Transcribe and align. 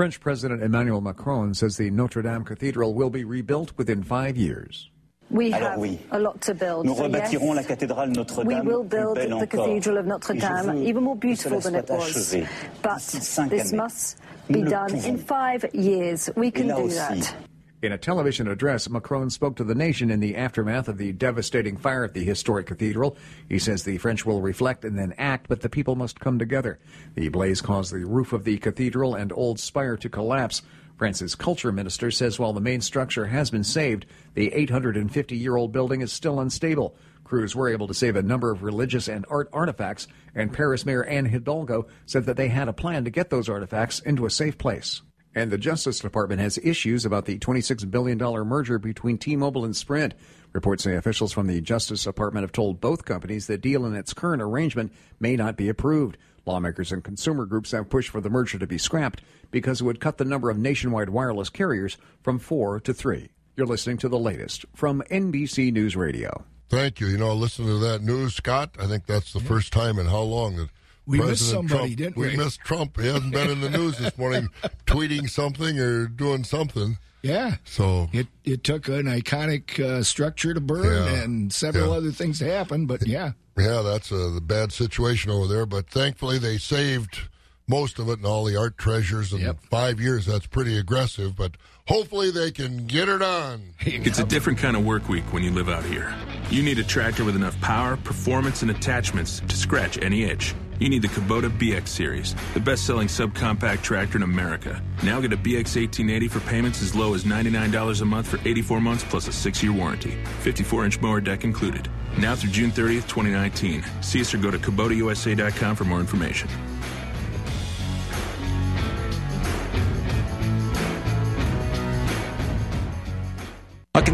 French 0.00 0.18
President 0.18 0.62
Emmanuel 0.62 1.02
Macron 1.02 1.52
says 1.52 1.76
the 1.76 1.90
Notre 1.90 2.22
Dame 2.22 2.42
Cathedral 2.42 2.94
will 2.94 3.10
be 3.10 3.22
rebuilt 3.22 3.76
within 3.76 4.02
five 4.02 4.34
years. 4.34 4.88
We 5.28 5.50
have 5.50 5.78
oui. 5.78 6.00
a 6.10 6.18
lot 6.18 6.40
to 6.40 6.54
build. 6.54 6.86
Nous 6.86 6.96
so 6.96 7.02
rebâtirons 7.02 7.54
yes, 7.54 7.68
la 7.68 7.76
cathédrale 7.76 8.08
Notre-Dame. 8.08 8.46
We 8.46 8.60
will 8.62 8.82
build 8.82 9.18
the 9.18 9.46
Cathedral 9.46 9.98
of 9.98 10.06
Notre 10.06 10.32
Dame 10.32 10.88
even 10.88 11.04
more 11.04 11.16
beautiful 11.16 11.60
than 11.60 11.74
it 11.74 11.90
was. 11.90 12.34
But 12.80 13.02
this 13.02 13.38
années. 13.38 13.76
must 13.76 14.16
be 14.48 14.62
done 14.62 14.94
in 15.04 15.18
five 15.18 15.66
years. 15.74 16.30
We 16.34 16.50
can 16.50 16.68
do 16.68 16.76
aussi, 16.76 16.96
that. 16.96 17.34
In 17.82 17.92
a 17.92 17.98
television 17.98 18.46
address, 18.46 18.90
Macron 18.90 19.30
spoke 19.30 19.56
to 19.56 19.64
the 19.64 19.74
nation 19.74 20.10
in 20.10 20.20
the 20.20 20.36
aftermath 20.36 20.86
of 20.86 20.98
the 20.98 21.12
devastating 21.12 21.78
fire 21.78 22.04
at 22.04 22.12
the 22.12 22.22
historic 22.22 22.66
cathedral. 22.66 23.16
He 23.48 23.58
says 23.58 23.84
the 23.84 23.96
French 23.96 24.26
will 24.26 24.42
reflect 24.42 24.84
and 24.84 24.98
then 24.98 25.14
act, 25.16 25.48
but 25.48 25.62
the 25.62 25.70
people 25.70 25.96
must 25.96 26.20
come 26.20 26.38
together. 26.38 26.78
The 27.14 27.30
blaze 27.30 27.62
caused 27.62 27.90
the 27.90 28.04
roof 28.04 28.34
of 28.34 28.44
the 28.44 28.58
cathedral 28.58 29.14
and 29.14 29.32
old 29.32 29.58
spire 29.58 29.96
to 29.96 30.10
collapse. 30.10 30.60
France's 30.98 31.34
culture 31.34 31.72
minister 31.72 32.10
says 32.10 32.38
while 32.38 32.52
the 32.52 32.60
main 32.60 32.82
structure 32.82 33.24
has 33.28 33.50
been 33.50 33.64
saved, 33.64 34.04
the 34.34 34.52
850 34.52 35.34
year 35.34 35.56
old 35.56 35.72
building 35.72 36.02
is 36.02 36.12
still 36.12 36.38
unstable. 36.38 36.94
Crews 37.24 37.56
were 37.56 37.70
able 37.70 37.86
to 37.86 37.94
save 37.94 38.14
a 38.14 38.22
number 38.22 38.50
of 38.50 38.62
religious 38.62 39.08
and 39.08 39.24
art 39.30 39.48
artifacts, 39.54 40.06
and 40.34 40.52
Paris 40.52 40.84
Mayor 40.84 41.04
Anne 41.04 41.24
Hidalgo 41.24 41.86
said 42.04 42.26
that 42.26 42.36
they 42.36 42.48
had 42.48 42.68
a 42.68 42.74
plan 42.74 43.04
to 43.04 43.10
get 43.10 43.30
those 43.30 43.48
artifacts 43.48 44.00
into 44.00 44.26
a 44.26 44.30
safe 44.30 44.58
place. 44.58 45.00
And 45.34 45.50
the 45.50 45.58
Justice 45.58 46.00
Department 46.00 46.40
has 46.40 46.58
issues 46.58 47.04
about 47.04 47.24
the 47.24 47.38
$26 47.38 47.90
billion 47.90 48.18
merger 48.18 48.78
between 48.78 49.16
T 49.16 49.36
Mobile 49.36 49.64
and 49.64 49.76
Sprint. 49.76 50.14
Reports 50.52 50.82
say 50.82 50.96
officials 50.96 51.32
from 51.32 51.46
the 51.46 51.60
Justice 51.60 52.02
Department 52.02 52.42
have 52.42 52.52
told 52.52 52.80
both 52.80 53.04
companies 53.04 53.46
the 53.46 53.56
deal 53.56 53.86
in 53.86 53.94
its 53.94 54.12
current 54.12 54.42
arrangement 54.42 54.92
may 55.20 55.36
not 55.36 55.56
be 55.56 55.68
approved. 55.68 56.16
Lawmakers 56.46 56.90
and 56.90 57.04
consumer 57.04 57.46
groups 57.46 57.70
have 57.70 57.90
pushed 57.90 58.08
for 58.08 58.20
the 58.20 58.30
merger 58.30 58.58
to 58.58 58.66
be 58.66 58.78
scrapped 58.78 59.22
because 59.52 59.80
it 59.80 59.84
would 59.84 60.00
cut 60.00 60.18
the 60.18 60.24
number 60.24 60.50
of 60.50 60.58
nationwide 60.58 61.10
wireless 61.10 61.48
carriers 61.50 61.96
from 62.22 62.38
four 62.38 62.80
to 62.80 62.92
three. 62.92 63.28
You're 63.56 63.66
listening 63.66 63.98
to 63.98 64.08
the 64.08 64.18
latest 64.18 64.64
from 64.74 65.02
NBC 65.10 65.72
News 65.72 65.94
Radio. 65.94 66.44
Thank 66.68 66.98
you. 66.98 67.08
You 67.08 67.18
know, 67.18 67.34
listen 67.34 67.66
to 67.66 67.78
that 67.78 68.02
news, 68.02 68.34
Scott. 68.34 68.76
I 68.80 68.86
think 68.86 69.06
that's 69.06 69.32
the 69.32 69.40
first 69.40 69.72
time 69.72 69.98
in 69.98 70.06
how 70.06 70.22
long 70.22 70.56
that 70.56 70.70
we 71.10 71.18
President 71.18 71.30
missed 71.30 71.50
somebody, 71.50 71.94
Trump, 71.94 71.96
didn't 71.96 72.16
we? 72.16 72.28
We 72.28 72.36
missed 72.36 72.60
Trump. 72.60 72.98
He 73.00 73.06
hasn't 73.06 73.32
been 73.32 73.50
in 73.50 73.60
the 73.60 73.70
news 73.70 73.98
this 73.98 74.16
morning, 74.16 74.48
tweeting 74.86 75.28
something 75.28 75.78
or 75.78 76.06
doing 76.06 76.44
something. 76.44 76.98
Yeah. 77.22 77.56
So 77.64 78.08
it 78.12 78.28
it 78.44 78.64
took 78.64 78.88
an 78.88 79.04
iconic 79.06 79.78
uh, 79.78 80.02
structure 80.02 80.54
to 80.54 80.60
burn 80.60 80.84
Yeah. 81.14 81.22
and 81.22 81.52
several 81.52 81.90
Yeah. 81.90 81.96
other 81.98 82.12
things 82.12 82.38
to 82.38 82.50
happen, 82.50 82.86
but 82.86 83.06
yeah. 83.06 83.32
Yeah, 83.58 83.82
that's 83.82 84.10
a 84.10 84.30
the 84.30 84.40
bad 84.40 84.72
situation 84.72 85.30
over 85.30 85.46
there. 85.46 85.66
But 85.66 85.90
thankfully, 85.90 86.38
they 86.38 86.56
saved 86.56 87.28
most 87.68 87.98
of 87.98 88.08
it 88.08 88.16
and 88.18 88.24
all 88.26 88.44
the 88.44 88.56
art 88.56 88.78
treasures 88.78 89.32
in 89.34 89.40
Yep. 89.40 89.58
five 89.70 90.00
years. 90.00 90.24
That's 90.26 90.46
pretty 90.46 90.78
aggressive, 90.78 91.36
but 91.36 91.56
hopefully 91.86 92.30
they 92.30 92.50
can 92.52 92.86
get 92.86 93.08
it 93.08 93.20
on. 93.22 93.74
It's 93.84 94.18
a 94.18 94.24
different 94.24 94.58
kind 94.58 94.76
of 94.76 94.84
work 94.84 95.08
week 95.08 95.24
when 95.32 95.42
you 95.42 95.50
live 95.50 95.68
out 95.68 95.84
here. 95.84 96.14
You 96.50 96.62
need 96.62 96.78
a 96.78 96.84
tractor 96.84 97.22
with 97.24 97.36
enough 97.36 97.60
power, 97.60 97.96
performance, 97.98 98.62
and 98.62 98.70
attachments 98.70 99.40
to 99.46 99.56
scratch 99.56 99.98
any 100.02 100.22
itch. 100.24 100.54
You 100.80 100.88
need 100.88 101.02
the 101.02 101.08
Kubota 101.08 101.50
BX 101.50 101.88
Series, 101.88 102.34
the 102.54 102.60
best 102.60 102.86
selling 102.86 103.06
subcompact 103.06 103.82
tractor 103.82 104.16
in 104.16 104.22
America. 104.22 104.82
Now 105.02 105.20
get 105.20 105.30
a 105.30 105.36
BX 105.36 105.76
1880 105.76 106.28
for 106.28 106.40
payments 106.40 106.80
as 106.80 106.94
low 106.94 107.12
as 107.12 107.24
$99 107.24 108.00
a 108.00 108.04
month 108.06 108.28
for 108.28 108.38
84 108.48 108.80
months 108.80 109.04
plus 109.04 109.28
a 109.28 109.32
6 109.32 109.62
year 109.62 109.74
warranty. 109.74 110.12
54 110.40 110.86
inch 110.86 111.00
mower 111.02 111.20
deck 111.20 111.44
included. 111.44 111.90
Now 112.18 112.34
through 112.34 112.52
June 112.52 112.70
30th, 112.70 113.06
2019. 113.08 113.84
See 114.00 114.22
us 114.22 114.32
or 114.32 114.38
go 114.38 114.50
to 114.50 114.58
KubotaUSA.com 114.58 115.76
for 115.76 115.84
more 115.84 116.00
information. 116.00 116.48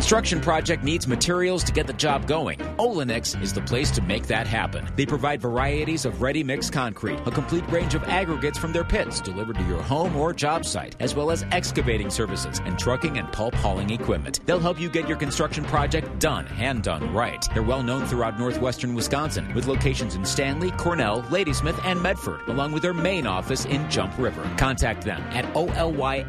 Construction 0.06 0.40
project 0.40 0.84
needs 0.84 1.08
materials 1.08 1.64
to 1.64 1.72
get 1.72 1.88
the 1.88 1.92
job 1.92 2.28
going. 2.28 2.60
Olenex 2.78 3.42
is 3.42 3.52
the 3.52 3.60
place 3.62 3.90
to 3.90 4.00
make 4.02 4.24
that 4.28 4.46
happen. 4.46 4.88
They 4.94 5.04
provide 5.04 5.40
varieties 5.40 6.04
of 6.04 6.22
ready 6.22 6.44
mix 6.44 6.70
concrete, 6.70 7.18
a 7.26 7.30
complete 7.32 7.68
range 7.72 7.96
of 7.96 8.04
aggregates 8.04 8.56
from 8.56 8.72
their 8.72 8.84
pits 8.84 9.20
delivered 9.20 9.56
to 9.56 9.64
your 9.64 9.82
home 9.82 10.14
or 10.14 10.32
job 10.32 10.64
site, 10.64 10.94
as 11.00 11.16
well 11.16 11.32
as 11.32 11.44
excavating 11.50 12.08
services 12.08 12.60
and 12.64 12.78
trucking 12.78 13.18
and 13.18 13.32
pulp 13.32 13.52
hauling 13.54 13.90
equipment. 13.90 14.38
They'll 14.46 14.60
help 14.60 14.78
you 14.78 14.88
get 14.88 15.08
your 15.08 15.16
construction 15.16 15.64
project 15.64 16.20
done 16.20 16.46
and 16.56 16.84
done 16.84 17.12
right. 17.12 17.44
They're 17.52 17.64
well 17.64 17.82
known 17.82 18.06
throughout 18.06 18.38
northwestern 18.38 18.94
Wisconsin 18.94 19.52
with 19.54 19.66
locations 19.66 20.14
in 20.14 20.24
Stanley, 20.24 20.70
Cornell, 20.70 21.24
Ladysmith, 21.32 21.80
and 21.84 22.00
Medford, 22.00 22.42
along 22.46 22.70
with 22.70 22.82
their 22.82 22.94
main 22.94 23.26
office 23.26 23.64
in 23.64 23.90
Jump 23.90 24.16
River. 24.18 24.48
Contact 24.56 25.04
them 25.04 25.20
at 25.32 25.44
olynicks.com 25.54 26.22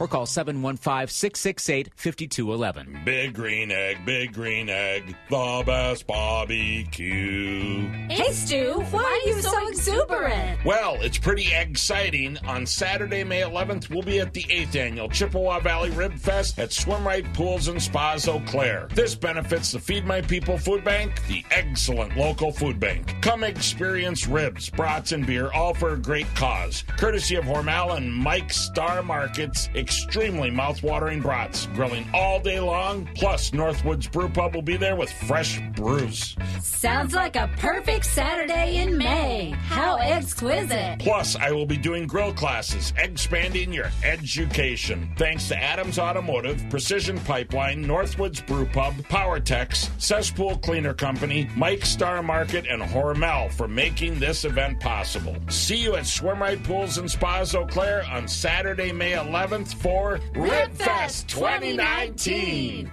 or 0.00 0.08
call 0.08 0.26
715 0.26 1.06
668 1.06 1.90
5211. 2.12 3.02
Big 3.04 3.34
green 3.34 3.70
egg, 3.70 4.04
big 4.04 4.32
green 4.32 4.68
egg, 4.68 5.14
the 5.28 5.62
best 5.64 6.06
barbecue. 6.06 7.88
Hey, 8.08 8.32
Stu, 8.32 8.80
why 8.90 9.02
are 9.02 9.28
you 9.28 9.40
so 9.40 9.68
exuberant? 9.68 10.64
Well, 10.64 10.96
it's 11.00 11.18
pretty 11.18 11.54
exciting. 11.54 12.38
On 12.46 12.66
Saturday, 12.66 13.24
May 13.24 13.42
11th, 13.42 13.90
we'll 13.90 14.02
be 14.02 14.20
at 14.20 14.32
the 14.32 14.44
8th 14.44 14.76
annual 14.76 15.08
Chippewa 15.08 15.60
Valley 15.60 15.90
Rib 15.90 16.14
Fest 16.18 16.58
at 16.58 16.72
Swim 16.72 17.06
Right 17.06 17.24
Pools 17.34 17.68
and 17.68 17.82
Spas 17.82 18.28
Eau 18.28 18.40
Claire. 18.46 18.88
This 18.94 19.14
benefits 19.14 19.72
the 19.72 19.78
Feed 19.78 20.04
My 20.04 20.20
People 20.20 20.58
Food 20.58 20.84
Bank, 20.84 21.26
the 21.28 21.44
excellent 21.50 22.16
local 22.16 22.52
food 22.52 22.80
bank. 22.80 23.14
Come 23.22 23.44
experience 23.44 24.26
ribs, 24.26 24.70
brats, 24.70 25.12
and 25.12 25.26
beer, 25.26 25.50
all 25.52 25.74
for 25.74 25.94
a 25.94 25.98
great 25.98 26.26
cause. 26.34 26.84
Courtesy 26.96 27.36
of 27.36 27.44
Hormel 27.44 27.96
and 27.96 28.12
Mike's 28.12 28.56
Star 28.56 29.02
Markets, 29.02 29.68
extremely 29.74 30.50
mouth-watering 30.50 31.20
brats, 31.20 31.66
grilling 31.74 31.97
grilling 31.98 32.14
all 32.14 32.40
day 32.40 32.60
long. 32.60 33.08
Plus, 33.14 33.50
Northwoods 33.50 34.10
Brew 34.10 34.28
Pub 34.28 34.54
will 34.54 34.62
be 34.62 34.76
there 34.76 34.96
with 34.96 35.10
fresh 35.10 35.60
brews. 35.74 36.36
Sounds 36.60 37.14
like 37.14 37.36
a 37.36 37.50
perfect 37.56 38.04
Saturday 38.06 38.76
in 38.76 38.96
May. 38.96 39.50
How 39.50 39.96
exquisite. 39.96 40.98
Plus, 40.98 41.36
I 41.36 41.50
will 41.50 41.66
be 41.66 41.76
doing 41.76 42.06
grill 42.06 42.32
classes, 42.32 42.92
expanding 42.96 43.72
your 43.72 43.90
education. 44.04 45.10
Thanks 45.16 45.48
to 45.48 45.56
Adams 45.56 45.98
Automotive, 45.98 46.62
Precision 46.70 47.18
Pipeline, 47.20 47.84
Northwoods 47.84 48.46
Brew 48.46 48.66
Pub, 48.66 48.94
PowerTex, 48.94 49.90
Cesspool 50.00 50.58
Cleaner 50.58 50.94
Company, 50.94 51.48
Mike 51.56 51.84
Star 51.84 52.22
Market, 52.22 52.66
and 52.66 52.82
Hormel 52.82 53.50
for 53.52 53.68
making 53.68 54.18
this 54.18 54.44
event 54.44 54.80
possible. 54.80 55.36
See 55.48 55.76
you 55.76 55.96
at 55.96 56.06
Swim 56.06 56.40
Right 56.40 56.62
Pools 56.62 56.98
and 56.98 57.10
Spas 57.10 57.54
Eau 57.54 57.66
Claire 57.66 58.04
on 58.10 58.28
Saturday, 58.28 58.92
May 58.92 59.12
11th 59.12 59.74
for 59.74 60.18
Ribfest 60.34 61.28
29. 61.28 61.87
19. 61.96 62.90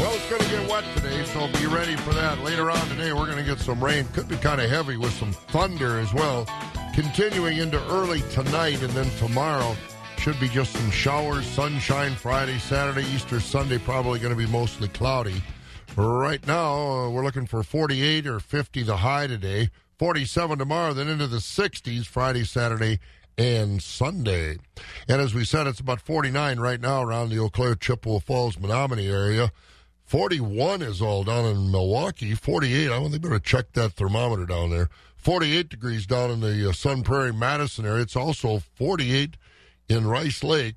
Well, 0.00 0.14
it's 0.14 0.28
going 0.28 0.42
to 0.42 0.48
get 0.48 0.68
wet 0.68 0.84
today, 0.96 1.24
so 1.26 1.46
be 1.58 1.66
ready 1.66 1.94
for 1.96 2.12
that. 2.12 2.42
Later 2.42 2.72
on 2.72 2.88
today, 2.88 3.12
we're 3.12 3.26
going 3.26 3.38
to 3.38 3.44
get 3.44 3.60
some 3.60 3.82
rain. 3.82 4.04
Could 4.14 4.28
be 4.28 4.36
kind 4.36 4.60
of 4.60 4.68
heavy 4.68 4.96
with 4.96 5.12
some 5.12 5.32
thunder 5.32 6.00
as 6.00 6.12
well. 6.12 6.44
Continuing 6.94 7.58
into 7.58 7.80
early 7.88 8.22
tonight 8.32 8.82
and 8.82 8.90
then 8.90 9.08
tomorrow, 9.18 9.76
should 10.18 10.38
be 10.40 10.48
just 10.48 10.72
some 10.72 10.90
showers, 10.90 11.46
sunshine 11.46 12.14
Friday, 12.16 12.58
Saturday, 12.58 13.06
Easter, 13.14 13.38
Sunday, 13.38 13.78
probably 13.78 14.18
going 14.18 14.36
to 14.36 14.36
be 14.36 14.50
mostly 14.50 14.88
cloudy. 14.88 15.40
Right 15.96 16.44
now, 16.48 16.74
uh, 16.74 17.10
we're 17.10 17.24
looking 17.24 17.46
for 17.46 17.62
48 17.62 18.26
or 18.26 18.40
50 18.40 18.82
the 18.82 18.96
high 18.96 19.28
today, 19.28 19.70
47 19.98 20.58
tomorrow, 20.58 20.92
then 20.92 21.06
into 21.06 21.28
the 21.28 21.38
60s 21.38 22.06
Friday, 22.06 22.42
Saturday, 22.42 22.98
and 23.38 23.80
Sunday. 23.80 24.58
And 25.08 25.20
as 25.22 25.32
we 25.32 25.44
said, 25.44 25.68
it's 25.68 25.80
about 25.80 26.00
49 26.00 26.58
right 26.58 26.80
now 26.80 27.02
around 27.02 27.30
the 27.30 27.38
Eau 27.38 27.48
Claire, 27.48 27.76
Chippewa 27.76 28.18
Falls, 28.18 28.56
Menomonie 28.56 29.08
area. 29.08 29.52
41 30.04 30.82
is 30.82 31.00
all 31.00 31.22
down 31.22 31.44
in 31.44 31.70
Milwaukee. 31.70 32.34
48, 32.34 32.86
I 32.86 32.98
don't 32.98 33.10
think 33.10 33.22
better 33.22 33.38
check 33.38 33.72
that 33.72 33.92
thermometer 33.92 34.44
down 34.44 34.70
there. 34.70 34.88
48 35.16 35.68
degrees 35.68 36.06
down 36.06 36.30
in 36.30 36.40
the 36.40 36.68
uh, 36.68 36.72
Sun 36.72 37.02
Prairie, 37.04 37.32
Madison 37.32 37.86
area. 37.86 38.02
It's 38.02 38.16
also 38.16 38.58
48 38.58 39.36
in 39.88 40.06
Rice 40.06 40.42
Lake. 40.42 40.76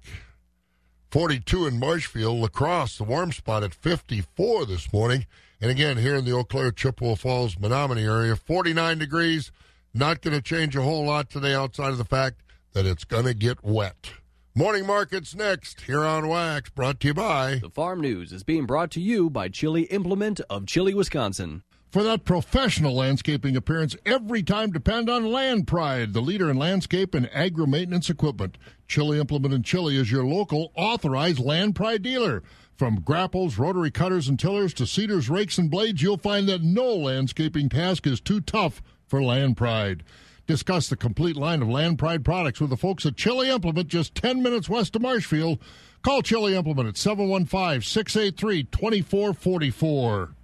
42 1.10 1.68
in 1.68 1.80
Marshfield. 1.80 2.40
La 2.40 2.48
Crosse, 2.48 2.98
the 2.98 3.04
warm 3.04 3.32
spot 3.32 3.64
at 3.64 3.74
54 3.74 4.66
this 4.66 4.92
morning. 4.94 5.26
And 5.60 5.72
again, 5.72 5.98
here 5.98 6.16
in 6.16 6.26
the 6.26 6.34
Eau 6.34 6.44
Claire, 6.44 6.72
Chippewa 6.72 7.16
Falls, 7.16 7.56
Menomonie 7.56 8.04
area, 8.04 8.36
49 8.36 8.98
degrees. 8.98 9.52
Not 9.94 10.22
going 10.22 10.36
to 10.36 10.42
change 10.42 10.76
a 10.76 10.82
whole 10.82 11.06
lot 11.06 11.30
today 11.30 11.54
outside 11.54 11.90
of 11.90 11.98
the 11.98 12.06
fact 12.06 12.42
that 12.74 12.86
it's 12.86 13.04
going 13.04 13.26
to 13.26 13.34
get 13.34 13.64
wet. 13.64 14.12
Morning 14.54 14.86
markets 14.86 15.34
next 15.36 15.82
here 15.82 16.04
on 16.04 16.28
Wax, 16.28 16.70
brought 16.70 17.00
to 17.02 17.08
you 17.08 17.14
by. 17.14 17.60
The 17.62 17.70
Farm 17.70 18.02
News 18.02 18.34
is 18.34 18.44
being 18.44 18.66
brought 18.66 18.92
to 18.92 19.02
you 19.02 19.30
by 19.30 19.48
Chili 19.48 19.84
Implement 19.84 20.42
of 20.50 20.66
Chili, 20.66 20.94
Wisconsin. 20.94 21.64
For 21.90 22.04
that 22.04 22.24
professional 22.24 22.96
landscaping 22.96 23.58
appearance, 23.58 23.98
every 24.06 24.44
time 24.44 24.72
depend 24.72 25.10
on 25.10 25.32
Land 25.32 25.68
Pride, 25.68 26.14
the 26.14 26.22
leader 26.22 26.50
in 26.50 26.56
landscape 26.56 27.14
and 27.14 27.30
agro 27.34 27.66
maintenance 27.66 28.10
equipment. 28.10 28.58
Chili 28.88 29.20
Implement 29.20 29.54
in 29.54 29.64
Chili 29.64 29.98
is 29.98 30.10
your 30.10 30.26
local 30.26 30.72
authorized 30.76 31.40
Land 31.40 31.76
Pride 31.76 32.02
dealer. 32.02 32.44
From 32.78 33.02
grapples, 33.02 33.58
rotary 33.58 33.92
cutters, 33.92 34.30
and 34.30 34.40
tillers 34.40 34.74
to 34.76 34.88
seeders, 34.88 35.30
rakes, 35.30 35.58
and 35.58 35.70
blades, 35.70 36.02
you'll 36.02 36.18
find 36.18 36.48
that 36.48 36.64
no 36.64 36.96
landscaping 36.96 37.68
task 37.68 38.08
is 38.08 38.22
too 38.22 38.40
tough 38.40 38.82
for 39.06 39.22
Land 39.22 39.58
Pride. 39.58 40.04
Discuss 40.52 40.90
the 40.90 40.98
complete 40.98 41.38
line 41.38 41.62
of 41.62 41.70
Land 41.70 41.98
Pride 41.98 42.26
products 42.26 42.60
with 42.60 42.72
the 42.72 42.76
folks 42.76 43.06
at 43.06 43.16
Chili 43.16 43.50
Implement 43.50 43.88
just 43.88 44.14
10 44.16 44.44
minutes 44.44 44.68
west 44.68 44.94
of 44.98 45.02
Marshfield. 45.02 45.60
Call 46.02 46.22
Chili 46.22 46.56
Implement 46.56 46.90
at 46.90 46.98
715 46.98 47.82
683 47.82 48.64
2444. 48.66 50.36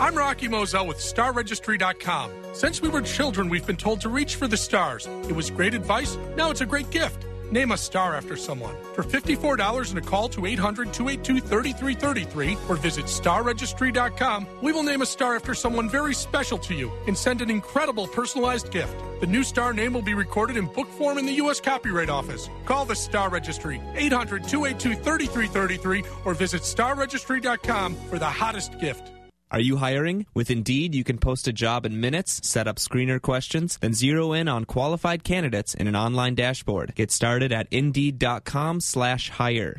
I'm 0.00 0.16
Rocky 0.16 0.48
Moselle 0.48 0.88
with 0.88 0.96
StarRegistry.com. 0.96 2.32
Since 2.54 2.82
we 2.82 2.88
were 2.88 3.02
children, 3.02 3.48
we've 3.48 3.64
been 3.64 3.76
told 3.76 4.00
to 4.00 4.08
reach 4.08 4.34
for 4.34 4.48
the 4.48 4.56
stars. 4.56 5.06
It 5.28 5.32
was 5.36 5.48
great 5.48 5.74
advice. 5.74 6.18
Now 6.34 6.50
it's 6.50 6.62
a 6.62 6.66
great 6.66 6.90
gift. 6.90 7.24
Name 7.50 7.70
a 7.70 7.76
star 7.76 8.14
after 8.14 8.36
someone. 8.36 8.74
For 8.94 9.02
$54 9.02 9.90
and 9.90 9.98
a 9.98 10.02
call 10.02 10.28
to 10.30 10.46
800 10.46 10.92
282 10.92 11.40
3333 11.40 12.56
or 12.68 12.76
visit 12.76 13.06
starregistry.com, 13.06 14.46
we 14.62 14.72
will 14.72 14.82
name 14.82 15.02
a 15.02 15.06
star 15.06 15.36
after 15.36 15.54
someone 15.54 15.88
very 15.88 16.14
special 16.14 16.58
to 16.58 16.74
you 16.74 16.90
and 17.06 17.16
send 17.16 17.40
an 17.40 17.50
incredible 17.50 18.08
personalized 18.08 18.70
gift. 18.70 18.96
The 19.20 19.26
new 19.26 19.44
star 19.44 19.72
name 19.72 19.92
will 19.92 20.02
be 20.02 20.14
recorded 20.14 20.56
in 20.56 20.66
book 20.66 20.88
form 20.88 21.18
in 21.18 21.26
the 21.26 21.34
U.S. 21.34 21.60
Copyright 21.60 22.10
Office. 22.10 22.48
Call 22.64 22.84
the 22.84 22.96
Star 22.96 23.30
Registry, 23.30 23.80
800 23.94 24.44
282 24.44 25.02
3333 25.02 26.04
or 26.24 26.34
visit 26.34 26.62
starregistry.com 26.62 27.94
for 27.94 28.18
the 28.18 28.26
hottest 28.26 28.78
gift. 28.80 29.15
Are 29.48 29.60
you 29.60 29.76
hiring? 29.76 30.26
With 30.34 30.50
Indeed, 30.50 30.92
you 30.92 31.04
can 31.04 31.18
post 31.18 31.46
a 31.46 31.52
job 31.52 31.86
in 31.86 32.00
minutes, 32.00 32.40
set 32.42 32.66
up 32.66 32.76
screener 32.76 33.22
questions, 33.22 33.78
then 33.80 33.94
zero 33.94 34.32
in 34.32 34.48
on 34.48 34.64
qualified 34.64 35.22
candidates 35.22 35.72
in 35.72 35.86
an 35.86 35.94
online 35.94 36.34
dashboard. 36.34 36.96
Get 36.96 37.12
started 37.12 37.52
at 37.52 37.68
Indeed.com 37.70 38.80
slash 38.80 39.30
hire. 39.30 39.76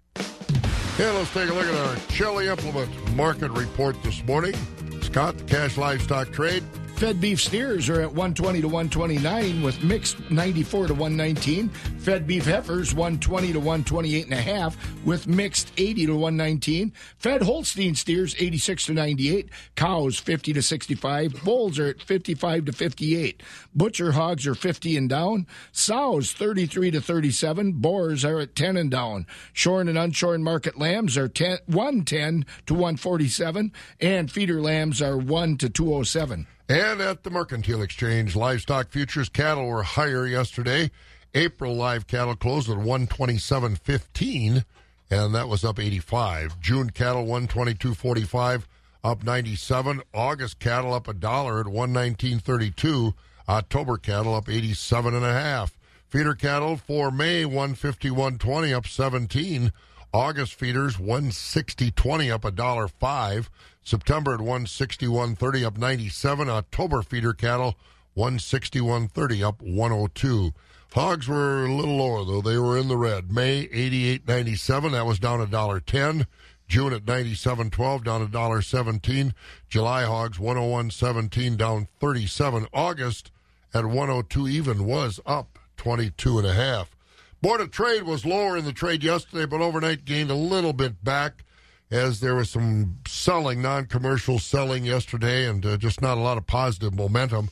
Yeah, 0.97 1.11
let's 1.11 1.33
take 1.33 1.49
a 1.49 1.53
look 1.53 1.65
at 1.65 1.75
our 1.75 1.95
Chili 2.07 2.47
Implement 2.47 3.15
market 3.15 3.51
report 3.51 4.01
this 4.03 4.23
morning. 4.23 4.55
Scott, 5.01 5.37
the 5.37 5.43
cash 5.43 5.77
livestock 5.77 6.31
trade. 6.31 6.63
Fed 6.97 7.21
beef 7.21 7.39
steers 7.39 7.89
are 7.89 8.01
at 8.01 8.11
120 8.11 8.59
to 8.61 8.67
129 8.67 9.61
with 9.61 9.83
mixed 9.83 10.31
94 10.31 10.88
to 10.88 10.95
119. 10.95 11.69
Fed 11.69 12.25
beef 12.25 12.45
heifers 12.45 12.91
120 12.91 13.53
to 13.53 13.59
128 13.59 14.23
and 14.23 14.33
a 14.33 14.41
half 14.41 14.75
with 15.05 15.27
mixed 15.27 15.71
80 15.77 16.07
to 16.07 16.13
119. 16.13 16.91
Fed 17.19 17.44
Holstein 17.44 17.94
steers 17.94 18.35
86 18.39 18.88
to 18.88 18.94
98. 18.94 19.49
Cows 19.75 20.17
50 20.17 20.53
to 20.53 20.61
65. 20.63 21.44
Bulls 21.44 21.77
are 21.77 21.85
at 21.85 22.01
55 22.01 22.65
to 22.65 22.71
58. 22.71 23.44
Butcher 23.75 24.13
hogs 24.13 24.47
are 24.47 24.55
50 24.55 24.97
and 24.97 25.07
down. 25.07 25.45
Sows 25.71 26.33
33 26.33 26.89
to 26.89 26.99
37. 26.99 27.73
Boars 27.73 28.25
are 28.25 28.39
at 28.39 28.55
10 28.55 28.75
and 28.75 28.89
down. 28.89 29.27
Shorn 29.53 29.88
and 29.88 29.99
unshorn 29.99 30.41
market 30.41 30.79
lambs 30.79 31.15
are 31.15 31.27
10, 31.27 31.59
110 31.67 32.44
to 32.65 32.73
147 32.73 33.71
and 34.01 34.31
feeder 34.31 34.59
lambs 34.59 34.99
are 34.99 35.15
1 35.15 35.57
to 35.57 35.69
207. 35.69 36.47
And 36.69 36.99
at 36.99 37.23
the 37.23 37.29
Mercantile 37.29 37.81
Exchange, 37.81 38.35
livestock 38.35 38.89
futures 38.89 39.29
cattle 39.29 39.67
were 39.67 39.83
higher 39.83 40.27
yesterday. 40.27 40.91
April 41.33 41.73
live 41.75 42.07
cattle 42.07 42.35
closed 42.35 42.69
at 42.69 42.77
127.15, 42.77 44.65
and 45.09 45.33
that 45.33 45.47
was 45.47 45.63
up 45.63 45.79
85. 45.79 46.59
June 46.59 46.89
cattle 46.89 47.25
122.45, 47.25 48.63
up 49.01 49.23
97. 49.23 50.01
August 50.13 50.59
cattle 50.59 50.93
up 50.93 51.07
a 51.07 51.13
dollar 51.13 51.61
at 51.61 51.67
119.32. 51.67 53.13
October 53.47 53.97
cattle 53.97 54.35
up 54.35 54.49
87 54.49 55.13
and 55.13 55.23
a 55.23 55.31
half. 55.31 55.77
Feeder 56.09 56.35
cattle 56.35 56.75
for 56.75 57.11
May 57.11 57.43
151.20, 57.43 58.73
up 58.73 58.87
17. 58.87 59.71
August 60.17 60.55
feeders 60.55 60.97
160.20, 60.97 62.31
up 62.31 62.43
a 62.43 62.49
dollar 62.49 62.87
five. 62.87 63.51
September 63.83 64.33
at 64.33 64.39
161.30, 64.39 65.63
up 65.63 65.77
97. 65.77 66.49
October 66.49 67.03
feeder 67.03 67.33
cattle 67.33 67.75
161.30, 68.17 69.43
up 69.43 69.61
102. 69.61 70.53
Hogs 70.93 71.27
were 71.27 71.65
a 71.65 71.71
little 71.71 71.97
lower 71.97 72.25
though; 72.25 72.41
they 72.41 72.57
were 72.57 72.79
in 72.79 72.87
the 72.87 72.97
red. 72.97 73.31
May 73.31 73.67
88.97, 73.67 74.93
that 74.93 75.05
was 75.05 75.19
down 75.19 75.39
a 75.39 75.45
dollar 75.45 75.79
ten. 75.79 76.25
June 76.67 76.93
at 76.93 77.05
97.12, 77.05 78.03
down 78.03 78.23
a 78.23 78.27
dollar 78.27 78.63
seventeen. 78.63 79.35
July 79.69 80.03
hogs 80.03 80.39
101.17, 80.39 81.57
down 81.57 81.89
37. 81.99 82.65
August 82.73 83.29
at 83.71 83.85
102 83.85 84.47
even 84.47 84.83
was 84.85 85.19
up 85.27 85.59
22 85.77 86.39
and 86.39 86.47
a 86.47 86.55
half. 86.55 86.96
Board 87.41 87.61
of 87.61 87.69
Trade 87.69 88.03
was 88.03 88.25
lower 88.25 88.57
in 88.57 88.65
the 88.65 88.73
trade 88.73 89.03
yesterday, 89.03 89.45
but 89.45 89.61
overnight 89.61 90.05
gained 90.05 90.31
a 90.31 90.35
little 90.35 90.73
bit 90.73 91.03
back 91.03 91.43
as 91.91 92.19
there 92.19 92.35
was 92.35 92.49
some 92.49 92.97
selling, 93.07 93.61
non 93.61 93.85
commercial 93.85 94.39
selling 94.39 94.85
yesterday, 94.85 95.47
and 95.47 95.65
uh, 95.65 95.77
just 95.77 96.01
not 96.01 96.17
a 96.17 96.21
lot 96.21 96.37
of 96.37 96.47
positive 96.47 96.95
momentum. 96.95 97.49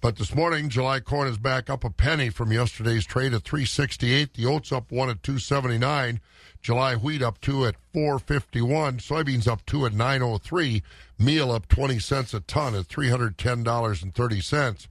But 0.00 0.16
this 0.16 0.34
morning, 0.34 0.68
July 0.68 1.00
corn 1.00 1.28
is 1.28 1.38
back 1.38 1.68
up 1.68 1.84
a 1.84 1.90
penny 1.90 2.30
from 2.30 2.52
yesterday's 2.52 3.04
trade 3.04 3.34
at 3.34 3.42
368. 3.42 4.34
The 4.34 4.46
oats 4.46 4.72
up 4.72 4.90
one 4.90 5.10
at 5.10 5.22
279. 5.22 6.20
July 6.62 6.96
wheat 6.96 7.22
up 7.22 7.40
two 7.40 7.66
at 7.66 7.76
451. 7.92 8.98
Soybeans 8.98 9.46
up 9.46 9.64
two 9.66 9.86
at 9.86 9.92
903. 9.92 10.82
Meal 11.18 11.50
up 11.50 11.68
20 11.68 11.98
cents 11.98 12.34
a 12.34 12.40
ton 12.40 12.74
at 12.74 12.88
$310.30. 12.88 14.86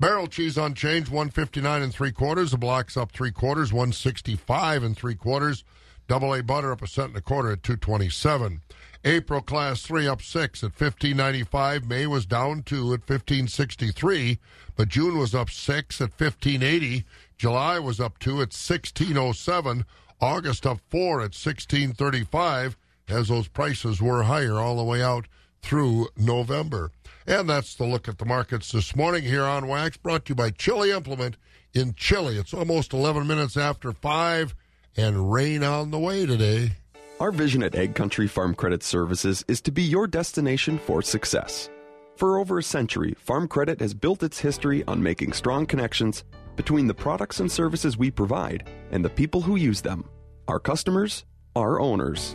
Barrel 0.00 0.28
cheese 0.28 0.56
unchanged, 0.56 1.10
159 1.10 1.82
and 1.82 1.92
three 1.92 2.10
quarters. 2.10 2.52
The 2.52 2.56
block's 2.56 2.96
up 2.96 3.12
three 3.12 3.30
quarters, 3.30 3.70
165 3.70 4.82
and 4.82 4.96
three 4.96 5.14
quarters. 5.14 5.62
Double 6.08 6.34
A 6.34 6.42
butter 6.42 6.72
up 6.72 6.80
a 6.80 6.86
cent 6.86 7.08
and 7.08 7.18
a 7.18 7.20
quarter 7.20 7.52
at 7.52 7.62
227. 7.62 8.62
April 9.04 9.42
class 9.42 9.82
three 9.82 10.08
up 10.08 10.22
six 10.22 10.64
at 10.64 10.70
1595. 10.70 11.86
May 11.86 12.06
was 12.06 12.24
down 12.24 12.62
two 12.62 12.94
at 12.94 13.00
1563, 13.00 14.38
but 14.74 14.88
June 14.88 15.18
was 15.18 15.34
up 15.34 15.50
six 15.50 16.00
at 16.00 16.18
1580. 16.18 17.04
July 17.36 17.78
was 17.78 18.00
up 18.00 18.18
two 18.18 18.36
at 18.36 18.54
1607. 18.54 19.84
August 20.18 20.66
up 20.66 20.80
four 20.88 21.20
at 21.20 21.36
1635 21.36 22.78
as 23.06 23.28
those 23.28 23.48
prices 23.48 24.00
were 24.00 24.22
higher 24.22 24.54
all 24.54 24.78
the 24.78 24.84
way 24.84 25.02
out 25.02 25.26
through 25.62 26.08
November. 26.16 26.90
And 27.26 27.48
that's 27.48 27.74
the 27.74 27.84
look 27.84 28.08
at 28.08 28.18
the 28.18 28.24
markets 28.24 28.72
this 28.72 28.96
morning 28.96 29.22
here 29.22 29.44
on 29.44 29.68
Wax, 29.68 29.96
brought 29.96 30.24
to 30.24 30.30
you 30.30 30.34
by 30.34 30.50
Chili 30.50 30.90
Implement 30.90 31.36
in 31.74 31.94
Chili. 31.94 32.36
It's 32.36 32.54
almost 32.54 32.92
11 32.92 33.26
minutes 33.26 33.56
after 33.56 33.92
5 33.92 34.54
and 34.96 35.32
rain 35.32 35.62
on 35.62 35.90
the 35.90 35.98
way 35.98 36.26
today. 36.26 36.72
Our 37.20 37.30
vision 37.30 37.62
at 37.62 37.74
Ag 37.74 37.94
Country 37.94 38.26
Farm 38.26 38.54
Credit 38.54 38.82
Services 38.82 39.44
is 39.46 39.60
to 39.62 39.70
be 39.70 39.82
your 39.82 40.06
destination 40.06 40.78
for 40.78 41.02
success. 41.02 41.68
For 42.16 42.38
over 42.38 42.58
a 42.58 42.62
century, 42.62 43.14
Farm 43.18 43.46
Credit 43.46 43.80
has 43.80 43.94
built 43.94 44.22
its 44.22 44.38
history 44.38 44.84
on 44.86 45.02
making 45.02 45.32
strong 45.32 45.66
connections 45.66 46.24
between 46.56 46.86
the 46.86 46.94
products 46.94 47.40
and 47.40 47.50
services 47.50 47.96
we 47.96 48.10
provide 48.10 48.68
and 48.90 49.04
the 49.04 49.10
people 49.10 49.40
who 49.40 49.56
use 49.56 49.80
them 49.80 50.08
our 50.48 50.58
customers, 50.58 51.24
our 51.54 51.78
owners. 51.78 52.34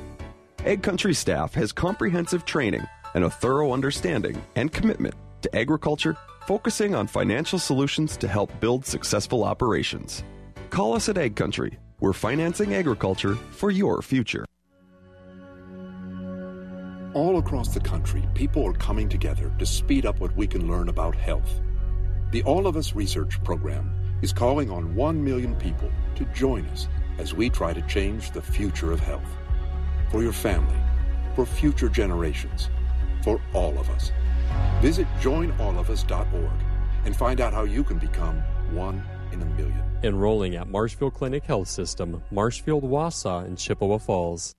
Ag 0.65 0.81
Country 0.81 1.13
staff 1.13 1.53
has 1.53 1.71
comprehensive 1.71 2.45
training 2.45 2.87
and 3.15 3.23
a 3.23 3.29
thorough 3.29 3.73
understanding 3.73 4.39
and 4.55 4.71
commitment 4.71 5.15
to 5.41 5.55
agriculture, 5.55 6.15
focusing 6.45 6.93
on 6.93 7.07
financial 7.07 7.57
solutions 7.57 8.15
to 8.17 8.27
help 8.27 8.51
build 8.59 8.85
successful 8.85 9.43
operations. 9.43 10.23
Call 10.69 10.93
us 10.93 11.09
at 11.09 11.17
Ag 11.17 11.35
Country 11.35 11.79
we're 11.99 12.13
financing 12.13 12.75
agriculture 12.75 13.35
for 13.51 13.71
your 13.71 14.01
future. 14.01 14.45
All 17.13 17.37
across 17.37 17.69
the 17.69 17.79
country, 17.79 18.23
people 18.33 18.67
are 18.67 18.73
coming 18.73 19.07
together 19.07 19.51
to 19.57 19.65
speed 19.65 20.05
up 20.05 20.19
what 20.19 20.35
we 20.35 20.47
can 20.47 20.69
learn 20.69 20.89
about 20.89 21.15
health. 21.15 21.61
The 22.31 22.43
All 22.43 22.67
of 22.67 22.75
Us 22.75 22.93
Research 22.93 23.41
Program 23.43 23.91
is 24.21 24.33
calling 24.33 24.69
on 24.69 24.93
1 24.95 25.23
million 25.23 25.55
people 25.55 25.89
to 26.15 26.25
join 26.25 26.65
us 26.67 26.89
as 27.17 27.33
we 27.33 27.49
try 27.49 27.71
to 27.71 27.81
change 27.83 28.31
the 28.31 28.41
future 28.41 28.91
of 28.91 28.99
health. 28.99 29.29
For 30.11 30.21
your 30.21 30.33
family, 30.33 30.77
for 31.35 31.45
future 31.45 31.87
generations, 31.87 32.69
for 33.25 33.41
all 33.53 33.77
of 33.79 33.89
us. 33.89 34.11
Visit 34.81 35.07
joinallofus.org 35.19 36.51
and 37.05 37.15
find 37.15 37.41
out 37.41 37.53
how 37.53 37.63
you 37.63 37.83
can 37.83 37.97
become 37.97 38.37
one 38.71 39.03
in 39.33 39.41
a 39.41 39.45
million. 39.45 39.83
Enrolling 40.03 40.55
at 40.55 40.67
Marshfield 40.67 41.15
Clinic 41.15 41.43
Health 41.43 41.67
System, 41.67 42.21
Marshfield, 42.29 42.83
Wausau, 42.83 43.43
and 43.43 43.57
Chippewa 43.57 43.97
Falls. 43.97 44.55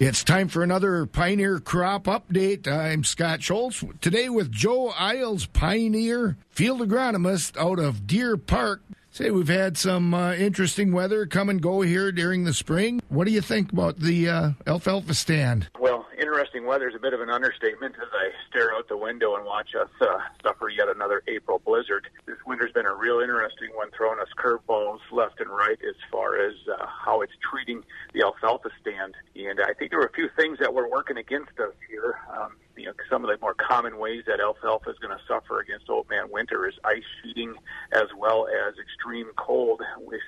It's 0.00 0.22
time 0.22 0.46
for 0.46 0.62
another 0.62 1.06
Pioneer 1.06 1.58
Crop 1.58 2.04
Update. 2.04 2.68
I'm 2.68 3.02
Scott 3.02 3.42
Schultz. 3.42 3.84
Today 4.00 4.28
with 4.28 4.50
Joe 4.50 4.88
Isles, 4.96 5.46
Pioneer 5.46 6.36
Field 6.50 6.80
Agronomist 6.80 7.56
out 7.56 7.80
of 7.80 8.06
Deer 8.06 8.36
Park. 8.36 8.82
Say 9.18 9.32
we've 9.32 9.48
had 9.48 9.76
some 9.76 10.14
uh, 10.14 10.34
interesting 10.34 10.92
weather 10.92 11.26
come 11.26 11.48
and 11.48 11.60
go 11.60 11.80
here 11.80 12.12
during 12.12 12.44
the 12.44 12.54
spring. 12.54 13.00
What 13.08 13.26
do 13.26 13.32
you 13.32 13.40
think 13.40 13.72
about 13.72 13.98
the 13.98 14.28
uh, 14.28 14.50
alfalfa 14.64 15.12
stand? 15.12 15.68
Well, 15.80 16.06
interesting 16.16 16.64
weather 16.66 16.88
is 16.88 16.94
a 16.94 17.00
bit 17.00 17.14
of 17.14 17.20
an 17.20 17.28
understatement 17.28 17.96
as 18.00 18.06
I 18.12 18.30
stare 18.48 18.72
out 18.72 18.86
the 18.86 18.96
window 18.96 19.34
and 19.34 19.44
watch 19.44 19.70
us 19.74 19.88
uh, 20.00 20.06
suffer 20.44 20.68
yet 20.68 20.86
another 20.88 21.24
April 21.26 21.60
blizzard. 21.66 22.06
This 22.26 22.36
winter's 22.46 22.70
been 22.70 22.86
a 22.86 22.94
real 22.94 23.18
interesting 23.18 23.70
one, 23.74 23.90
throwing 23.90 24.20
us 24.20 24.28
curveballs 24.38 25.00
left 25.10 25.40
and 25.40 25.50
right 25.50 25.80
as 25.82 25.96
far 26.12 26.40
as 26.40 26.54
uh, 26.72 26.86
how 26.86 27.20
it's 27.20 27.32
treating 27.50 27.82
the 28.14 28.22
alfalfa 28.22 28.70
stand. 28.80 29.16
And 29.34 29.60
I 29.60 29.74
think 29.74 29.90
there 29.90 29.98
were 29.98 30.06
a 30.06 30.12
few 30.12 30.28
things 30.36 30.60
that 30.60 30.72
were 30.72 30.88
working 30.88 31.16
against 31.16 31.58
us 31.58 31.74
here. 31.90 32.20
Um, 32.38 32.52
you 32.78 32.86
know, 32.86 32.92
some 33.10 33.24
of 33.24 33.30
the 33.30 33.36
more 33.40 33.54
common 33.54 33.98
ways 33.98 34.24
that 34.26 34.40
alfalfa 34.40 34.90
is 34.90 34.98
going 34.98 35.16
to 35.16 35.22
suffer 35.26 35.60
against 35.60 35.90
old 35.90 36.08
man 36.08 36.30
winter 36.30 36.66
is 36.68 36.74
ice 36.84 37.02
sheeting 37.22 37.54
as 37.92 38.06
well 38.16 38.46
as 38.46 38.74
extreme 38.78 39.26
cold, 39.36 39.82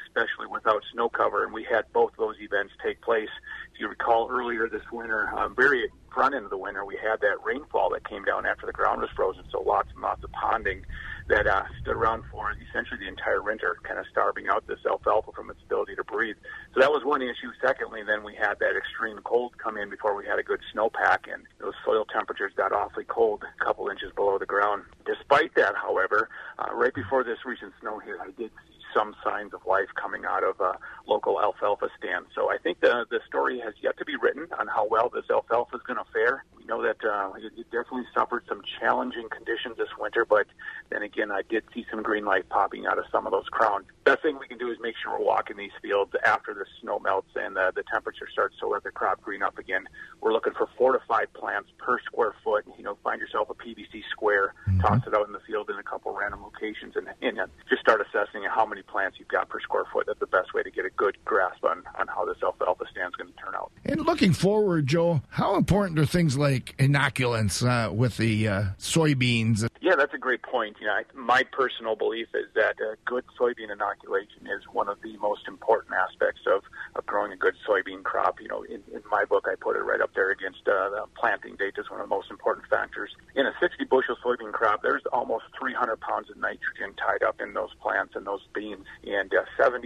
especially 0.07 0.47
without 0.50 0.83
snow 0.92 1.09
cover. 1.09 1.45
And 1.45 1.52
we 1.52 1.64
had 1.64 1.85
both 1.92 2.12
those 2.19 2.37
events 2.40 2.73
take 2.85 3.00
place. 3.02 3.30
If 3.75 3.80
you 3.80 3.88
recall 3.88 4.28
earlier 4.30 4.69
this 4.69 4.83
winter, 4.92 5.30
um, 5.37 5.54
very 5.54 5.88
front 6.12 6.35
end 6.35 6.45
of 6.45 6.50
the 6.50 6.59
winter, 6.59 6.85
we 6.85 6.99
had 7.00 7.21
that 7.21 7.38
rainfall 7.45 7.90
that 7.90 8.09
came 8.09 8.25
down 8.25 8.45
after 8.47 8.66
the 8.66 8.73
ground 8.73 9.00
was 9.00 9.11
frozen, 9.14 9.45
so 9.50 9.62
lots 9.62 9.88
and 9.95 10.02
lots 10.02 10.25
of 10.25 10.30
ponding 10.33 10.83
that 11.31 11.47
uh, 11.47 11.63
stood 11.81 11.97
around 11.97 12.25
for 12.31 12.53
essentially 12.69 12.99
the 12.99 13.09
entire 13.09 13.43
winter, 13.43 13.79
kind 13.85 13.99
of 13.99 14.07
starving 14.11 14.49
out 14.49 14.67
this 14.67 14.81
alfalfa 14.85 15.31
from 15.33 15.49
its 15.49 15.61
ability 15.65 15.95
to 15.97 16.05
breathe. 16.05 16.37
So 16.75 16.81
that 16.81 16.91
was 16.91 17.03
one 17.05 17.23
issue. 17.23 17.55
Secondly, 17.63 18.03
then 18.03 18.25
we 18.25 18.35
had 18.35 18.59
that 18.59 18.77
extreme 18.77 19.19
cold 19.25 19.57
come 19.59 19.77
in 19.79 19.89
before 19.89 20.17
we 20.17 20.27
had 20.27 20.39
a 20.39 20.43
good 20.43 20.61
snowpack, 20.75 21.33
and 21.33 21.47
those 21.61 21.75
soil 21.85 22.05
temperatures 22.05 22.53
got 22.57 22.73
awfully 22.73 23.05
cold, 23.05 23.45
a 23.45 23.65
couple 23.65 23.89
inches 23.89 24.13
below 24.15 24.39
the 24.39 24.47
ground. 24.47 24.83
Despite 25.07 25.55
that, 25.55 25.75
however, 25.77 26.29
uh, 26.59 26.75
right 26.75 26.95
before 26.95 27.23
this 27.23 27.39
recent 27.47 27.73
snow 27.81 28.01
hit, 28.01 28.17
I 28.21 28.27
did 28.37 28.51
see 28.51 28.80
some 28.95 29.15
signs 29.23 29.55
of 29.55 29.61
life 29.67 29.89
coming 30.01 30.25
out 30.25 30.45
of 30.45 30.61
uh, 30.61 30.73
local 31.07 31.41
alfalfa 31.41 31.89
stands. 31.99 32.29
So 32.35 32.51
I 32.51 32.59
think 32.59 32.81
the 32.81 33.07
the 33.11 33.21
story 33.27 33.61
has 33.61 33.75
yet 33.83 33.97
to 33.99 34.05
be 34.05 34.17
written 34.17 34.47
on 34.59 34.67
how 34.67 34.87
well 34.87 35.09
this 35.09 35.25
alfalfa 35.31 35.77
is 35.77 35.83
going 35.87 35.99
to 35.99 36.11
fare. 36.13 36.45
We 36.57 36.65
know 36.65 36.83
that 36.83 37.05
uh, 37.05 37.33
it, 37.39 37.53
it 37.57 37.71
definitely 37.71 38.07
suffered 38.15 38.45
some 38.49 38.63
challenging 38.81 39.29
conditions 39.29 39.77
this 39.77 39.89
winter, 39.99 40.25
but 40.25 40.47
then 40.91 41.03
again, 41.03 41.31
I 41.31 41.43
did 41.49 41.65
see 41.75 41.87
some 41.91 42.03
green 42.03 42.25
light 42.25 42.49
popping 42.49 42.87
out 42.87 42.99
of 42.99 43.05
some 43.11 43.27
of 43.27 43.33
those 43.33 43.49
crowns. 43.51 43.87
Best 44.11 44.23
thing 44.23 44.40
we 44.40 44.49
can 44.49 44.59
do 44.59 44.73
is 44.73 44.79
make 44.81 44.97
sure 45.00 45.17
we're 45.17 45.25
walking 45.25 45.57
these 45.57 45.71
fields 45.81 46.11
after 46.25 46.52
the 46.52 46.64
snow 46.81 46.99
melts 46.99 47.31
and 47.37 47.57
uh, 47.57 47.71
the 47.76 47.85
temperature 47.93 48.26
starts 48.33 48.59
to 48.59 48.67
let 48.67 48.83
the 48.83 48.90
crop 48.90 49.23
green 49.23 49.40
up 49.40 49.57
again. 49.57 49.85
We're 50.21 50.33
looking 50.33 50.52
for 50.52 50.69
four 50.76 50.90
to 50.90 50.99
five 51.07 51.33
plants 51.33 51.69
per 51.79 52.00
square 52.00 52.35
foot. 52.43 52.64
You 52.76 52.83
know, 52.83 52.99
find 53.05 53.21
yourself 53.21 53.50
a 53.50 53.55
PVC 53.55 54.02
square, 54.11 54.55
mm-hmm. 54.69 54.81
toss 54.81 55.07
it 55.07 55.14
out 55.14 55.29
in 55.29 55.33
the 55.33 55.38
field 55.47 55.71
in 55.71 55.76
a 55.76 55.85
couple 55.85 56.12
random 56.12 56.43
locations, 56.43 56.97
and, 56.97 57.07
and 57.23 57.38
uh, 57.38 57.47
just 57.69 57.83
start 57.83 58.00
assessing 58.00 58.43
how 58.52 58.67
many 58.67 58.83
plants 58.83 59.19
you've 59.21 59.29
got 59.29 59.49
per 59.49 59.61
square 59.61 59.85
foot. 59.93 60.07
That's 60.09 60.19
the 60.19 60.26
best 60.26 60.55
way 60.55 60.64
to 60.64 60.73
get 60.73 60.85
a 60.85 60.90
good 60.90 61.17
grasp 61.25 61.64
on, 61.64 61.85
on 61.97 62.09
how 62.09 62.25
this 62.25 62.38
alfalfa 62.43 62.87
stand 62.90 63.12
is 63.12 63.14
going 63.14 63.33
to 63.33 63.38
turn 63.38 63.55
out. 63.55 63.71
And 63.85 64.05
looking 64.05 64.33
forward, 64.33 64.88
Joe, 64.88 65.23
how 65.29 65.55
important 65.55 66.00
are 66.00 66.07
things 66.07 66.37
like 66.37 66.76
inoculants 66.79 67.64
uh, 67.64 67.93
with 67.93 68.17
the 68.17 68.49
uh, 68.49 68.62
soybeans? 68.76 69.69
Yeah, 69.81 69.95
that's 69.97 70.14
a 70.14 70.19
great 70.19 70.43
point. 70.43 70.76
You 70.81 70.88
know, 70.88 70.95
I, 70.95 71.05
my 71.14 71.45
personal 71.45 71.95
belief 71.95 72.26
is 72.35 72.47
that 72.57 72.75
a 72.81 72.97
good 73.05 73.25
soybean 73.38 73.71
inoculation 74.00 74.47
is 74.47 74.62
one 74.73 74.88
of 74.88 75.00
the 75.02 75.16
most 75.19 75.47
important 75.49 75.95
aspects 75.95 76.40
of, 76.47 76.62
of 76.95 77.07
growing 77.07 77.33
a 77.33 77.37
good 77.37 77.54
soybean 77.69 78.02
crop. 78.02 78.40
You 78.40 78.49
know, 78.49 78.62
in, 78.62 78.83
in 78.92 79.02
my 79.11 79.25
book, 79.25 79.47
I 79.50 79.54
put 79.61 79.76
it 79.76 79.80
right 79.80 80.00
up 80.00 80.11
there 80.14 80.30
against 80.30 80.66
uh, 80.66 80.90
the 80.90 81.04
planting 81.19 81.57
date 81.57 81.75
as 81.78 81.90
one 81.90 82.00
of 82.00 82.09
the 82.09 82.14
most 82.14 82.30
important 82.30 82.66
factors. 82.69 83.11
In 83.35 83.47
a 83.47 83.52
60 83.61 83.85
bushel 83.85 84.16
soybean 84.25 84.52
crop, 84.52 84.83
there's 84.83 85.02
almost 85.12 85.45
300 85.59 86.00
pounds 86.00 86.30
of 86.30 86.37
nitrogen 86.37 86.95
tied 86.97 87.23
up 87.23 87.40
in 87.40 87.54
those 87.54 87.71
plants 87.80 88.14
and 88.16 88.26
those 88.26 88.42
beans, 88.54 88.87
and 89.04 89.33
uh, 89.35 89.45
75% 89.59 89.85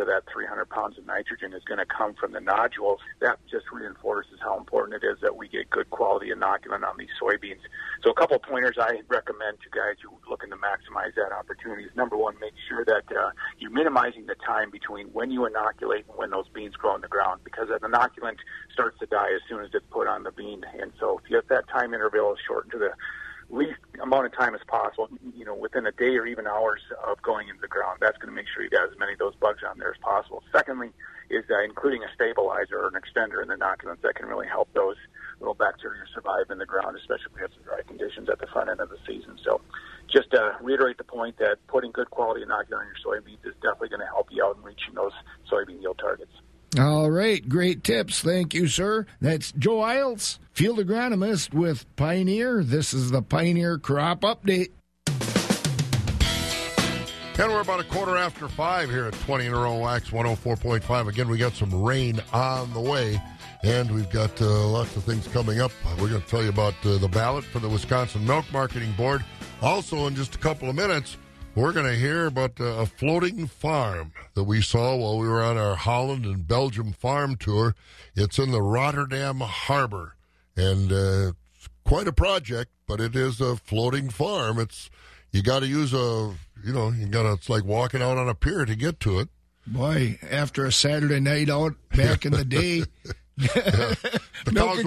of 0.00 0.06
that 0.06 0.22
300 0.32 0.68
pounds 0.68 0.98
of 0.98 1.06
nitrogen 1.06 1.52
is 1.52 1.62
going 1.64 1.78
to 1.78 1.86
come 1.86 2.14
from 2.14 2.32
the 2.32 2.40
nodules. 2.40 3.00
That 3.20 3.38
just 3.50 3.66
reinforces 3.72 4.38
how 4.40 4.58
important 4.58 5.02
it 5.02 5.06
is 5.06 5.18
that 5.22 5.36
we 5.36 5.48
get 5.48 5.70
good 5.70 5.90
quality 5.90 6.30
inoculant 6.30 6.84
on 6.84 6.96
these 6.98 7.12
soybeans. 7.20 7.60
So, 8.02 8.10
a 8.10 8.14
couple 8.14 8.36
of 8.36 8.42
pointers 8.42 8.76
I 8.78 9.00
recommend 9.08 9.58
to 9.62 9.70
guys 9.70 9.96
who 10.02 10.10
are 10.10 10.30
looking 10.30 10.50
to 10.50 10.56
maximize 10.56 11.14
that 11.16 11.32
opportunity 11.32 11.84
is 11.84 11.94
number 11.96 12.16
one, 12.16 12.34
make 12.40 12.54
sure 12.68 12.84
that 12.84 13.04
uh, 13.10 13.25
you're 13.58 13.70
minimizing 13.70 14.26
the 14.26 14.34
time 14.34 14.70
between 14.70 15.08
when 15.08 15.30
you 15.30 15.46
inoculate 15.46 16.04
and 16.08 16.16
when 16.16 16.30
those 16.30 16.48
beans 16.48 16.74
grow 16.74 16.94
in 16.94 17.00
the 17.00 17.08
ground 17.08 17.40
because 17.44 17.68
an 17.70 17.78
inoculant 17.80 18.36
starts 18.72 18.98
to 19.00 19.06
die 19.06 19.32
as 19.34 19.40
soon 19.48 19.62
as 19.62 19.70
it's 19.72 19.86
put 19.90 20.06
on 20.06 20.22
the 20.22 20.32
bean. 20.32 20.64
And 20.80 20.92
so, 20.98 21.18
if 21.18 21.30
you 21.30 21.36
get 21.36 21.48
that 21.48 21.68
time 21.68 21.94
interval 21.94 22.36
shortened 22.46 22.72
to 22.72 22.78
the 22.78 22.92
least 23.48 23.78
amount 24.02 24.26
of 24.26 24.32
time 24.32 24.54
as 24.54 24.60
possible, 24.66 25.08
you 25.34 25.44
know, 25.44 25.54
within 25.54 25.86
a 25.86 25.92
day 25.92 26.16
or 26.16 26.26
even 26.26 26.46
hours 26.46 26.80
of 27.06 27.20
going 27.22 27.48
into 27.48 27.60
the 27.60 27.68
ground. 27.68 27.98
That's 28.00 28.18
going 28.18 28.28
to 28.28 28.34
make 28.34 28.46
sure 28.52 28.62
you 28.62 28.70
got 28.70 28.90
as 28.90 28.98
many 28.98 29.12
of 29.12 29.18
those 29.18 29.34
bugs 29.36 29.62
on 29.68 29.78
there 29.78 29.90
as 29.90 30.00
possible. 30.00 30.42
Secondly, 30.52 30.90
is 31.30 31.44
uh, 31.50 31.62
including 31.62 32.02
a 32.02 32.10
stabilizer 32.14 32.78
or 32.78 32.88
an 32.88 32.94
extender 32.94 33.42
in 33.42 33.48
the 33.48 33.54
inoculants 33.54 34.02
that 34.02 34.14
can 34.14 34.26
really 34.26 34.46
help 34.46 34.68
those 34.74 34.96
little 35.40 35.54
bacteria 35.54 36.02
survive 36.14 36.50
in 36.50 36.58
the 36.58 36.66
ground, 36.66 36.96
especially 36.96 37.26
if 37.26 37.34
we 37.34 37.40
have 37.40 37.50
some 37.54 37.62
dry 37.64 37.82
conditions 37.86 38.28
at 38.28 38.38
the 38.38 38.46
front 38.46 38.70
end 38.70 38.80
of 38.80 38.88
the 38.88 38.98
season. 39.06 39.38
So 39.44 39.60
just 40.10 40.30
to 40.30 40.56
reiterate 40.60 40.98
the 40.98 41.04
point 41.04 41.38
that 41.38 41.56
putting 41.66 41.92
good 41.92 42.10
quality 42.10 42.44
inoculant 42.44 42.80
on 42.80 42.86
your 42.86 43.00
soybeans 43.04 43.44
is 43.44 43.54
definitely 43.62 43.90
going 43.90 44.00
to 44.00 44.06
help 44.06 44.28
you 44.30 44.44
out 44.44 44.56
in 44.56 44.62
reaching 44.62 44.94
those 44.94 45.12
soybean 45.50 45.80
yield 45.80 45.98
targets. 45.98 46.32
All 46.78 47.10
right, 47.10 47.46
great 47.48 47.84
tips. 47.84 48.20
Thank 48.20 48.52
you, 48.52 48.68
sir. 48.68 49.06
That's 49.20 49.52
Joe 49.52 49.80
Isles, 49.80 50.38
field 50.52 50.78
agronomist 50.78 51.54
with 51.54 51.86
Pioneer. 51.96 52.62
This 52.62 52.92
is 52.92 53.10
the 53.10 53.22
Pioneer 53.22 53.78
Crop 53.78 54.20
Update. 54.22 54.70
And 57.38 57.52
we're 57.52 57.60
about 57.60 57.80
a 57.80 57.84
quarter 57.84 58.16
after 58.16 58.48
five 58.48 58.88
here 58.88 59.04
at 59.04 59.12
20 59.12 59.44
in 59.44 59.52
a 59.52 59.56
row, 59.56 59.78
Wax 59.78 60.08
104.5. 60.08 61.08
Again, 61.08 61.28
we 61.28 61.36
got 61.36 61.52
some 61.52 61.82
rain 61.82 62.22
on 62.32 62.72
the 62.72 62.80
way, 62.80 63.20
and 63.62 63.90
we've 63.90 64.10
got 64.10 64.40
uh, 64.40 64.66
lots 64.68 64.96
of 64.96 65.04
things 65.04 65.26
coming 65.28 65.60
up. 65.60 65.72
We're 66.00 66.08
going 66.08 66.22
to 66.22 66.28
tell 66.28 66.42
you 66.42 66.48
about 66.48 66.74
uh, 66.84 66.98
the 66.98 67.08
ballot 67.08 67.44
for 67.44 67.58
the 67.58 67.68
Wisconsin 67.68 68.26
Milk 68.26 68.44
Marketing 68.52 68.92
Board. 68.92 69.24
Also, 69.62 70.06
in 70.06 70.14
just 70.14 70.34
a 70.34 70.38
couple 70.38 70.68
of 70.68 70.76
minutes, 70.76 71.16
we're 71.54 71.72
going 71.72 71.86
to 71.86 71.96
hear 71.96 72.26
about 72.26 72.60
uh, 72.60 72.64
a 72.64 72.86
floating 72.86 73.46
farm 73.46 74.12
that 74.34 74.44
we 74.44 74.60
saw 74.60 74.96
while 74.96 75.18
we 75.18 75.28
were 75.28 75.42
on 75.42 75.56
our 75.56 75.76
Holland 75.76 76.24
and 76.24 76.46
Belgium 76.46 76.92
farm 76.92 77.36
tour. 77.36 77.74
It's 78.14 78.38
in 78.38 78.50
the 78.50 78.62
Rotterdam 78.62 79.40
Harbor, 79.40 80.16
and 80.56 80.92
uh, 80.92 81.32
it's 81.54 81.68
quite 81.84 82.08
a 82.08 82.12
project, 82.12 82.70
but 82.86 83.00
it 83.00 83.16
is 83.16 83.40
a 83.40 83.56
floating 83.56 84.10
farm. 84.10 84.58
It's 84.58 84.90
you 85.32 85.42
got 85.42 85.60
to 85.60 85.66
use 85.66 85.92
a 85.94 86.34
you 86.64 86.72
know, 86.72 86.90
you 86.90 87.06
got 87.06 87.22
to, 87.22 87.32
it's 87.32 87.48
like 87.48 87.64
walking 87.64 88.02
out 88.02 88.18
on 88.18 88.28
a 88.28 88.34
pier 88.34 88.64
to 88.64 88.74
get 88.74 89.00
to 89.00 89.20
it. 89.20 89.28
Boy, 89.66 90.18
after 90.30 90.64
a 90.64 90.72
Saturday 90.72 91.20
night 91.20 91.48
out 91.48 91.74
back 91.94 92.24
in 92.24 92.32
the 92.32 92.44
day, 92.44 92.84
yeah. 93.36 93.94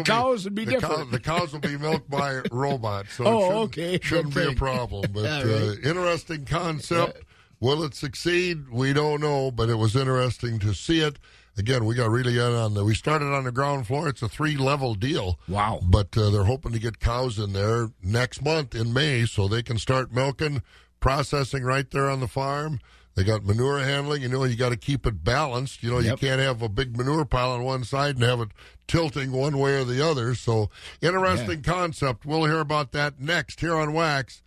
cows, 0.03 0.43
would 0.43 0.55
be 0.55 0.65
the 0.65 0.71
different. 0.71 0.95
Cow, 0.95 1.03
the 1.05 1.19
cows 1.19 1.53
will 1.53 1.59
be 1.59 1.77
milked 1.77 2.09
by 2.09 2.41
robots, 2.51 3.13
so 3.13 3.25
oh, 3.25 3.37
it 3.37 3.41
shouldn't, 3.41 3.55
okay. 3.55 3.99
shouldn't 4.01 4.35
be 4.35 4.47
a 4.47 4.53
problem. 4.53 5.05
But 5.13 5.23
right. 5.23 5.45
uh, 5.45 5.73
interesting 5.83 6.45
concept. 6.45 7.23
Will 7.59 7.83
it 7.83 7.93
succeed? 7.93 8.69
We 8.69 8.93
don't 8.93 9.21
know, 9.21 9.51
but 9.51 9.69
it 9.69 9.75
was 9.75 9.95
interesting 9.95 10.59
to 10.59 10.73
see 10.73 11.01
it. 11.01 11.19
Again, 11.57 11.83
we 11.83 11.93
got 11.93 12.09
really 12.09 12.39
on 12.39 12.73
the. 12.73 12.85
We 12.85 12.95
started 12.95 13.33
on 13.33 13.43
the 13.43 13.51
ground 13.51 13.85
floor. 13.85 14.07
It's 14.07 14.21
a 14.21 14.29
three 14.29 14.55
level 14.55 14.95
deal. 14.95 15.39
Wow! 15.47 15.81
But 15.83 16.17
uh, 16.17 16.29
they're 16.29 16.45
hoping 16.45 16.71
to 16.71 16.79
get 16.79 16.99
cows 16.99 17.37
in 17.37 17.51
there 17.51 17.89
next 18.01 18.41
month 18.41 18.73
in 18.73 18.93
May, 18.93 19.25
so 19.25 19.47
they 19.47 19.61
can 19.61 19.77
start 19.77 20.13
milking 20.13 20.61
processing 21.01 21.63
right 21.63 21.89
there 21.91 22.09
on 22.09 22.21
the 22.21 22.27
farm. 22.27 22.79
They 23.19 23.25
got 23.25 23.43
manure 23.43 23.79
handling. 23.79 24.21
You 24.21 24.29
know, 24.29 24.45
you 24.45 24.55
got 24.55 24.69
to 24.69 24.77
keep 24.77 25.05
it 25.05 25.25
balanced. 25.25 25.83
You 25.83 25.91
know, 25.91 25.99
yep. 25.99 26.21
you 26.21 26.27
can't 26.29 26.39
have 26.39 26.61
a 26.61 26.69
big 26.69 26.95
manure 26.95 27.25
pile 27.25 27.51
on 27.51 27.63
one 27.63 27.83
side 27.83 28.15
and 28.15 28.23
have 28.23 28.39
it 28.39 28.47
tilting 28.87 29.33
one 29.33 29.57
way 29.57 29.73
or 29.73 29.83
the 29.83 30.01
other. 30.01 30.35
So, 30.35 30.69
interesting 31.01 31.61
yeah. 31.61 31.73
concept. 31.73 32.25
We'll 32.25 32.45
hear 32.45 32.61
about 32.61 32.93
that 32.93 33.19
next 33.19 33.59
here 33.59 33.75
on 33.75 33.91
Wax. 33.91 34.41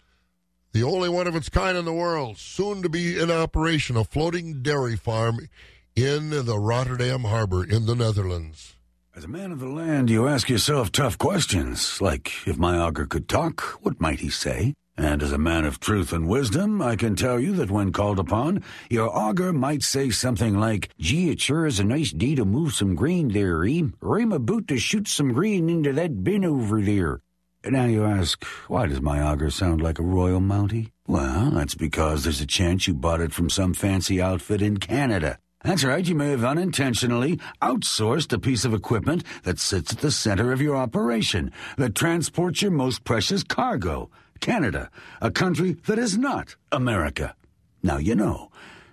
The 0.72 0.84
only 0.84 1.10
one 1.10 1.26
of 1.26 1.36
its 1.36 1.50
kind 1.50 1.76
in 1.76 1.84
the 1.84 1.92
world, 1.92 2.38
soon 2.38 2.80
to 2.80 2.88
be 2.88 3.20
in 3.20 3.30
operation, 3.30 3.94
a 3.94 4.04
floating 4.04 4.62
dairy 4.62 4.96
farm 4.96 5.50
in 5.94 6.30
the 6.30 6.58
Rotterdam 6.58 7.24
Harbor 7.24 7.62
in 7.62 7.84
the 7.84 7.94
Netherlands. 7.94 8.76
As 9.14 9.24
a 9.24 9.28
man 9.28 9.52
of 9.52 9.60
the 9.60 9.68
land, 9.68 10.08
you 10.08 10.26
ask 10.26 10.48
yourself 10.48 10.90
tough 10.90 11.18
questions, 11.18 12.00
like 12.00 12.32
if 12.46 12.56
my 12.56 12.78
auger 12.78 13.04
could 13.04 13.28
talk, 13.28 13.60
what 13.82 14.00
might 14.00 14.20
he 14.20 14.30
say? 14.30 14.72
And 14.96 15.22
as 15.22 15.32
a 15.32 15.38
man 15.38 15.64
of 15.64 15.80
truth 15.80 16.12
and 16.12 16.28
wisdom, 16.28 16.82
I 16.82 16.96
can 16.96 17.16
tell 17.16 17.40
you 17.40 17.52
that 17.54 17.70
when 17.70 17.92
called 17.92 18.18
upon, 18.18 18.62
your 18.90 19.08
auger 19.16 19.52
might 19.52 19.82
say 19.82 20.10
something 20.10 20.58
like, 20.58 20.90
Gee, 20.98 21.30
it 21.30 21.40
sure 21.40 21.66
is 21.66 21.80
a 21.80 21.84
nice 21.84 22.12
day 22.12 22.34
to 22.34 22.44
move 22.44 22.74
some 22.74 22.94
grain 22.94 23.28
there, 23.28 23.58
Reem. 23.58 23.94
Or 24.02 24.20
I'm 24.20 24.32
about 24.32 24.68
to 24.68 24.78
shoot 24.78 25.08
some 25.08 25.32
grain 25.32 25.70
into 25.70 25.92
that 25.94 26.22
bin 26.22 26.44
over 26.44 26.82
there. 26.82 27.20
Now 27.64 27.86
you 27.86 28.04
ask, 28.04 28.44
why 28.66 28.86
does 28.86 29.00
my 29.00 29.22
auger 29.22 29.48
sound 29.48 29.80
like 29.80 29.98
a 29.98 30.02
Royal 30.02 30.40
Mountie? 30.40 30.90
Well, 31.06 31.52
that's 31.52 31.76
because 31.76 32.24
there's 32.24 32.40
a 32.40 32.46
chance 32.46 32.86
you 32.86 32.94
bought 32.94 33.20
it 33.20 33.32
from 33.32 33.48
some 33.48 33.72
fancy 33.72 34.20
outfit 34.20 34.60
in 34.60 34.78
Canada. 34.78 35.38
That's 35.64 35.84
right, 35.84 36.04
you 36.04 36.16
may 36.16 36.30
have 36.30 36.44
unintentionally 36.44 37.38
outsourced 37.62 38.32
a 38.32 38.38
piece 38.40 38.64
of 38.64 38.74
equipment 38.74 39.22
that 39.44 39.60
sits 39.60 39.92
at 39.92 40.00
the 40.00 40.10
center 40.10 40.52
of 40.52 40.60
your 40.60 40.76
operation, 40.76 41.52
that 41.76 41.94
transports 41.94 42.62
your 42.62 42.72
most 42.72 43.04
precious 43.04 43.44
cargo. 43.44 44.10
Canada, 44.42 44.90
a 45.22 45.30
country 45.30 45.76
that 45.86 45.98
is 45.98 46.18
not 46.18 46.56
America. 46.70 47.34
Now 47.82 47.96
you 47.96 48.14
know. 48.14 48.50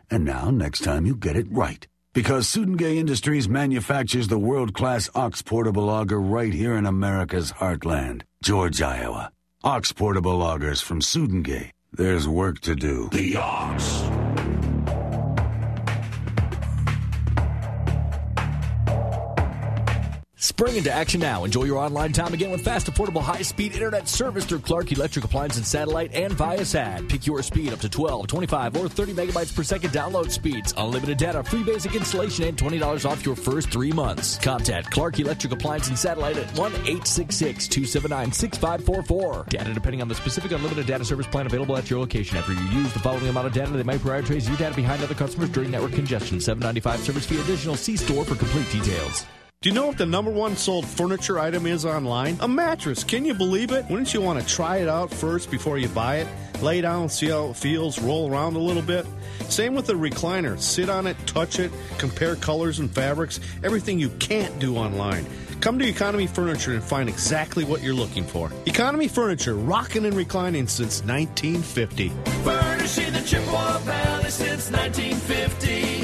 And 0.10 0.24
now, 0.24 0.50
next 0.50 0.84
time, 0.84 1.06
you 1.06 1.16
get 1.16 1.36
it 1.36 1.48
right. 1.52 1.86
Because 2.14 2.48
Sudenga 2.48 2.96
Industries 2.96 3.50
manufactures 3.50 4.28
the 4.28 4.40
world 4.40 4.74
class 4.74 5.10
Ox 5.14 5.42
Portable 5.42 5.90
Auger 5.90 6.22
right 6.22 6.54
here 6.54 6.76
in 6.76 6.86
America's 6.86 7.52
heartland, 7.52 8.22
George, 8.42 8.82
Iowa. 8.82 9.32
Ox 9.64 9.92
Portable 9.92 10.42
Augers 10.42 10.82
from 10.82 11.02
Sudenga. 11.02 11.72
There's 11.92 12.28
work 12.28 12.62
to 12.62 12.76
do. 12.76 13.10
The 13.12 13.36
Ox. 13.38 14.29
Spring 20.42 20.78
into 20.78 20.90
action 20.90 21.20
now. 21.20 21.44
Enjoy 21.44 21.66
your 21.66 21.80
online 21.80 22.14
time 22.14 22.34
again 22.34 22.50
with 22.50 22.62
fast, 22.62 22.88
affordable, 22.88 23.22
high-speed 23.22 23.74
internet 23.74 24.08
service 24.08 24.46
through 24.46 24.60
Clark 24.60 24.90
Electric 24.90 25.26
Appliance 25.26 25.58
and 25.58 25.66
Satellite 25.66 26.14
and 26.14 26.32
via 26.32 26.60
Viasat. 26.60 27.10
Pick 27.10 27.28
your 27.28 27.44
speed 27.44 27.74
up 27.74 27.80
to 27.80 27.90
12, 27.90 28.28
25, 28.28 28.78
or 28.78 28.88
30 28.88 29.16
megabytes 29.16 29.54
per 29.54 29.64
second 29.64 29.90
download 29.90 30.32
speeds. 30.32 30.74
Unlimited 30.78 31.18
data, 31.18 31.44
free 31.44 31.64
basic 31.64 31.94
installation, 31.94 32.46
and 32.46 32.58
$20 32.58 33.06
off 33.06 33.26
your 33.26 33.36
first 33.36 33.70
three 33.70 33.92
months. 33.92 34.38
Contact 34.38 34.90
Clark 34.92 35.20
Electric 35.20 35.52
Appliance 35.52 35.90
and 35.90 36.00
Satellite 36.00 36.38
at 36.38 36.48
1-866-279-6544. 36.56 39.50
Data 39.50 39.74
depending 39.74 40.02
on 40.02 40.08
the 40.08 40.16
specific 40.16 40.54
unlimited 40.54 40.88
data 40.88 41.04
service 41.04 41.28
plan 41.28 41.48
available 41.48 41.76
at 41.76 41.90
your 41.90 42.00
location. 42.00 42.38
After 42.38 42.54
you 42.54 42.64
use 42.70 42.94
the 42.94 43.00
following 43.00 43.28
amount 43.28 43.48
of 43.48 43.54
data, 43.54 43.72
they 43.72 43.84
might 43.84 44.00
prioritize 44.00 44.48
your 44.48 44.56
data 44.56 44.74
behind 44.74 45.04
other 45.04 45.16
customers 45.16 45.50
during 45.50 45.70
network 45.70 45.92
congestion. 45.92 46.40
795 46.40 47.02
service 47.02 47.26
fee 47.26 47.42
additional. 47.42 47.76
See 47.76 47.98
store 47.98 48.24
for 48.24 48.36
complete 48.36 48.72
details. 48.72 49.26
Do 49.62 49.68
you 49.68 49.76
know 49.76 49.88
what 49.88 49.98
the 49.98 50.06
number 50.06 50.32
one 50.32 50.56
sold 50.56 50.88
furniture 50.88 51.38
item 51.38 51.66
is 51.66 51.84
online? 51.84 52.38
A 52.40 52.48
mattress. 52.48 53.04
Can 53.04 53.26
you 53.26 53.34
believe 53.34 53.74
it? 53.74 53.84
Wouldn't 53.90 54.14
you 54.14 54.22
want 54.22 54.40
to 54.40 54.48
try 54.48 54.78
it 54.78 54.88
out 54.88 55.14
first 55.14 55.52
before 55.52 55.78
you 55.78 55.90
buy 55.90 56.20
it? 56.20 56.28
Lay 56.62 56.80
down, 56.80 57.10
see 57.10 57.28
how 57.28 57.50
it 57.50 57.58
feels, 57.58 58.00
roll 58.00 58.32
around 58.32 58.56
a 58.56 58.60
little 58.60 58.82
bit? 58.82 59.06
Same 59.50 59.76
with 59.76 59.86
the 59.86 59.96
recliner. 59.96 60.58
Sit 60.58 60.90
on 60.90 61.06
it, 61.08 61.18
touch 61.26 61.60
it, 61.60 61.74
compare 61.98 62.38
colors 62.38 62.80
and 62.80 62.90
fabrics, 62.90 63.42
everything 63.62 64.00
you 64.00 64.08
can't 64.12 64.58
do 64.60 64.78
online. 64.78 65.26
Come 65.60 65.78
to 65.80 65.86
Economy 65.86 66.28
Furniture 66.28 66.74
and 66.74 66.82
find 66.82 67.10
exactly 67.10 67.66
what 67.66 67.84
you're 67.84 67.94
looking 67.94 68.24
for. 68.24 68.50
Economy 68.66 69.10
Furniture, 69.10 69.56
rocking 69.56 70.06
and 70.06 70.16
reclining 70.16 70.68
since 70.68 71.04
1950. 71.04 72.14
Furnishing 72.46 73.12
the 73.12 73.22
Chippewa 73.24 73.78
Valley 73.80 74.30
since 74.30 74.72
1950. 74.72 75.99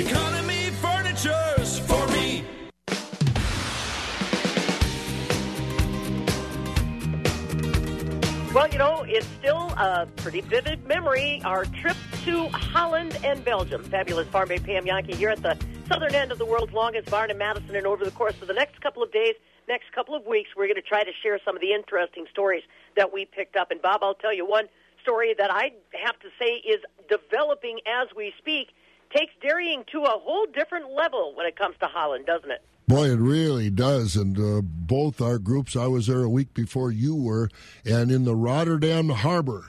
Well, 8.55 8.69
you 8.69 8.77
know, 8.77 9.03
it's 9.05 9.27
still 9.38 9.67
a 9.71 10.07
pretty 10.15 10.39
vivid 10.39 10.88
memory. 10.88 11.41
Our 11.43 11.65
trip 11.65 11.97
to 12.24 12.47
Holland 12.47 13.19
and 13.21 13.43
Belgium. 13.43 13.83
Fabulous 13.83 14.29
Farm 14.29 14.47
Babe 14.47 14.63
Pam 14.63 14.85
Jahnke 14.85 15.13
here 15.13 15.27
at 15.27 15.41
the 15.41 15.57
southern 15.89 16.15
end 16.15 16.31
of 16.31 16.38
the 16.38 16.45
world's 16.45 16.71
longest 16.71 17.12
barn 17.12 17.29
in 17.29 17.38
Madison. 17.38 17.75
And 17.75 17.85
over 17.85 18.05
the 18.05 18.12
course 18.12 18.41
of 18.41 18.47
the 18.47 18.53
next 18.53 18.79
couple 18.79 19.03
of 19.03 19.12
days, 19.12 19.35
next 19.67 19.91
couple 19.91 20.15
of 20.15 20.25
weeks, 20.25 20.51
we're 20.55 20.67
going 20.67 20.77
to 20.77 20.81
try 20.81 21.03
to 21.03 21.12
share 21.21 21.38
some 21.43 21.57
of 21.57 21.62
the 21.62 21.74
interesting 21.74 22.27
stories 22.31 22.63
that 22.95 23.12
we 23.12 23.25
picked 23.25 23.57
up. 23.57 23.71
And 23.71 23.81
Bob, 23.81 24.00
I'll 24.01 24.13
tell 24.13 24.33
you 24.33 24.47
one 24.47 24.69
story 25.01 25.35
that 25.38 25.51
I 25.51 25.71
have 26.05 26.17
to 26.19 26.29
say 26.39 26.63
is 26.65 26.79
developing 27.09 27.81
as 27.85 28.07
we 28.15 28.33
speak. 28.38 28.69
Takes 29.13 29.33
dairying 29.41 29.83
to 29.91 30.03
a 30.03 30.17
whole 30.17 30.45
different 30.45 30.93
level 30.93 31.35
when 31.35 31.45
it 31.45 31.57
comes 31.57 31.75
to 31.81 31.88
Holland, 31.88 32.25
doesn't 32.25 32.51
it? 32.51 32.63
Boy, 32.88 33.10
it 33.10 33.20
really 33.20 33.70
does. 33.70 34.15
And 34.15 34.38
uh, 34.38 34.62
both 34.62 35.22
our 35.22 35.39
groups, 35.39 35.75
I 35.75 35.88
was 35.88 36.08
there 36.08 36.24
a 36.24 36.30
week 36.30 36.54
before 36.54 36.92
you 36.92 37.15
were, 37.15 37.50
and 37.84 38.12
in 38.12 38.25
the 38.25 38.36
Rotterdam 38.36 39.10
harbor, 39.10 39.65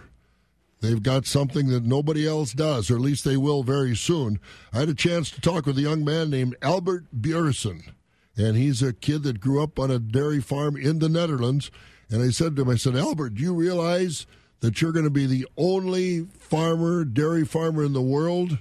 they've 0.80 1.02
got 1.02 1.26
something 1.26 1.68
that 1.68 1.84
nobody 1.84 2.28
else 2.28 2.52
does, 2.52 2.90
or 2.90 2.96
at 2.96 3.00
least 3.00 3.24
they 3.24 3.38
will 3.38 3.62
very 3.62 3.96
soon. 3.96 4.38
I 4.72 4.80
had 4.80 4.90
a 4.90 4.94
chance 4.94 5.30
to 5.30 5.40
talk 5.40 5.64
with 5.64 5.78
a 5.78 5.82
young 5.82 6.04
man 6.04 6.28
named 6.28 6.56
Albert 6.60 7.06
Boersen, 7.18 7.92
and 8.36 8.56
he's 8.56 8.82
a 8.82 8.92
kid 8.92 9.22
that 9.22 9.40
grew 9.40 9.62
up 9.62 9.78
on 9.78 9.90
a 9.90 9.98
dairy 9.98 10.42
farm 10.42 10.76
in 10.76 10.98
the 10.98 11.08
Netherlands. 11.08 11.70
And 12.10 12.22
I 12.22 12.30
said 12.30 12.54
to 12.56 12.62
him, 12.62 12.68
I 12.68 12.76
said, 12.76 12.96
Albert, 12.96 13.30
do 13.34 13.42
you 13.42 13.54
realize 13.54 14.26
that 14.60 14.80
you're 14.80 14.92
going 14.92 15.04
to 15.06 15.10
be 15.10 15.26
the 15.26 15.46
only 15.56 16.26
farmer, 16.38 17.04
dairy 17.04 17.44
farmer 17.44 17.82
in 17.82 17.94
the 17.94 18.02
world 18.02 18.58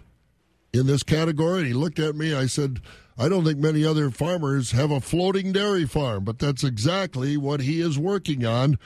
in 0.76 0.88
this 0.88 1.04
category? 1.04 1.60
And 1.60 1.68
he 1.68 1.74
looked 1.74 2.00
at 2.00 2.16
me. 2.16 2.34
I 2.34 2.46
said, 2.46 2.82
I 3.18 3.30
don't 3.30 3.46
think 3.46 3.60
many 3.60 3.86
other 3.86 4.12
farmers 4.12 4.72
have 4.72 4.92
a 4.92 5.00
floating 5.00 5.52
dairy 5.52 5.86
farm, 5.86 6.24
but 6.26 6.40
that's 6.40 6.64
exactly 6.64 7.38
what 7.38 7.62
he 7.62 7.80
is 7.80 7.98
working 7.98 8.46
on 8.46 8.78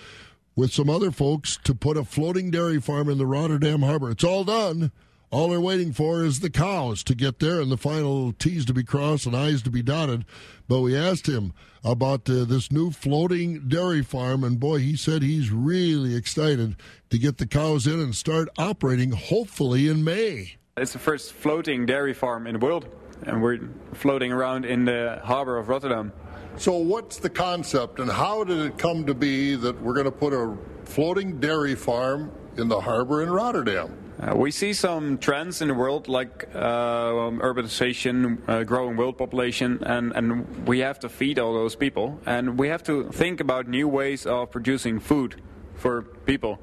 with 0.56 0.72
some 0.72 0.90
other 0.90 1.10
folks 1.10 1.58
to 1.64 1.74
put 1.74 1.98
a 1.98 2.04
floating 2.04 2.52
dairy 2.52 2.80
farm 2.80 3.10
in 3.10 3.18
the 3.18 3.26
Rotterdam 3.26 3.82
harbor. 3.82 4.12
It's 4.12 4.24
all 4.24 4.44
done. 4.44 4.92
All 5.32 5.50
they're 5.50 5.62
waiting 5.62 5.94
for 5.94 6.24
is 6.24 6.40
the 6.40 6.50
cows 6.50 7.04
to 7.04 7.14
get 7.14 7.40
there 7.40 7.62
and 7.62 7.72
the 7.72 7.78
final 7.78 8.34
T's 8.34 8.66
to 8.66 8.74
be 8.74 8.84
crossed 8.84 9.28
and 9.28 9.36
I's 9.36 9.62
to 9.62 9.70
be 9.70 9.84
dotted. 9.84 10.26
But 10.68 10.82
we 10.82 10.98
asked 10.98 11.28
him 11.28 11.54
about 11.84 12.30
uh, 12.30 12.46
this 12.46 12.72
new 12.72 12.92
floating 12.92 13.68
dairy 13.68 14.04
farm, 14.04 14.44
and 14.44 14.60
boy, 14.60 14.80
he 14.80 14.96
said 14.96 15.22
he's 15.22 15.52
really 15.52 16.16
excited 16.16 16.76
to 17.10 17.18
get 17.18 17.38
the 17.38 17.48
cows 17.48 17.88
in 17.88 18.00
and 18.00 18.16
start 18.16 18.50
operating 18.58 19.12
hopefully 19.12 19.88
in 19.88 20.04
May. 20.04 20.59
It's 20.80 20.94
the 20.94 21.00
first 21.00 21.34
floating 21.34 21.86
dairy 21.86 22.14
farm 22.14 22.48
in 22.48 22.54
the 22.54 22.60
world 22.60 22.88
and 23.24 23.42
we're 23.42 23.60
floating 23.94 24.32
around 24.32 24.66
in 24.66 24.86
the 24.86 25.20
harbor 25.24 25.58
of 25.58 25.68
Rotterdam. 25.68 26.14
So, 26.56 26.78
what's 26.78 27.18
the 27.18 27.30
concept, 27.30 28.00
and 28.00 28.10
how 28.10 28.44
did 28.44 28.60
it 28.60 28.78
come 28.78 29.06
to 29.06 29.14
be 29.14 29.56
that 29.56 29.82
we're 29.82 29.94
going 29.94 30.06
to 30.06 30.12
put 30.12 30.34
a 30.34 30.58
floating 30.86 31.40
dairy 31.40 31.76
farm 31.76 32.32
in 32.58 32.68
the 32.68 32.82
harbor 32.82 33.22
in 33.22 33.30
Rotterdam? 33.30 33.96
Uh, 34.20 34.36
we 34.36 34.52
see 34.52 34.74
some 34.74 35.18
trends 35.18 35.62
in 35.62 35.70
the 35.70 35.74
world 35.74 36.10
like 36.10 36.50
uh, 36.54 37.12
urbanization, 37.40 38.40
uh, 38.50 38.64
growing 38.64 38.98
world 38.98 39.18
population, 39.18 39.82
and, 39.84 40.12
and 40.14 40.68
we 40.68 40.80
have 40.80 41.00
to 41.00 41.08
feed 41.08 41.40
all 41.40 41.54
those 41.54 41.76
people. 41.76 42.20
And 42.26 42.58
we 42.58 42.68
have 42.68 42.84
to 42.84 43.10
think 43.12 43.40
about 43.40 43.70
new 43.70 43.88
ways 43.88 44.26
of 44.26 44.52
producing 44.52 45.00
food 45.00 45.42
for 45.76 46.02
people. 46.02 46.60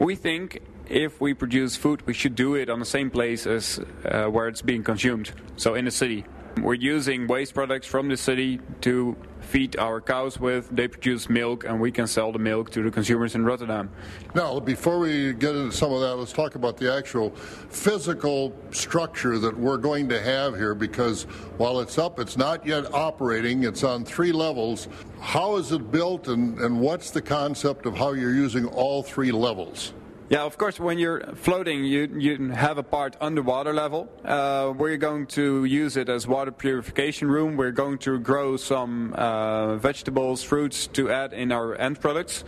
We 0.00 0.16
think 0.16 0.60
if 0.88 1.20
we 1.20 1.34
produce 1.34 1.76
food, 1.76 2.06
we 2.06 2.14
should 2.14 2.34
do 2.34 2.54
it 2.54 2.68
on 2.70 2.78
the 2.78 2.86
same 2.86 3.10
place 3.10 3.46
as 3.46 3.80
uh, 4.04 4.24
where 4.24 4.48
it's 4.48 4.62
being 4.62 4.82
consumed, 4.82 5.32
so 5.56 5.74
in 5.74 5.84
the 5.84 5.90
city. 5.90 6.24
We're 6.62 6.74
using 6.74 7.28
waste 7.28 7.54
products 7.54 7.86
from 7.86 8.08
the 8.08 8.16
city 8.16 8.60
to 8.80 9.16
feed 9.40 9.78
our 9.78 10.00
cows 10.00 10.40
with. 10.40 10.68
They 10.70 10.88
produce 10.88 11.28
milk, 11.28 11.64
and 11.64 11.80
we 11.80 11.92
can 11.92 12.08
sell 12.08 12.32
the 12.32 12.40
milk 12.40 12.70
to 12.70 12.82
the 12.82 12.90
consumers 12.90 13.36
in 13.36 13.44
Rotterdam. 13.44 13.90
Now, 14.34 14.58
before 14.58 14.98
we 14.98 15.34
get 15.34 15.54
into 15.54 15.70
some 15.70 15.92
of 15.92 16.00
that, 16.00 16.16
let's 16.16 16.32
talk 16.32 16.56
about 16.56 16.76
the 16.76 16.92
actual 16.92 17.30
physical 17.30 18.56
structure 18.72 19.38
that 19.38 19.56
we're 19.56 19.76
going 19.76 20.08
to 20.08 20.20
have 20.20 20.56
here 20.56 20.74
because 20.74 21.24
while 21.58 21.80
it's 21.80 21.96
up, 21.96 22.18
it's 22.18 22.36
not 22.36 22.66
yet 22.66 22.92
operating. 22.92 23.62
It's 23.62 23.84
on 23.84 24.04
three 24.04 24.32
levels. 24.32 24.88
How 25.20 25.56
is 25.56 25.70
it 25.70 25.92
built, 25.92 26.26
and, 26.26 26.58
and 26.58 26.80
what's 26.80 27.10
the 27.10 27.22
concept 27.22 27.86
of 27.86 27.96
how 27.96 28.14
you're 28.14 28.34
using 28.34 28.66
all 28.66 29.02
three 29.02 29.30
levels? 29.30 29.92
Yeah, 30.30 30.42
of 30.42 30.58
course, 30.58 30.78
when 30.78 30.98
you're 30.98 31.22
floating, 31.36 31.84
you, 31.84 32.06
you 32.18 32.50
have 32.50 32.76
a 32.76 32.82
part 32.82 33.16
underwater 33.18 33.72
level. 33.72 34.10
Uh, 34.22 34.74
we're 34.76 34.98
going 34.98 35.26
to 35.28 35.64
use 35.64 35.96
it 35.96 36.10
as 36.10 36.26
water 36.26 36.52
purification 36.52 37.30
room. 37.30 37.56
We're 37.56 37.72
going 37.72 37.96
to 38.00 38.18
grow 38.18 38.58
some 38.58 39.14
uh, 39.14 39.76
vegetables, 39.76 40.42
fruits 40.42 40.86
to 40.88 41.10
add 41.10 41.32
in 41.32 41.50
our 41.50 41.74
end 41.76 41.98
products. 42.02 42.44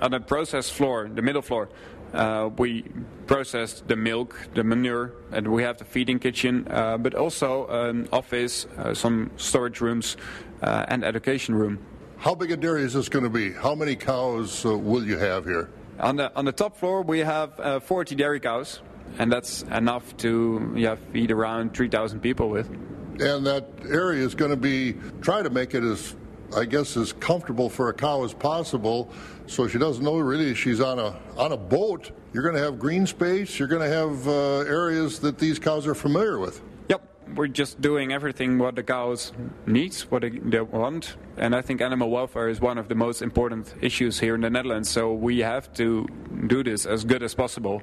On 0.00 0.12
the 0.12 0.20
process 0.20 0.70
floor, 0.70 1.10
the 1.12 1.20
middle 1.20 1.42
floor, 1.42 1.70
uh, 2.14 2.50
we 2.56 2.84
process 3.26 3.80
the 3.80 3.96
milk, 3.96 4.38
the 4.54 4.62
manure, 4.62 5.14
and 5.32 5.48
we 5.48 5.64
have 5.64 5.76
the 5.76 5.84
feeding 5.84 6.20
kitchen, 6.20 6.68
uh, 6.70 6.96
but 6.98 7.16
also 7.16 7.66
an 7.66 8.08
office, 8.12 8.66
uh, 8.76 8.94
some 8.94 9.32
storage 9.36 9.80
rooms, 9.80 10.16
uh, 10.62 10.84
and 10.86 11.04
education 11.04 11.56
room. 11.56 11.80
How 12.18 12.36
big 12.36 12.52
a 12.52 12.56
dairy 12.56 12.82
is 12.82 12.92
this 12.92 13.08
going 13.08 13.24
to 13.24 13.30
be? 13.30 13.52
How 13.52 13.74
many 13.74 13.96
cows 13.96 14.64
will 14.64 15.04
you 15.04 15.18
have 15.18 15.44
here? 15.44 15.68
On 16.00 16.16
the 16.16 16.34
on 16.36 16.44
the 16.44 16.52
top 16.52 16.76
floor, 16.76 17.02
we 17.02 17.20
have 17.20 17.58
uh, 17.58 17.80
40 17.80 18.14
dairy 18.14 18.40
cows, 18.40 18.80
and 19.18 19.32
that's 19.32 19.62
enough 19.62 20.16
to 20.18 20.72
yeah, 20.76 20.96
feed 21.12 21.32
around 21.32 21.74
3,000 21.74 22.20
people 22.20 22.48
with. 22.48 22.68
And 23.20 23.44
that 23.46 23.68
area 23.88 24.24
is 24.24 24.34
going 24.36 24.52
to 24.52 24.56
be 24.56 24.94
try 25.22 25.42
to 25.42 25.50
make 25.50 25.74
it 25.74 25.82
as 25.82 26.14
I 26.56 26.64
guess 26.64 26.96
as 26.96 27.12
comfortable 27.12 27.68
for 27.68 27.88
a 27.88 27.94
cow 27.94 28.22
as 28.24 28.32
possible, 28.32 29.10
so 29.46 29.66
she 29.66 29.78
doesn't 29.78 30.04
know 30.04 30.18
really 30.18 30.54
she's 30.54 30.80
on 30.80 30.98
a 31.00 31.16
on 31.36 31.52
a 31.52 31.56
boat. 31.56 32.12
You're 32.32 32.44
going 32.44 32.54
to 32.54 32.62
have 32.62 32.78
green 32.78 33.06
space. 33.06 33.58
You're 33.58 33.68
going 33.68 33.82
to 33.82 33.88
have 33.88 34.28
uh, 34.28 34.58
areas 34.60 35.18
that 35.20 35.38
these 35.38 35.58
cows 35.58 35.86
are 35.86 35.94
familiar 35.94 36.38
with 36.38 36.62
we're 37.34 37.46
just 37.48 37.80
doing 37.80 38.12
everything 38.12 38.58
what 38.58 38.74
the 38.74 38.82
cows 38.82 39.32
needs, 39.66 40.10
what 40.10 40.22
they, 40.22 40.60
want, 40.60 41.16
and 41.36 41.54
I 41.54 41.62
think 41.62 41.80
animal 41.80 42.10
welfare 42.10 42.48
is 42.48 42.60
one 42.60 42.78
of 42.78 42.88
the 42.88 42.94
most 42.94 43.22
important 43.22 43.74
issues 43.80 44.18
here 44.18 44.34
in 44.34 44.40
the 44.40 44.50
Netherlands. 44.50 44.88
So 44.90 45.12
we 45.12 45.40
have 45.40 45.72
to 45.74 46.06
do 46.46 46.62
this 46.62 46.86
as 46.86 47.04
good 47.04 47.22
as 47.22 47.34
possible. 47.34 47.82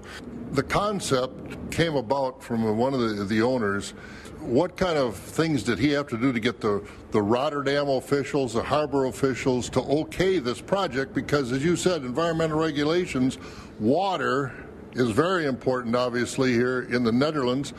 The 0.52 0.64
concept 0.64 1.72
came 1.72 1.96
about 1.96 2.44
from 2.44 2.78
one 2.78 2.94
of 2.94 3.00
the, 3.00 3.24
the 3.24 3.42
owners. 3.42 3.92
What 4.40 4.78
kind 4.78 4.98
of 4.98 5.16
things 5.16 5.64
did 5.64 5.80
he 5.80 5.90
have 5.92 6.08
to 6.08 6.18
do 6.18 6.32
to 6.32 6.40
get 6.40 6.62
the, 6.62 6.86
the 7.12 7.22
Rotterdam 7.22 7.90
officials, 7.90 8.54
the 8.54 8.64
harbor 8.64 9.06
officials 9.06 9.70
to 9.72 9.82
okay 9.82 10.40
this 10.40 10.62
project? 10.62 11.14
Because, 11.14 11.52
as 11.52 11.64
you 11.64 11.76
said, 11.76 12.04
environmental 12.04 12.60
regulations, 12.60 13.38
water 13.80 14.54
is 14.94 15.10
very 15.10 15.46
important, 15.46 15.96
obviously, 15.96 16.54
here 16.54 16.84
in 16.84 17.04
the 17.04 17.12
Netherlands 17.12 17.74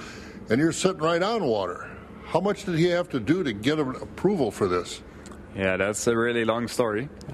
and 0.49 0.61
you're 0.61 0.73
sitting 0.73 0.99
right 1.01 1.23
on 1.23 1.45
water. 1.45 1.89
How 2.25 2.41
much 2.41 2.65
did 2.65 2.79
he 2.79 2.87
have 2.87 3.09
to 3.11 3.21
do 3.21 3.43
to 3.45 3.53
get 3.53 3.79
an 3.79 3.97
approval 3.97 4.51
for 4.51 4.69
this? 4.69 5.03
Yeah, 5.57 5.79
that's 5.79 6.07
a 6.07 6.15
really 6.15 6.45
long 6.45 6.69
story. 6.69 7.09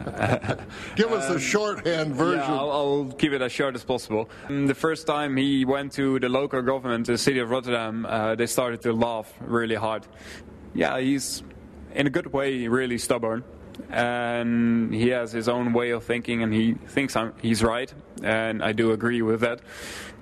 Give 0.94 1.10
us 1.10 1.28
um, 1.28 1.36
a 1.36 1.40
shorthand 1.40 2.14
version. 2.14 2.38
Yeah, 2.38 2.54
I'll, 2.54 2.70
I'll, 2.70 3.12
keep 3.18 3.32
it 3.32 3.42
as 3.42 3.50
short 3.50 3.74
as 3.74 3.82
possible. 3.82 4.30
Um, 4.48 4.68
the 4.68 4.76
first 4.76 5.08
time 5.08 5.36
he 5.36 5.64
went 5.64 5.92
to 5.94 6.20
the 6.20 6.28
local 6.28 6.62
government, 6.62 7.08
the 7.08 7.18
city 7.18 7.40
of 7.40 7.50
Rotterdam, 7.50 8.06
uh, 8.06 8.36
they 8.36 8.46
started 8.46 8.80
to 8.82 8.92
laugh 8.92 9.32
really 9.40 9.74
hard. 9.74 10.06
Yeah, 10.72 11.00
he's 11.00 11.42
in 11.94 12.06
a 12.06 12.10
good 12.10 12.32
way 12.32 12.68
really 12.68 12.98
stubborn. 12.98 13.42
and 13.90 14.94
he 14.94 15.08
has 15.08 15.32
his 15.32 15.48
own 15.48 15.72
way 15.72 15.90
of 15.90 16.04
thinking, 16.04 16.42
and 16.42 16.52
he 16.52 16.74
thinks 16.74 17.16
I'm, 17.16 17.32
he's 17.42 17.62
right, 17.62 17.92
and 18.22 18.62
I 18.62 18.72
do 18.72 18.92
agree 18.92 19.22
with 19.22 19.40
that. 19.40 19.60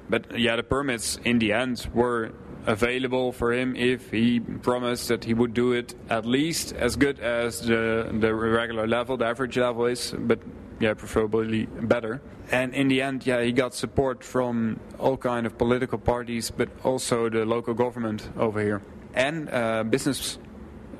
But 0.09 0.39
yeah, 0.39 0.57
the 0.57 0.63
permits 0.63 1.19
in 1.25 1.39
the 1.39 1.53
end 1.53 1.87
were 1.93 2.33
available 2.67 3.33
for 3.33 3.53
him 3.53 3.75
if 3.77 4.11
he 4.11 4.41
promised 4.41 5.09
that 5.09 5.25
he 5.25 5.35
would 5.35 5.55
do 5.55 5.73
it 5.73 5.95
at 6.09 6.27
least 6.27 6.73
as 6.73 6.97
good 6.97 7.19
as 7.21 7.61
the 7.61 8.09
the 8.21 8.35
regular 8.35 8.87
level, 8.87 9.17
the 9.17 9.27
average 9.27 9.57
level 9.57 9.87
is, 9.87 10.15
but 10.19 10.41
yeah, 10.81 10.95
preferably 10.95 11.67
better. 11.67 12.21
And 12.51 12.75
in 12.75 12.89
the 12.89 13.03
end, 13.03 13.27
yeah, 13.27 13.43
he 13.43 13.53
got 13.53 13.75
support 13.75 14.25
from 14.25 14.81
all 14.99 15.17
kind 15.17 15.47
of 15.47 15.57
political 15.57 15.99
parties, 15.99 16.51
but 16.51 16.69
also 16.83 17.29
the 17.29 17.45
local 17.45 17.75
government 17.75 18.29
over 18.37 18.61
here 18.61 18.83
and 19.15 19.49
uh, 19.51 19.83
business 19.85 20.39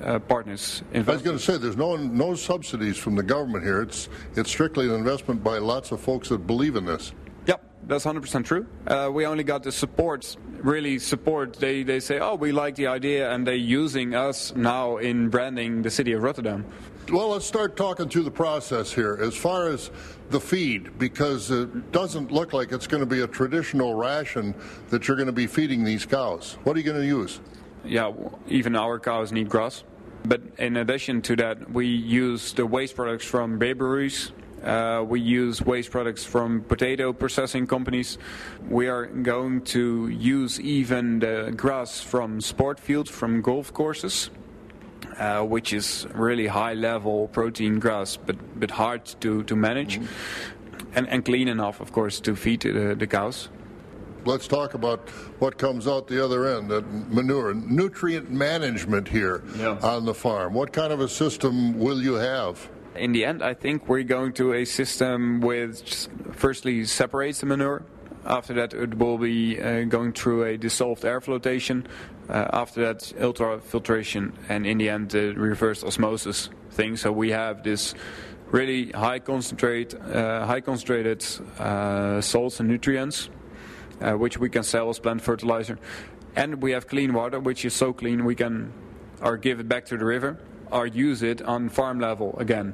uh, 0.01 0.19
partners. 0.19 0.83
I 0.93 0.99
was 0.99 1.21
going 1.21 1.37
to 1.37 1.43
say, 1.43 1.57
there's 1.57 1.77
no 1.77 1.95
no 1.95 2.35
subsidies 2.35 2.97
from 2.97 3.15
the 3.15 3.23
government 3.23 3.63
here. 3.63 3.81
It's 3.81 4.09
it's 4.35 4.49
strictly 4.49 4.87
an 4.87 4.95
investment 4.95 5.43
by 5.43 5.57
lots 5.59 5.91
of 5.91 6.01
folks 6.01 6.29
that 6.29 6.47
believe 6.47 6.75
in 6.75 6.85
this. 6.85 7.13
That's 7.87 8.05
100% 8.05 8.45
true. 8.45 8.67
Uh, 8.87 9.09
we 9.11 9.25
only 9.25 9.43
got 9.43 9.63
the 9.63 9.71
support, 9.71 10.37
really 10.61 10.99
support. 10.99 11.53
They 11.53 11.83
they 11.83 11.99
say, 11.99 12.19
oh, 12.19 12.35
we 12.35 12.51
like 12.51 12.75
the 12.75 12.87
idea, 12.87 13.31
and 13.31 13.45
they're 13.45 13.55
using 13.55 14.15
us 14.15 14.55
now 14.55 14.97
in 14.97 15.29
branding 15.29 15.81
the 15.81 15.89
city 15.89 16.13
of 16.13 16.23
Rotterdam. 16.23 16.65
Well, 17.11 17.29
let's 17.29 17.45
start 17.45 17.75
talking 17.75 18.07
through 18.07 18.23
the 18.23 18.31
process 18.31 18.93
here. 18.93 19.17
As 19.19 19.35
far 19.35 19.67
as 19.67 19.91
the 20.29 20.39
feed, 20.39 20.97
because 20.97 21.51
it 21.51 21.91
doesn't 21.91 22.31
look 22.31 22.53
like 22.53 22.71
it's 22.71 22.87
going 22.87 23.01
to 23.01 23.07
be 23.07 23.21
a 23.21 23.27
traditional 23.27 23.95
ration 23.95 24.55
that 24.89 25.07
you're 25.07 25.17
going 25.17 25.27
to 25.27 25.33
be 25.33 25.47
feeding 25.47 25.83
these 25.83 26.05
cows. 26.05 26.57
What 26.63 26.75
are 26.75 26.79
you 26.79 26.85
going 26.85 27.01
to 27.01 27.05
use? 27.05 27.41
Yeah, 27.83 28.13
even 28.47 28.75
our 28.75 28.99
cows 28.99 29.31
need 29.31 29.49
grass. 29.49 29.83
But 30.23 30.41
in 30.59 30.77
addition 30.77 31.21
to 31.23 31.35
that, 31.37 31.71
we 31.71 31.87
use 31.87 32.53
the 32.53 32.65
waste 32.65 32.95
products 32.95 33.25
from 33.25 33.57
bakeries. 33.57 34.31
Uh, 34.63 35.03
we 35.07 35.19
use 35.19 35.61
waste 35.61 35.91
products 35.91 36.23
from 36.23 36.61
potato 36.61 37.13
processing 37.13 37.65
companies. 37.67 38.17
We 38.69 38.87
are 38.87 39.07
going 39.07 39.61
to 39.75 40.07
use 40.07 40.59
even 40.59 41.19
the 41.19 41.53
grass 41.55 42.01
from 42.01 42.41
sport 42.41 42.79
fields, 42.79 43.09
from 43.09 43.41
golf 43.41 43.73
courses, 43.73 44.29
uh, 45.17 45.41
which 45.43 45.73
is 45.73 46.07
really 46.13 46.47
high 46.47 46.73
level 46.73 47.27
protein 47.29 47.79
grass, 47.79 48.17
but, 48.17 48.37
but 48.59 48.71
hard 48.71 49.05
to, 49.21 49.43
to 49.43 49.55
manage. 49.55 49.99
Mm-hmm. 49.99 50.85
And, 50.93 51.07
and 51.07 51.25
clean 51.25 51.47
enough, 51.47 51.79
of 51.79 51.91
course, 51.91 52.19
to 52.21 52.35
feed 52.35 52.61
the, 52.61 52.95
the 52.95 53.07
cows 53.07 53.49
let's 54.25 54.47
talk 54.47 54.73
about 54.73 55.09
what 55.39 55.57
comes 55.57 55.87
out 55.87 56.07
the 56.07 56.23
other 56.23 56.45
end, 56.45 56.69
that 56.69 56.87
manure, 57.11 57.53
nutrient 57.53 58.29
management 58.29 59.07
here 59.07 59.43
yeah. 59.57 59.79
on 59.81 60.05
the 60.05 60.13
farm. 60.13 60.53
What 60.53 60.73
kind 60.73 60.93
of 60.93 60.99
a 60.99 61.07
system 61.07 61.79
will 61.79 62.01
you 62.01 62.13
have? 62.13 62.69
In 62.95 63.13
the 63.13 63.25
end, 63.25 63.41
I 63.41 63.53
think 63.53 63.87
we're 63.87 64.03
going 64.03 64.33
to 64.33 64.53
a 64.53 64.65
system 64.65 65.39
with 65.41 66.07
firstly 66.33 66.85
separates 66.85 67.39
the 67.39 67.45
manure. 67.45 67.83
After 68.25 68.53
that, 68.53 68.73
it 68.73 68.97
will 68.97 69.17
be 69.17 69.59
uh, 69.59 69.83
going 69.85 70.13
through 70.13 70.43
a 70.43 70.57
dissolved 70.57 71.05
air 71.05 71.21
flotation. 71.21 71.87
Uh, 72.29 72.47
after 72.53 72.85
that, 72.85 72.99
ultrafiltration, 73.17 74.33
and 74.49 74.67
in 74.67 74.77
the 74.77 74.89
end, 74.89 75.09
the 75.09 75.33
reverse 75.33 75.83
osmosis 75.83 76.49
thing. 76.71 76.97
So 76.97 77.11
we 77.11 77.31
have 77.31 77.63
this 77.63 77.95
really 78.47 78.91
high 78.91 79.19
concentrate, 79.19 79.93
uh, 79.95 80.45
high 80.45 80.61
concentrated 80.61 81.25
uh, 81.57 82.21
salts 82.21 82.59
and 82.59 82.69
nutrients 82.69 83.29
uh, 84.01 84.13
which 84.13 84.37
we 84.37 84.49
can 84.49 84.63
sell 84.63 84.89
as 84.89 84.99
plant 84.99 85.21
fertilizer. 85.21 85.77
And 86.35 86.61
we 86.61 86.71
have 86.71 86.87
clean 86.87 87.13
water, 87.13 87.39
which 87.39 87.65
is 87.65 87.73
so 87.73 87.93
clean 87.93 88.25
we 88.25 88.35
can 88.35 88.73
or 89.21 89.37
give 89.37 89.59
it 89.59 89.67
back 89.67 89.85
to 89.85 89.97
the 89.97 90.05
river 90.05 90.39
or 90.71 90.87
use 90.87 91.21
it 91.23 91.41
on 91.41 91.69
farm 91.69 91.99
level 91.99 92.35
again. 92.39 92.73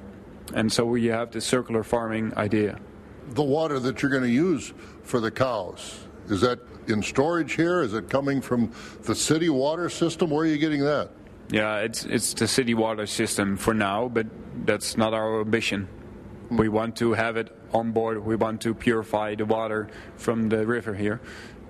And 0.53 0.71
so 0.71 0.86
we 0.86 1.05
have 1.07 1.31
this 1.31 1.45
circular 1.45 1.83
farming 1.83 2.33
idea. 2.38 2.79
The 3.29 3.43
water 3.43 3.79
that 3.79 4.01
you're 4.01 4.12
going 4.12 4.23
to 4.23 4.29
use 4.29 4.73
for 5.03 5.19
the 5.19 5.31
cows, 5.31 6.05
is 6.29 6.41
that 6.41 6.60
in 6.88 7.03
storage 7.03 7.53
here? 7.53 7.81
Is 7.81 7.93
it 7.93 8.10
coming 8.10 8.41
from 8.41 8.71
the 9.03 9.15
city 9.15 9.49
water 9.49 9.89
system? 9.89 10.29
Where 10.29 10.43
are 10.43 10.47
you 10.47 10.57
getting 10.57 10.81
that? 10.81 11.10
Yeah, 11.49 11.77
it's 11.79 12.05
it's 12.05 12.33
the 12.33 12.47
city 12.47 12.73
water 12.73 13.05
system 13.05 13.55
for 13.57 13.73
now, 13.73 14.10
but 14.10 14.27
that's 14.65 14.97
not 14.97 15.13
our 15.13 15.41
ambition. 15.41 15.88
We 16.49 16.69
want 16.69 16.97
to 16.97 17.13
have 17.13 17.38
it 17.38 17.55
on 17.73 17.91
board. 17.91 18.25
We 18.25 18.36
want 18.36 18.62
to 18.62 18.73
purify 18.73 19.36
the 19.36 19.45
water 19.45 19.89
from 20.15 20.49
the 20.49 20.65
river 20.65 20.93
here 20.93 21.21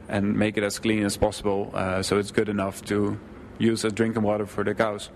and 0.07 0.37
make 0.37 0.57
it 0.57 0.63
as 0.63 0.79
clean 0.79 1.03
as 1.03 1.17
possible 1.17 1.71
uh, 1.73 2.01
so 2.01 2.17
it's 2.17 2.31
good 2.31 2.49
enough 2.49 2.83
to 2.85 3.19
use 3.57 3.83
as 3.83 3.93
drinking 3.93 4.23
water 4.23 4.45
for 4.45 4.63
the 4.63 4.73
cows. 4.73 5.09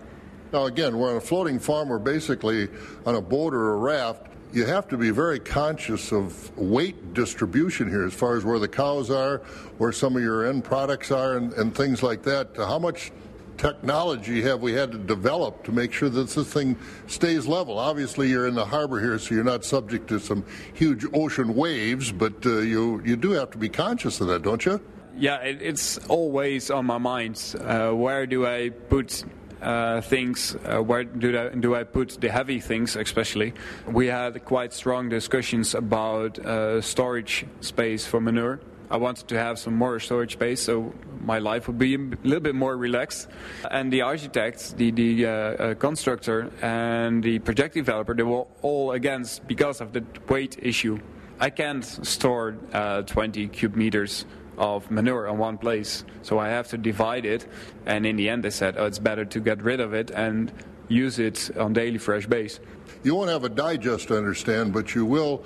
Now, 0.53 0.65
again, 0.65 0.97
we're 0.97 1.11
on 1.11 1.17
a 1.17 1.21
floating 1.21 1.59
farm. 1.59 1.89
We're 1.89 1.99
basically 1.99 2.67
on 3.05 3.15
a 3.15 3.21
boat 3.21 3.53
or 3.53 3.73
a 3.73 3.77
raft. 3.77 4.27
You 4.51 4.65
have 4.65 4.87
to 4.89 4.97
be 4.97 5.09
very 5.09 5.39
conscious 5.39 6.11
of 6.11 6.57
weight 6.57 7.13
distribution 7.13 7.89
here 7.89 8.05
as 8.05 8.13
far 8.13 8.35
as 8.35 8.43
where 8.43 8.59
the 8.59 8.67
cows 8.67 9.09
are, 9.09 9.37
where 9.77 9.93
some 9.93 10.17
of 10.17 10.21
your 10.21 10.45
end 10.45 10.65
products 10.65 11.09
are, 11.09 11.37
and, 11.37 11.53
and 11.53 11.73
things 11.73 12.03
like 12.03 12.23
that. 12.23 12.49
How 12.57 12.77
much 12.77 13.13
technology 13.57 14.41
have 14.41 14.61
we 14.61 14.73
had 14.73 14.91
to 14.91 14.97
develop 14.97 15.63
to 15.63 15.71
make 15.71 15.93
sure 15.93 16.09
that 16.09 16.27
this 16.27 16.51
thing 16.51 16.75
stays 17.07 17.47
level? 17.47 17.79
Obviously, 17.79 18.29
you're 18.29 18.47
in 18.47 18.55
the 18.55 18.65
harbor 18.65 18.99
here, 18.99 19.17
so 19.19 19.33
you're 19.33 19.45
not 19.45 19.63
subject 19.63 20.09
to 20.09 20.19
some 20.19 20.43
huge 20.73 21.05
ocean 21.13 21.55
waves, 21.55 22.11
but 22.11 22.33
uh, 22.45 22.57
you 22.57 23.01
you 23.05 23.15
do 23.15 23.31
have 23.31 23.51
to 23.51 23.57
be 23.57 23.69
conscious 23.69 24.19
of 24.19 24.27
that, 24.27 24.41
don't 24.41 24.65
you? 24.65 24.81
Yeah, 25.15 25.37
it, 25.37 25.61
it's 25.61 25.97
always 26.09 26.69
on 26.69 26.85
my 26.85 26.97
mind. 26.97 27.55
Uh, 27.57 27.91
where 27.91 28.25
do 28.25 28.45
I 28.45 28.69
put 28.69 29.23
uh, 29.61 30.01
things, 30.01 30.55
uh, 30.65 30.79
where 30.79 31.03
do 31.03 31.37
I, 31.37 31.49
do 31.49 31.75
I 31.75 31.83
put 31.83 32.19
the 32.19 32.31
heavy 32.31 32.59
things, 32.59 32.95
especially. 32.95 33.53
We 33.87 34.07
had 34.07 34.43
quite 34.45 34.73
strong 34.73 35.09
discussions 35.09 35.75
about 35.75 36.39
uh, 36.39 36.81
storage 36.81 37.45
space 37.61 38.05
for 38.05 38.19
manure. 38.19 38.59
I 38.89 38.97
wanted 38.97 39.29
to 39.29 39.37
have 39.37 39.57
some 39.57 39.73
more 39.75 39.99
storage 40.01 40.33
space 40.33 40.63
so 40.63 40.93
my 41.23 41.39
life 41.39 41.67
would 41.67 41.77
be 41.77 41.95
a 41.95 41.97
little 41.97 42.41
bit 42.41 42.55
more 42.55 42.75
relaxed. 42.75 43.29
And 43.69 43.91
the 43.91 44.01
architects, 44.01 44.73
the, 44.73 44.91
the 44.91 45.25
uh, 45.25 45.29
uh, 45.29 45.73
constructor, 45.75 46.51
and 46.61 47.23
the 47.23 47.39
project 47.39 47.75
developer, 47.75 48.13
they 48.13 48.23
were 48.23 48.47
all 48.61 48.91
against 48.91 49.47
because 49.47 49.79
of 49.79 49.93
the 49.93 50.03
weight 50.27 50.57
issue. 50.61 50.99
I 51.39 51.49
can't 51.49 51.85
store 51.85 52.57
uh, 52.73 53.03
20 53.03 53.47
cube 53.47 53.75
meters 53.75 54.25
of 54.57 54.89
manure 54.91 55.27
in 55.27 55.37
one 55.37 55.57
place, 55.57 56.03
so 56.21 56.39
I 56.39 56.49
have 56.49 56.67
to 56.69 56.77
divide 56.77 57.25
it. 57.25 57.47
And 57.85 58.05
in 58.05 58.15
the 58.15 58.29
end, 58.29 58.43
they 58.43 58.49
said, 58.49 58.75
oh, 58.77 58.85
it's 58.85 58.99
better 58.99 59.25
to 59.25 59.39
get 59.39 59.61
rid 59.61 59.79
of 59.79 59.93
it 59.93 60.11
and 60.11 60.51
use 60.87 61.19
it 61.19 61.55
on 61.57 61.73
daily 61.73 61.97
fresh 61.97 62.27
base. 62.27 62.59
You 63.03 63.15
won't 63.15 63.29
have 63.29 63.43
a 63.43 63.49
digest, 63.49 64.11
I 64.11 64.15
understand, 64.15 64.73
but 64.73 64.93
you 64.93 65.05
will 65.05 65.43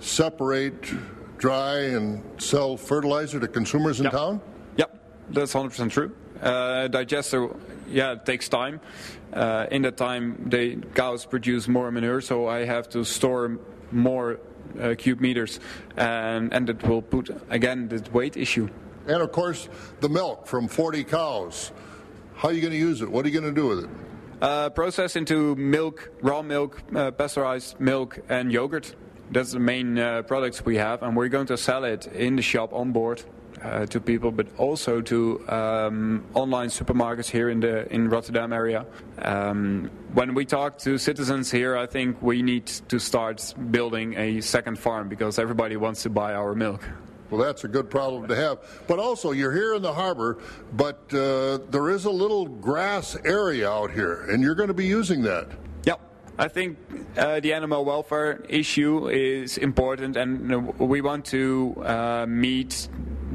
separate 0.00 0.92
dry 1.38 1.78
and 1.78 2.22
sell 2.40 2.76
fertilizer 2.76 3.38
to 3.40 3.48
consumers 3.48 4.00
in 4.00 4.04
yep. 4.04 4.12
town? 4.12 4.40
Yep, 4.76 5.02
that's 5.30 5.54
100% 5.54 5.90
true. 5.90 6.14
Uh, 6.42 6.88
digester, 6.88 7.48
yeah, 7.88 8.12
it 8.12 8.26
takes 8.26 8.48
time. 8.48 8.80
Uh, 9.32 9.66
in 9.70 9.82
that 9.82 9.96
time, 9.96 10.48
the 10.48 10.76
cows 10.94 11.26
produce 11.26 11.68
more 11.68 11.90
manure, 11.90 12.20
so 12.20 12.48
I 12.48 12.64
have 12.64 12.88
to 12.90 13.04
store 13.04 13.58
more 13.90 14.40
uh, 14.80 14.94
cube 14.96 15.20
meters, 15.20 15.60
and 15.96 16.52
and 16.52 16.68
it 16.70 16.82
will 16.82 17.02
put 17.02 17.30
again 17.50 17.88
the 17.88 18.02
weight 18.12 18.36
issue. 18.36 18.68
And 19.06 19.22
of 19.22 19.32
course, 19.32 19.68
the 20.00 20.08
milk 20.08 20.46
from 20.46 20.68
40 20.68 21.04
cows. 21.04 21.72
How 22.34 22.48
are 22.48 22.52
you 22.52 22.60
going 22.60 22.72
to 22.72 22.78
use 22.78 23.00
it? 23.00 23.10
What 23.10 23.24
are 23.24 23.28
you 23.28 23.40
going 23.40 23.54
to 23.54 23.60
do 23.60 23.68
with 23.68 23.84
it? 23.84 23.90
Uh, 24.40 24.70
process 24.70 25.16
into 25.16 25.56
milk, 25.56 26.10
raw 26.22 26.42
milk, 26.42 26.80
uh, 26.94 27.10
pasteurized 27.10 27.80
milk, 27.80 28.20
and 28.28 28.52
yogurt. 28.52 28.94
That's 29.30 29.52
the 29.52 29.58
main 29.58 29.98
uh, 29.98 30.22
products 30.22 30.64
we 30.64 30.76
have, 30.76 31.02
and 31.02 31.16
we're 31.16 31.28
going 31.28 31.46
to 31.48 31.56
sell 31.56 31.84
it 31.84 32.06
in 32.06 32.36
the 32.36 32.42
shop 32.42 32.72
on 32.72 32.92
board 32.92 33.24
uh, 33.62 33.86
to 33.86 34.00
people, 34.00 34.30
but 34.30 34.46
also 34.58 35.00
to 35.00 35.48
um, 35.48 36.24
online 36.34 36.68
supermarkets 36.68 37.30
here 37.30 37.50
in 37.50 37.60
the 37.60 37.92
in 37.92 38.08
Rotterdam 38.08 38.52
area. 38.52 38.86
Um, 39.22 39.90
when 40.14 40.34
we 40.34 40.44
talk 40.44 40.78
to 40.78 40.98
citizens 40.98 41.50
here, 41.50 41.76
I 41.76 41.86
think 41.86 42.22
we 42.22 42.42
need 42.42 42.66
to 42.88 42.98
start 42.98 43.54
building 43.70 44.14
a 44.16 44.40
second 44.40 44.78
farm 44.78 45.08
because 45.08 45.38
everybody 45.38 45.76
wants 45.76 46.02
to 46.04 46.10
buy 46.10 46.34
our 46.34 46.54
milk. 46.54 46.82
Well, 47.30 47.42
that's 47.42 47.64
a 47.64 47.68
good 47.68 47.90
problem 47.90 48.26
to 48.28 48.36
have. 48.36 48.58
But 48.86 48.98
also, 48.98 49.32
you're 49.32 49.52
here 49.52 49.74
in 49.74 49.82
the 49.82 49.92
harbor, 49.92 50.38
but 50.72 51.12
uh, 51.12 51.58
there 51.70 51.90
is 51.90 52.06
a 52.06 52.10
little 52.10 52.46
grass 52.46 53.16
area 53.24 53.70
out 53.70 53.90
here, 53.90 54.24
and 54.30 54.42
you're 54.42 54.54
going 54.54 54.68
to 54.68 54.74
be 54.74 54.86
using 54.86 55.22
that. 55.22 55.48
Yep. 55.84 56.00
I 56.38 56.48
think 56.48 56.78
uh, 57.18 57.40
the 57.40 57.52
animal 57.52 57.84
welfare 57.84 58.40
issue 58.48 59.08
is 59.10 59.58
important, 59.58 60.16
and 60.16 60.78
we 60.78 61.02
want 61.02 61.26
to 61.26 61.74
uh, 61.84 62.26
meet 62.26 62.88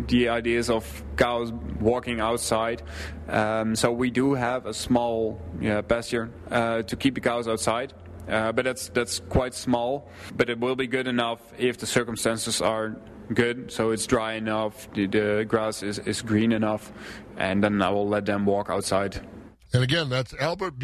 the 0.08 0.29
ideas 0.29 0.69
of 0.69 1.03
cows 1.17 1.51
walking 1.79 2.19
outside. 2.19 2.82
Um, 3.27 3.75
so 3.75 3.91
we 3.91 4.12
do 4.12 4.34
have 4.34 4.65
a 4.65 4.73
small 4.73 5.41
yeah, 5.60 5.82
pasture 5.82 6.32
uh, 6.49 6.84
to 6.84 6.95
keep 6.95 7.15
the 7.15 7.21
cows 7.21 7.47
outside. 7.47 7.93
Uh, 8.27 8.53
but 8.53 8.63
that's 8.63 8.88
that's 8.89 9.19
quite 9.19 9.53
small. 9.53 10.08
But 10.36 10.49
it 10.49 10.60
will 10.60 10.75
be 10.75 10.88
good 10.88 11.08
enough 11.08 11.41
if 11.58 11.77
the 11.77 11.86
circumstances 11.86 12.62
are 12.62 12.95
good, 13.34 13.71
so 13.71 13.91
it's 13.91 14.06
dry 14.06 14.34
enough, 14.34 14.91
the, 14.93 15.08
the 15.08 15.45
grass 15.47 15.84
is, 15.84 15.99
is 15.99 16.21
green 16.21 16.51
enough, 16.51 16.91
and 17.38 17.63
then 17.63 17.82
I 17.82 17.89
will 17.89 18.08
let 18.08 18.25
them 18.25 18.45
walk 18.45 18.69
outside. 18.69 19.25
And 19.73 19.84
again, 19.84 20.10
that's 20.10 20.34
Albert 20.36 20.77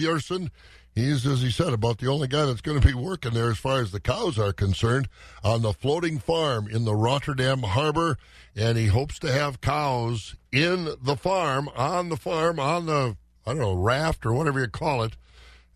He's, 0.99 1.25
as 1.25 1.41
he 1.41 1.49
said, 1.49 1.71
about 1.71 1.99
the 1.99 2.07
only 2.07 2.27
guy 2.27 2.45
that's 2.45 2.59
going 2.59 2.79
to 2.79 2.85
be 2.85 2.93
working 2.93 3.33
there 3.33 3.49
as 3.49 3.57
far 3.57 3.81
as 3.81 3.91
the 3.91 4.01
cows 4.01 4.37
are 4.37 4.51
concerned 4.51 5.07
on 5.43 5.61
the 5.61 5.71
floating 5.71 6.19
farm 6.19 6.67
in 6.67 6.83
the 6.83 6.95
Rotterdam 6.95 7.63
harbor. 7.63 8.17
And 8.53 8.77
he 8.77 8.87
hopes 8.87 9.17
to 9.19 9.31
have 9.31 9.61
cows 9.61 10.35
in 10.51 10.95
the 11.01 11.15
farm, 11.15 11.69
on 11.75 12.09
the 12.09 12.17
farm, 12.17 12.59
on 12.59 12.85
the, 12.85 13.15
I 13.45 13.51
don't 13.51 13.61
know, 13.61 13.73
raft 13.73 14.25
or 14.25 14.33
whatever 14.33 14.59
you 14.59 14.67
call 14.67 15.03
it, 15.03 15.15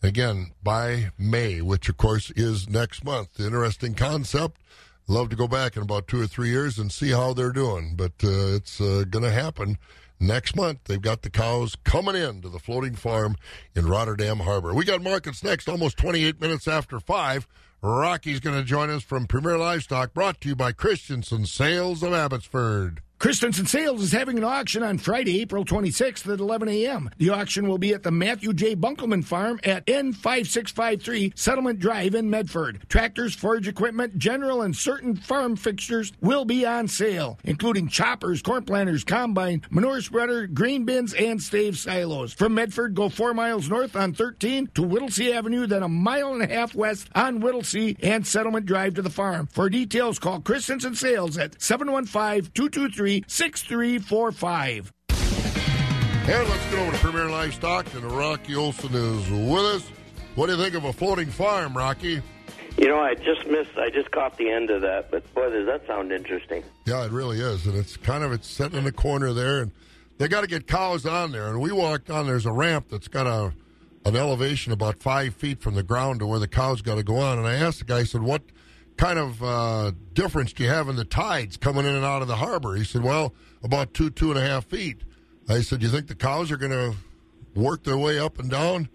again, 0.01 0.51
by 0.61 1.11
May, 1.17 1.61
which 1.61 1.87
of 1.87 1.95
course 1.95 2.29
is 2.31 2.69
next 2.69 3.05
month. 3.05 3.39
Interesting 3.39 3.93
concept. 3.93 4.59
Love 5.07 5.29
to 5.29 5.35
go 5.37 5.47
back 5.47 5.77
in 5.77 5.83
about 5.83 6.07
two 6.07 6.21
or 6.21 6.27
three 6.27 6.49
years 6.49 6.77
and 6.77 6.91
see 6.91 7.11
how 7.11 7.33
they're 7.33 7.51
doing, 7.51 7.95
but 7.95 8.13
uh, 8.23 8.55
it's 8.55 8.81
uh, 8.81 9.05
going 9.09 9.23
to 9.23 9.31
happen 9.31 9.77
next 10.19 10.55
month. 10.55 10.79
They've 10.85 11.01
got 11.01 11.21
the 11.21 11.29
cows 11.29 11.75
coming 11.83 12.15
in 12.15 12.41
to 12.41 12.49
the 12.49 12.59
floating 12.59 12.95
farm 12.95 13.35
in 13.75 13.87
Rotterdam 13.87 14.39
Harbor. 14.39 14.73
We 14.73 14.85
got 14.85 15.01
markets 15.01 15.43
next, 15.43 15.67
almost 15.67 15.97
28 15.97 16.39
minutes 16.39 16.67
after 16.67 16.99
5. 16.99 17.47
Rocky's 17.81 18.39
going 18.39 18.57
to 18.57 18.63
join 18.63 18.89
us 18.89 19.03
from 19.03 19.27
Premier 19.27 19.57
Livestock, 19.57 20.13
brought 20.13 20.39
to 20.41 20.49
you 20.49 20.55
by 20.55 20.71
Christensen 20.71 21.45
Sales 21.45 22.01
of 22.01 22.13
Abbotsford. 22.13 23.01
Christensen 23.23 23.65
Sales 23.65 24.03
is 24.03 24.11
having 24.11 24.37
an 24.37 24.43
auction 24.43 24.83
on 24.83 24.97
Friday, 24.97 25.39
April 25.39 25.63
26th 25.63 26.29
at 26.33 26.41
11 26.41 26.67
a.m. 26.67 27.09
The 27.19 27.29
auction 27.29 27.69
will 27.69 27.77
be 27.77 27.93
at 27.93 28.03
the 28.03 28.11
Matthew 28.11 28.51
J. 28.51 28.75
Bunkelman 28.75 29.23
Farm 29.23 29.61
at 29.63 29.85
N5653 29.85 31.39
Settlement 31.39 31.79
Drive 31.79 32.15
in 32.15 32.29
Medford. 32.29 32.81
Tractors, 32.89 33.33
forage 33.33 33.69
equipment, 33.69 34.17
general, 34.17 34.61
and 34.63 34.75
certain 34.75 35.15
farm 35.15 35.55
fixtures 35.55 36.11
will 36.19 36.43
be 36.43 36.65
on 36.65 36.89
sale, 36.89 37.39
including 37.45 37.87
choppers, 37.87 38.41
corn 38.41 38.65
planters, 38.65 39.05
combine, 39.05 39.61
manure 39.69 40.01
spreader, 40.01 40.45
grain 40.45 40.83
bins, 40.83 41.13
and 41.13 41.41
stave 41.41 41.77
silos. 41.77 42.33
From 42.33 42.53
Medford, 42.53 42.93
go 42.93 43.07
four 43.07 43.33
miles 43.33 43.69
north 43.69 43.95
on 43.95 44.11
13 44.11 44.67
to 44.73 44.83
Whittlesey 44.83 45.31
Avenue, 45.31 45.65
then 45.65 45.81
a 45.81 45.87
mile 45.87 46.33
and 46.33 46.43
a 46.43 46.53
half 46.53 46.75
west 46.75 47.07
on 47.15 47.39
Whittlesey 47.39 47.95
and 48.03 48.27
Settlement 48.27 48.65
Drive 48.65 48.95
to 48.95 49.01
the 49.01 49.09
farm. 49.09 49.47
For 49.47 49.69
details, 49.69 50.19
call 50.19 50.41
Christensen 50.41 50.95
Sales 50.95 51.37
at 51.37 51.61
715 51.61 52.51
223 52.53 53.12
6345. 53.27 54.93
And 56.25 56.49
let's 56.49 56.65
get 56.69 56.79
over 56.79 56.91
to 56.91 56.97
Premier 56.99 57.29
Livestock, 57.29 57.93
and 57.93 58.03
Rocky 58.05 58.55
Olson 58.55 58.93
is 58.93 59.29
with 59.29 59.65
us. 59.65 59.91
What 60.35 60.47
do 60.47 60.53
you 60.53 60.61
think 60.63 60.73
of 60.73 60.85
a 60.85 60.93
floating 60.93 61.29
farm, 61.29 61.75
Rocky? 61.75 62.21
You 62.77 62.87
know, 62.87 62.99
I 62.99 63.13
just 63.13 63.45
missed. 63.45 63.77
I 63.77 63.89
just 63.89 64.09
caught 64.11 64.37
the 64.37 64.49
end 64.49 64.69
of 64.69 64.81
that, 64.81 65.11
but 65.11 65.31
boy, 65.33 65.49
does 65.49 65.65
that 65.67 65.85
sound 65.85 66.11
interesting. 66.11 66.63
Yeah, 66.85 67.05
it 67.05 67.11
really 67.11 67.39
is, 67.39 67.65
and 67.67 67.75
it's 67.75 67.97
kind 67.97 68.23
of 68.23 68.31
it's 68.31 68.47
sitting 68.47 68.77
in 68.77 68.83
the 68.83 68.91
corner 68.91 69.31
there, 69.33 69.59
and 69.59 69.71
they 70.17 70.27
got 70.27 70.41
to 70.41 70.47
get 70.47 70.65
cows 70.65 71.05
on 71.05 71.31
there. 71.33 71.49
And 71.49 71.59
we 71.59 71.71
walked 71.71 72.09
on. 72.09 72.25
There's 72.25 72.45
a 72.45 72.51
ramp 72.51 72.87
that's 72.89 73.07
got 73.07 73.27
a 73.27 73.53
an 74.05 74.15
elevation 74.15 74.73
about 74.73 74.99
five 74.99 75.33
feet 75.35 75.61
from 75.61 75.75
the 75.75 75.83
ground 75.83 76.19
to 76.19 76.25
where 76.27 76.39
the 76.39 76.47
cows 76.47 76.81
got 76.81 76.95
to 76.95 77.03
go 77.03 77.17
on. 77.17 77.37
And 77.37 77.47
I 77.47 77.53
asked 77.53 77.79
the 77.79 77.85
guy, 77.85 77.99
I 77.99 78.03
said, 78.03 78.21
"What 78.21 78.41
kind 78.97 79.19
of 79.19 79.43
uh, 79.43 79.91
difference 80.13 80.53
do 80.53 80.63
you 80.63 80.69
have 80.69 80.87
in 80.89 80.95
the 80.95 81.05
tides 81.05 81.57
coming 81.57 81.85
in 81.85 81.95
and 81.95 82.05
out 82.05 82.21
of 82.21 82.27
the 82.27 82.35
harbor?" 82.37 82.75
He 82.75 82.83
said, 82.83 83.03
"Well, 83.03 83.33
about 83.63 83.93
two 83.93 84.09
two 84.09 84.29
and 84.31 84.39
a 84.39 84.45
half 84.45 84.65
feet." 84.65 85.01
I 85.49 85.61
said, 85.61 85.79
do 85.79 85.85
"You 85.85 85.91
think 85.91 86.07
the 86.07 86.15
cows 86.15 86.51
are 86.51 86.57
going 86.57 86.71
to 86.71 86.95
work 87.55 87.83
their 87.83 87.97
way 87.97 88.19
up 88.19 88.39
and 88.39 88.49
down?" 88.49 88.89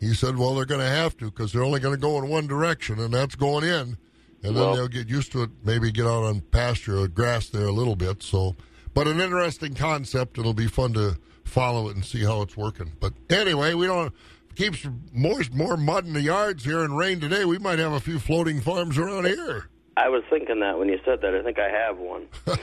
He 0.00 0.14
said, 0.14 0.36
"Well, 0.36 0.54
they're 0.54 0.64
going 0.64 0.80
to 0.80 0.86
have 0.86 1.16
to 1.18 1.26
because 1.26 1.52
they're 1.52 1.64
only 1.64 1.80
going 1.80 1.94
to 1.94 2.00
go 2.00 2.18
in 2.18 2.28
one 2.28 2.46
direction, 2.46 2.98
and 3.00 3.12
that's 3.12 3.34
going 3.34 3.64
in, 3.64 3.70
and 3.70 3.96
then 4.42 4.54
Well- 4.54 4.74
they'll 4.74 4.88
get 4.88 5.08
used 5.08 5.32
to 5.32 5.42
it. 5.42 5.50
Maybe 5.64 5.90
get 5.90 6.06
out 6.06 6.24
on 6.24 6.40
pasture 6.40 6.98
or 6.98 7.08
grass 7.08 7.48
there 7.48 7.66
a 7.66 7.72
little 7.72 7.96
bit." 7.96 8.22
So, 8.22 8.54
but 8.94 9.08
an 9.08 9.20
interesting 9.20 9.74
concept. 9.74 10.38
It'll 10.38 10.54
be 10.54 10.68
fun 10.68 10.92
to 10.94 11.16
follow 11.44 11.88
it 11.88 11.96
and 11.96 12.04
see 12.04 12.22
how 12.24 12.42
it's 12.42 12.56
working. 12.56 12.92
But 13.00 13.14
anyway, 13.30 13.72
we 13.74 13.86
don't 13.86 14.12
keeps 14.58 14.86
more 15.12 15.40
more 15.52 15.76
mud 15.76 16.04
in 16.06 16.12
the 16.12 16.20
yards 16.20 16.64
here 16.64 16.82
and 16.82 16.98
rain 16.98 17.20
today. 17.20 17.44
We 17.44 17.58
might 17.58 17.78
have 17.78 17.92
a 17.92 18.00
few 18.00 18.18
floating 18.18 18.60
farms 18.60 18.98
around 18.98 19.26
here. 19.26 19.70
I 19.96 20.08
was 20.08 20.22
thinking 20.28 20.60
that 20.60 20.78
when 20.78 20.88
you 20.88 20.98
said 21.04 21.20
that. 21.22 21.34
I 21.34 21.42
think 21.42 21.58
I 21.58 21.70
have 21.70 21.98
one. 21.98 22.28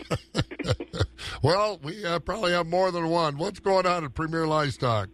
Well, 1.41 1.79
we 1.83 2.03
uh, 2.03 2.17
probably 2.19 2.53
have 2.53 2.65
more 2.65 2.91
than 2.91 3.07
one. 3.09 3.37
What's 3.37 3.59
going 3.59 3.85
on 3.85 4.03
at 4.03 4.15
Premier 4.15 4.47
Livestock? 4.47 5.09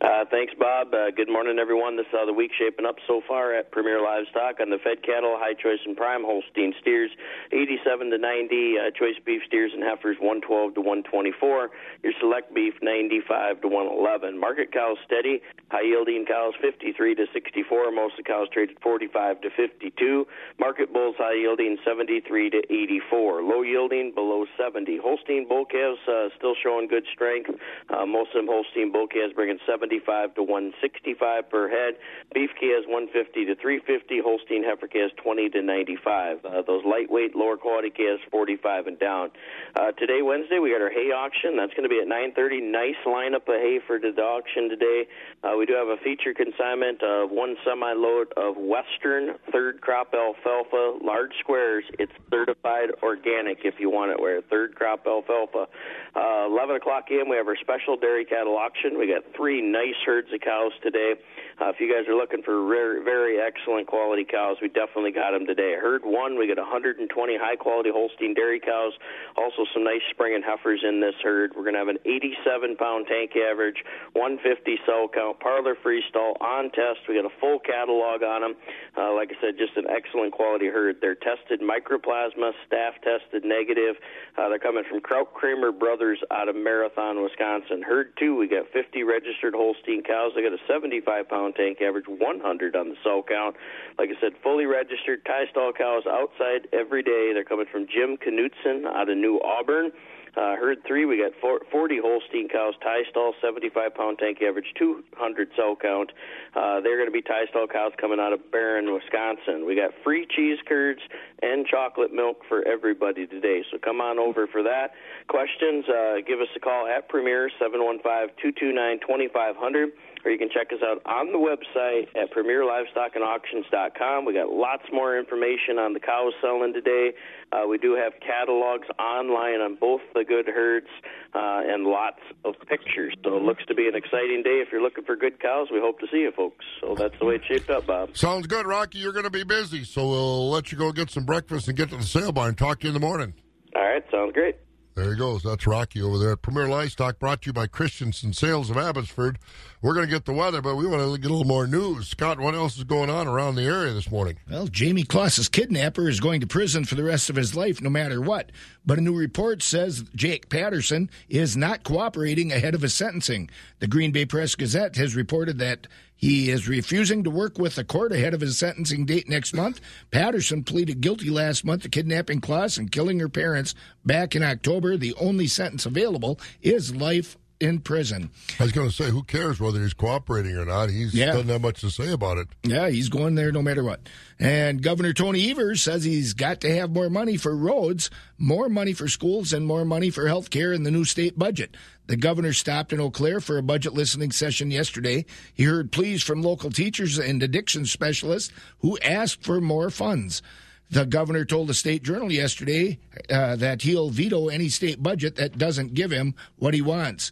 Uh, 0.00 0.24
thanks, 0.30 0.54
Bob. 0.54 0.94
Uh, 0.94 1.10
good 1.10 1.28
morning, 1.28 1.58
everyone. 1.58 1.96
This 1.96 2.06
is 2.06 2.12
how 2.12 2.24
the 2.24 2.32
week 2.32 2.52
shaping 2.56 2.86
up 2.86 2.96
so 3.08 3.20
far 3.26 3.52
at 3.54 3.72
Premier 3.72 4.00
Livestock 4.00 4.60
on 4.60 4.70
the 4.70 4.78
fed 4.78 5.02
cattle, 5.02 5.34
high 5.34 5.54
choice 5.54 5.82
and 5.84 5.96
prime 5.96 6.22
Holstein 6.22 6.72
steers, 6.80 7.10
87 7.50 8.10
to 8.10 8.18
90. 8.18 8.78
Uh, 8.78 8.90
choice 8.94 9.18
beef 9.26 9.42
steers 9.48 9.72
and 9.74 9.82
heifers, 9.82 10.16
112 10.20 10.74
to 10.74 10.80
124. 10.80 11.70
Your 12.04 12.12
select 12.20 12.54
beef, 12.54 12.74
95 12.80 13.60
to 13.62 13.66
111. 13.66 14.38
Market 14.38 14.70
cows 14.70 14.98
steady. 15.04 15.42
High 15.72 15.82
yielding 15.82 16.24
cows, 16.26 16.54
53 16.62 17.16
to 17.16 17.26
64. 17.32 17.90
Most 17.90 18.14
of 18.18 18.22
the 18.22 18.30
cows 18.30 18.46
traded 18.54 18.78
45 18.80 19.40
to 19.42 19.50
52. 19.50 20.26
Market 20.60 20.92
bulls, 20.92 21.16
high 21.18 21.34
yielding, 21.34 21.76
73 21.84 22.50
to 22.50 22.62
84. 22.70 23.42
Low 23.42 23.62
yielding, 23.62 24.14
below 24.14 24.46
70. 24.56 24.98
Holstein 25.02 25.48
bull 25.48 25.64
calves 25.64 25.98
uh, 26.06 26.30
still 26.38 26.54
showing 26.62 26.86
good 26.86 27.04
strength. 27.12 27.50
Uh, 27.90 28.06
most 28.06 28.30
of 28.30 28.38
them 28.38 28.46
Holstein 28.46 28.92
bull 28.92 29.08
calves 29.08 29.34
bringing 29.34 29.58
75 29.88 30.34
to 30.34 30.42
165 30.42 31.50
per 31.50 31.68
head. 31.68 31.94
Beef 32.34 32.50
calves 32.60 32.84
150 32.86 33.46
to 33.46 33.54
350. 33.56 34.20
Holstein 34.20 34.62
heifer 34.62 34.86
calves 34.86 35.12
20 35.22 35.48
to 35.50 35.62
95. 35.62 36.44
Uh, 36.44 36.62
those 36.66 36.84
lightweight, 36.84 37.34
lower 37.34 37.56
quality 37.56 37.88
calves 37.88 38.20
45 38.30 38.86
and 38.86 38.98
down. 38.98 39.30
Uh, 39.74 39.92
today, 39.92 40.20
Wednesday, 40.20 40.58
we 40.58 40.72
got 40.72 40.82
our 40.82 40.90
hay 40.90 41.08
auction. 41.08 41.56
That's 41.56 41.72
going 41.72 41.88
to 41.88 41.92
be 41.92 42.00
at 42.00 42.08
9:30. 42.08 42.60
Nice 42.68 43.00
lineup 43.06 43.48
of 43.48 43.56
hay 43.56 43.80
for 43.86 43.98
the 43.98 44.12
auction 44.20 44.68
today. 44.68 45.08
Uh, 45.42 45.56
we 45.56 45.64
do 45.64 45.72
have 45.72 45.88
a 45.88 45.96
feature 46.04 46.34
consignment 46.34 47.02
of 47.02 47.30
one 47.30 47.56
semi 47.64 47.92
load 47.94 48.28
of 48.36 48.56
Western 48.56 49.40
third 49.52 49.80
crop 49.80 50.12
alfalfa, 50.12 50.98
large 51.02 51.32
squares. 51.40 51.84
It's 51.98 52.12
certified 52.30 52.90
organic 53.02 53.64
if 53.64 53.80
you 53.80 53.88
want 53.88 54.12
it. 54.12 54.20
We're 54.20 54.42
third 54.42 54.74
crop 54.74 55.06
alfalfa. 55.06 55.66
Uh, 56.14 56.46
11 56.50 56.76
o'clock 56.76 57.04
a.m. 57.10 57.28
We 57.28 57.36
have 57.36 57.46
our 57.48 57.56
special 57.56 57.96
dairy 57.96 58.24
cattle 58.24 58.56
auction. 58.56 58.98
We 58.98 59.06
got 59.06 59.22
three 59.36 59.62
nice 59.78 60.02
herds 60.04 60.26
of 60.34 60.40
cows 60.40 60.72
today. 60.82 61.14
Uh, 61.62 61.70
if 61.70 61.78
you 61.78 61.86
guys 61.86 62.06
are 62.10 62.14
looking 62.18 62.42
for 62.42 62.66
very, 62.66 63.02
very 63.02 63.38
excellent 63.38 63.86
quality 63.86 64.26
cows, 64.26 64.58
we 64.62 64.66
definitely 64.68 65.10
got 65.10 65.30
them 65.30 65.46
today. 65.46 65.74
Herd 65.78 66.02
one, 66.02 66.38
we 66.38 66.46
got 66.46 66.58
120 66.58 67.02
high 67.38 67.54
quality 67.54 67.90
Holstein 67.90 68.34
dairy 68.34 68.58
cows. 68.58 68.92
Also, 69.36 69.66
some 69.74 69.82
nice 69.82 70.02
spring 70.10 70.34
and 70.34 70.42
heifers 70.42 70.82
in 70.82 71.00
this 71.00 71.14
herd. 71.22 71.54
We're 71.54 71.62
going 71.62 71.78
to 71.78 71.82
have 71.82 71.90
an 71.90 72.02
87 72.06 72.74
pound 72.74 73.06
tank 73.06 73.38
average, 73.38 73.82
150 74.14 74.78
cell 74.86 75.06
count, 75.06 75.38
parlor 75.38 75.74
freestall 75.78 76.34
on 76.42 76.70
test. 76.74 77.06
We 77.06 77.14
got 77.14 77.26
a 77.26 77.34
full 77.38 77.58
catalog 77.58 78.22
on 78.22 78.42
them. 78.42 78.54
Uh, 78.98 79.14
like 79.14 79.30
I 79.30 79.38
said, 79.38 79.58
just 79.58 79.78
an 79.78 79.86
excellent 79.90 80.34
quality 80.34 80.66
herd. 80.66 80.98
They're 81.00 81.18
tested 81.18 81.62
mycoplasma, 81.62 82.54
staph 82.66 82.98
tested 83.02 83.46
negative. 83.46 83.94
Uh, 84.38 84.48
they're 84.48 84.62
coming 84.62 84.84
from 84.86 85.02
Krautkramer 85.02 85.74
Brothers 85.74 86.18
out 86.30 86.48
of 86.48 86.54
Marathon, 86.54 87.22
Wisconsin. 87.22 87.82
Herd 87.82 88.14
two, 88.18 88.34
we 88.34 88.46
got 88.46 88.66
50 88.72 89.02
registered 89.02 89.54
Holstein 89.54 89.67
cows. 90.06 90.32
They 90.34 90.42
got 90.42 90.52
a 90.52 90.62
75 90.66 91.28
pound 91.28 91.54
tank 91.56 91.78
average, 91.80 92.06
100 92.06 92.76
on 92.76 92.88
the 92.90 92.96
cell 93.02 93.22
count. 93.26 93.56
Like 93.98 94.10
I 94.10 94.20
said, 94.20 94.32
fully 94.42 94.66
registered 94.66 95.24
tie 95.24 95.46
stall 95.50 95.72
cows 95.72 96.04
outside 96.06 96.68
every 96.72 97.02
day. 97.02 97.32
They're 97.32 97.44
coming 97.44 97.66
from 97.70 97.86
Jim 97.86 98.16
Knutson 98.16 98.86
out 98.86 99.08
of 99.08 99.16
New 99.16 99.40
Auburn. 99.40 99.92
Uh, 100.36 100.56
herd 100.56 100.78
three, 100.86 101.04
we 101.04 101.16
got 101.16 101.32
four, 101.40 101.60
40 101.70 101.98
Holstein 102.00 102.48
cows, 102.48 102.74
tie 102.82 103.02
stall, 103.10 103.34
75 103.40 103.94
pound 103.94 104.18
tank 104.18 104.38
average, 104.42 104.72
200 104.78 105.48
cell 105.56 105.76
count. 105.80 106.12
Uh, 106.54 106.80
they're 106.80 106.96
going 106.96 107.08
to 107.08 107.12
be 107.12 107.22
tie 107.22 107.46
stall 107.50 107.66
cows 107.66 107.92
coming 108.00 108.20
out 108.20 108.32
of 108.32 108.50
Barron, 108.50 108.92
Wisconsin. 108.92 109.66
We 109.66 109.74
got 109.74 109.90
free 110.04 110.26
cheese 110.26 110.58
curds 110.66 111.00
and 111.42 111.66
chocolate 111.66 112.12
milk 112.12 112.42
for 112.48 112.66
everybody 112.66 113.26
today. 113.26 113.64
So 113.70 113.78
come 113.78 114.00
on 114.00 114.18
over 114.18 114.46
for 114.46 114.62
that. 114.62 114.92
Questions, 115.28 115.84
uh, 115.88 116.16
give 116.26 116.40
us 116.40 116.48
a 116.56 116.60
call 116.60 116.86
at 116.86 117.08
Premier 117.08 117.50
715 117.58 118.34
229 118.40 119.00
2500 119.00 119.92
or 120.24 120.30
you 120.30 120.38
can 120.38 120.48
check 120.50 120.72
us 120.72 120.80
out 120.82 121.00
on 121.06 121.32
the 121.32 121.38
website 121.38 122.08
at 122.16 122.32
premierlivestockandauctions.com. 122.32 124.24
We 124.24 124.34
got 124.34 124.50
lots 124.52 124.84
more 124.92 125.18
information 125.18 125.78
on 125.78 125.92
the 125.92 126.00
cows 126.00 126.32
selling 126.42 126.72
today. 126.72 127.12
Uh, 127.52 127.66
we 127.68 127.78
do 127.78 127.94
have 127.94 128.12
catalogs 128.20 128.88
online 128.98 129.60
on 129.60 129.76
both 129.76 130.00
the 130.14 130.24
good 130.24 130.46
herds 130.46 130.88
uh, 131.34 131.62
and 131.64 131.84
lots 131.84 132.20
of 132.44 132.54
pictures. 132.68 133.14
So 133.24 133.36
it 133.36 133.42
looks 133.42 133.64
to 133.66 133.74
be 133.74 133.88
an 133.88 133.94
exciting 133.94 134.42
day. 134.44 134.62
If 134.64 134.68
you're 134.72 134.82
looking 134.82 135.04
for 135.04 135.16
good 135.16 135.40
cows, 135.40 135.68
we 135.72 135.80
hope 135.80 135.98
to 136.00 136.06
see 136.10 136.18
you 136.18 136.32
folks. 136.32 136.64
So 136.80 136.94
that's 136.94 137.18
the 137.18 137.24
way 137.24 137.36
it's 137.36 137.46
shaped 137.46 137.70
up, 137.70 137.86
Bob. 137.86 138.16
Sounds 138.16 138.46
good, 138.46 138.66
Rocky. 138.66 138.98
You're 138.98 139.12
going 139.12 139.24
to 139.24 139.30
be 139.30 139.44
busy, 139.44 139.84
so 139.84 140.06
we'll 140.06 140.50
let 140.50 140.72
you 140.72 140.78
go 140.78 140.92
get 140.92 141.10
some 141.10 141.24
breakfast 141.24 141.68
and 141.68 141.76
get 141.76 141.90
to 141.90 141.96
the 141.96 142.02
sale 142.04 142.32
barn. 142.32 142.54
Talk 142.54 142.80
to 142.80 142.86
you 142.86 142.90
in 142.90 142.94
the 142.94 143.06
morning. 143.06 143.34
All 143.74 143.82
right, 143.82 144.04
sounds 144.10 144.32
great. 144.32 144.56
There 144.98 145.12
he 145.12 145.16
goes. 145.16 145.44
That's 145.44 145.64
Rocky 145.64 146.02
over 146.02 146.18
there 146.18 146.32
at 146.32 146.42
Premier 146.42 146.66
Livestock, 146.66 147.20
brought 147.20 147.42
to 147.42 147.50
you 147.50 147.52
by 147.52 147.68
Christensen 147.68 148.32
Sales 148.32 148.68
of 148.68 148.76
Abbotsford. 148.76 149.38
We're 149.80 149.94
going 149.94 150.06
to 150.06 150.12
get 150.12 150.24
the 150.24 150.32
weather, 150.32 150.60
but 150.60 150.74
we 150.74 150.88
want 150.88 151.00
to 151.00 151.16
get 151.18 151.30
a 151.30 151.34
little 151.34 151.44
more 151.44 151.68
news. 151.68 152.08
Scott, 152.08 152.40
what 152.40 152.56
else 152.56 152.76
is 152.76 152.82
going 152.82 153.08
on 153.08 153.28
around 153.28 153.54
the 153.54 153.62
area 153.62 153.92
this 153.92 154.10
morning? 154.10 154.38
Well, 154.50 154.66
Jayme 154.66 155.06
Closs's 155.06 155.48
kidnapper 155.48 156.08
is 156.08 156.18
going 156.18 156.40
to 156.40 156.48
prison 156.48 156.84
for 156.84 156.96
the 156.96 157.04
rest 157.04 157.30
of 157.30 157.36
his 157.36 157.54
life, 157.54 157.80
no 157.80 157.90
matter 157.90 158.20
what. 158.20 158.50
But 158.84 158.98
a 158.98 159.00
new 159.00 159.16
report 159.16 159.62
says 159.62 160.02
Jake 160.16 160.48
Patterson 160.48 161.10
is 161.28 161.56
not 161.56 161.84
cooperating 161.84 162.50
ahead 162.50 162.74
of 162.74 162.82
his 162.82 162.92
sentencing. 162.92 163.50
The 163.78 163.86
Green 163.86 164.10
Bay 164.10 164.26
Press 164.26 164.56
Gazette 164.56 164.96
has 164.96 165.14
reported 165.14 165.60
that 165.60 165.86
He 166.18 166.50
is 166.50 166.68
refusing 166.68 167.22
to 167.22 167.30
work 167.30 167.58
with 167.58 167.76
the 167.76 167.84
court 167.84 168.10
ahead 168.10 168.34
of 168.34 168.40
his 168.40 168.58
sentencing 168.58 169.06
date 169.06 169.28
next 169.28 169.54
month. 169.54 169.80
Patterson 170.10 170.64
pleaded 170.64 171.00
guilty 171.00 171.30
last 171.30 171.64
month 171.64 171.82
to 171.84 171.88
kidnapping 171.88 172.40
Closs 172.40 172.76
and 172.76 172.90
killing 172.90 173.20
her 173.20 173.28
parents 173.28 173.76
back 174.04 174.34
in 174.34 174.42
October. 174.42 174.96
The 174.96 175.14
only 175.14 175.46
sentence 175.46 175.86
available 175.86 176.40
is 176.60 176.96
life 176.96 177.38
in 177.60 177.80
prison. 177.80 178.30
I 178.60 178.62
was 178.64 178.72
going 178.72 178.88
to 178.88 178.94
say, 178.94 179.10
who 179.10 179.22
cares 179.24 179.58
whether 179.58 179.82
he's 179.82 179.92
cooperating 179.94 180.56
or 180.56 180.64
not? 180.64 180.90
He 180.90 181.04
Yeah. 181.12 181.32
doesn't 181.32 181.48
have 181.48 181.60
much 181.60 181.80
to 181.80 181.90
say 181.90 182.12
about 182.12 182.38
it. 182.38 182.48
Yeah, 182.62 182.88
he's 182.88 183.08
going 183.08 183.34
there 183.34 183.50
no 183.50 183.62
matter 183.62 183.82
what. 183.82 184.08
And 184.38 184.82
Governor 184.82 185.12
Tony 185.12 185.50
Evers 185.50 185.82
says 185.82 186.04
he's 186.04 186.34
got 186.34 186.60
to 186.60 186.74
have 186.74 186.90
more 186.90 187.10
money 187.10 187.36
for 187.36 187.56
roads, 187.56 188.10
more 188.38 188.68
money 188.68 188.92
for 188.92 189.08
schools, 189.08 189.52
and 189.52 189.66
more 189.66 189.84
money 189.84 190.10
for 190.10 190.26
health 190.28 190.50
care 190.50 190.72
in 190.72 190.84
the 190.84 190.90
new 190.92 191.04
state 191.04 191.38
budget. 191.38 191.76
The 192.06 192.16
governor 192.16 192.52
stopped 192.52 192.92
in 192.92 193.00
Eau 193.00 193.10
Claire 193.10 193.40
for 193.40 193.58
a 193.58 193.62
budget 193.62 193.92
listening 193.92 194.30
session 194.30 194.70
yesterday. 194.70 195.26
He 195.52 195.64
heard 195.64 195.90
pleas 195.92 196.22
from 196.22 196.42
local 196.42 196.70
teachers 196.70 197.18
and 197.18 197.42
addiction 197.42 197.84
specialists 197.86 198.52
who 198.78 198.98
asked 199.00 199.42
for 199.42 199.60
more 199.60 199.90
funds. 199.90 200.42
The 200.90 201.04
governor 201.04 201.44
told 201.44 201.66
the 201.68 201.74
state 201.74 202.02
journal 202.02 202.32
yesterday 202.32 202.98
uh, 203.28 203.56
that 203.56 203.82
he'll 203.82 204.08
veto 204.08 204.48
any 204.48 204.70
state 204.70 205.02
budget 205.02 205.36
that 205.36 205.58
doesn't 205.58 205.92
give 205.92 206.10
him 206.10 206.34
what 206.56 206.72
he 206.72 206.80
wants. 206.80 207.30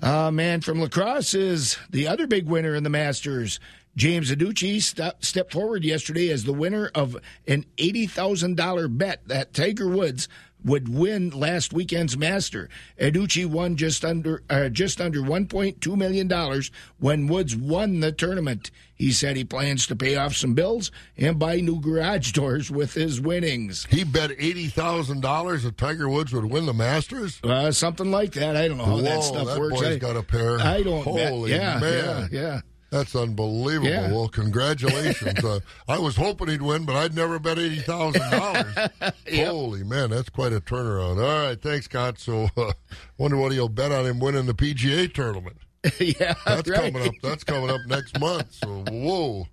Uh, 0.00 0.30
man 0.30 0.60
from 0.60 0.78
La 0.78 0.88
Crosse 0.88 1.32
is 1.32 1.78
the 1.88 2.06
other 2.06 2.26
big 2.26 2.46
winner 2.46 2.74
in 2.74 2.84
the 2.84 2.90
Masters. 2.90 3.58
James 3.96 4.30
Adducci 4.30 4.82
st- 4.82 5.24
stepped 5.24 5.54
forward 5.54 5.82
yesterday 5.82 6.28
as 6.28 6.44
the 6.44 6.52
winner 6.52 6.90
of 6.94 7.16
an 7.48 7.64
$80,000 7.78 8.98
bet 8.98 9.26
that 9.26 9.54
Tiger 9.54 9.88
Woods 9.88 10.28
would 10.64 10.88
win 10.88 11.30
last 11.30 11.72
weekend's 11.72 12.16
Master. 12.16 12.68
Adducci 13.00 13.46
won 13.46 13.76
just 13.76 14.04
under 14.04 14.42
uh, 14.50 14.68
just 14.68 15.00
under 15.00 15.20
1.2 15.20 15.96
million 15.96 16.26
dollars 16.28 16.70
when 16.98 17.26
Woods 17.26 17.54
won 17.56 18.00
the 18.00 18.10
tournament. 18.12 18.70
He 18.94 19.12
said 19.12 19.36
he 19.36 19.44
plans 19.44 19.86
to 19.88 19.96
pay 19.96 20.16
off 20.16 20.34
some 20.34 20.54
bills 20.54 20.90
and 21.18 21.38
buy 21.38 21.60
new 21.60 21.80
garage 21.80 22.32
doors 22.32 22.70
with 22.70 22.94
his 22.94 23.20
winnings. 23.20 23.86
He 23.90 24.04
bet 24.04 24.30
eighty 24.38 24.68
thousand 24.68 25.20
dollars 25.20 25.64
that 25.64 25.76
Tiger 25.76 26.08
Woods 26.08 26.32
would 26.32 26.46
win 26.46 26.66
the 26.66 26.72
Masters. 26.74 27.38
Uh, 27.44 27.70
something 27.70 28.10
like 28.10 28.32
that. 28.32 28.56
I 28.56 28.66
don't 28.68 28.78
know 28.78 28.86
how 28.86 28.94
Whoa, 28.96 29.02
that 29.02 29.22
stuff 29.22 29.46
that 29.48 29.58
works. 29.60 29.74
boy's 29.80 29.96
I, 29.96 29.98
got 29.98 30.16
a 30.16 30.22
pair. 30.22 30.58
I 30.60 30.82
don't 30.82 31.04
bet. 31.04 31.28
Holy 31.30 31.50
Yeah, 31.52 31.78
man. 31.78 32.28
yeah, 32.32 32.40
yeah. 32.40 32.60
That's 32.90 33.16
unbelievable. 33.16 33.88
Yeah. 33.88 34.12
Well, 34.12 34.28
congratulations. 34.28 35.44
uh, 35.44 35.60
I 35.88 35.98
was 35.98 36.16
hoping 36.16 36.48
he'd 36.48 36.62
win, 36.62 36.84
but 36.84 36.94
I'd 36.96 37.14
never 37.14 37.38
bet 37.38 37.58
eighty 37.58 37.80
thousand 37.80 38.30
dollars. 38.30 38.74
Holy 39.34 39.82
man, 39.84 40.10
that's 40.10 40.28
quite 40.28 40.52
a 40.52 40.60
turnaround. 40.60 41.16
All 41.22 41.46
right, 41.48 41.60
thanks, 41.60 41.86
Scott. 41.86 42.18
So, 42.18 42.48
uh, 42.56 42.72
wonder 43.18 43.36
what 43.36 43.52
he'll 43.52 43.68
bet 43.68 43.92
on 43.92 44.06
him 44.06 44.20
winning 44.20 44.46
the 44.46 44.54
PGA 44.54 45.12
tournament. 45.12 45.56
yeah, 46.00 46.34
That's 46.46 46.68
right. 46.68 46.92
coming 46.92 47.08
up. 47.08 47.14
That's 47.22 47.44
coming 47.44 47.70
up 47.70 47.80
next 47.86 48.18
month. 48.18 48.52
So, 48.54 48.84
whoa, 48.90 49.46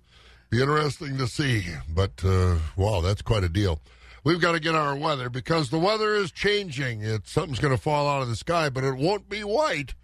be 0.50 0.60
interesting 0.60 1.16
to 1.18 1.26
see. 1.26 1.64
But 1.88 2.24
uh, 2.24 2.56
wow, 2.76 3.00
that's 3.00 3.22
quite 3.22 3.44
a 3.44 3.48
deal. 3.48 3.80
We've 4.24 4.40
got 4.40 4.52
to 4.52 4.60
get 4.60 4.74
our 4.74 4.96
weather 4.96 5.28
because 5.28 5.68
the 5.70 5.78
weather 5.78 6.14
is 6.14 6.32
changing. 6.32 7.02
It's 7.02 7.30
something's 7.30 7.58
going 7.58 7.76
to 7.76 7.80
fall 7.82 8.08
out 8.08 8.22
of 8.22 8.28
the 8.28 8.36
sky, 8.36 8.70
but 8.70 8.82
it 8.82 8.96
won't 8.96 9.28
be 9.28 9.44
white. 9.44 9.94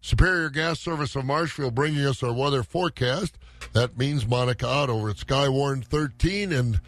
Superior 0.00 0.50
Gas 0.50 0.80
Service 0.80 1.14
of 1.16 1.24
Marshfield 1.24 1.74
bringing 1.74 2.04
us 2.04 2.22
our 2.22 2.32
weather 2.32 2.62
forecast. 2.62 3.36
That 3.72 3.98
means 3.98 4.26
Monica 4.26 4.66
Ott 4.66 4.88
over 4.90 5.10
at 5.10 5.16
Skywarn 5.16 5.84
13 5.84 6.52
and 6.52 6.80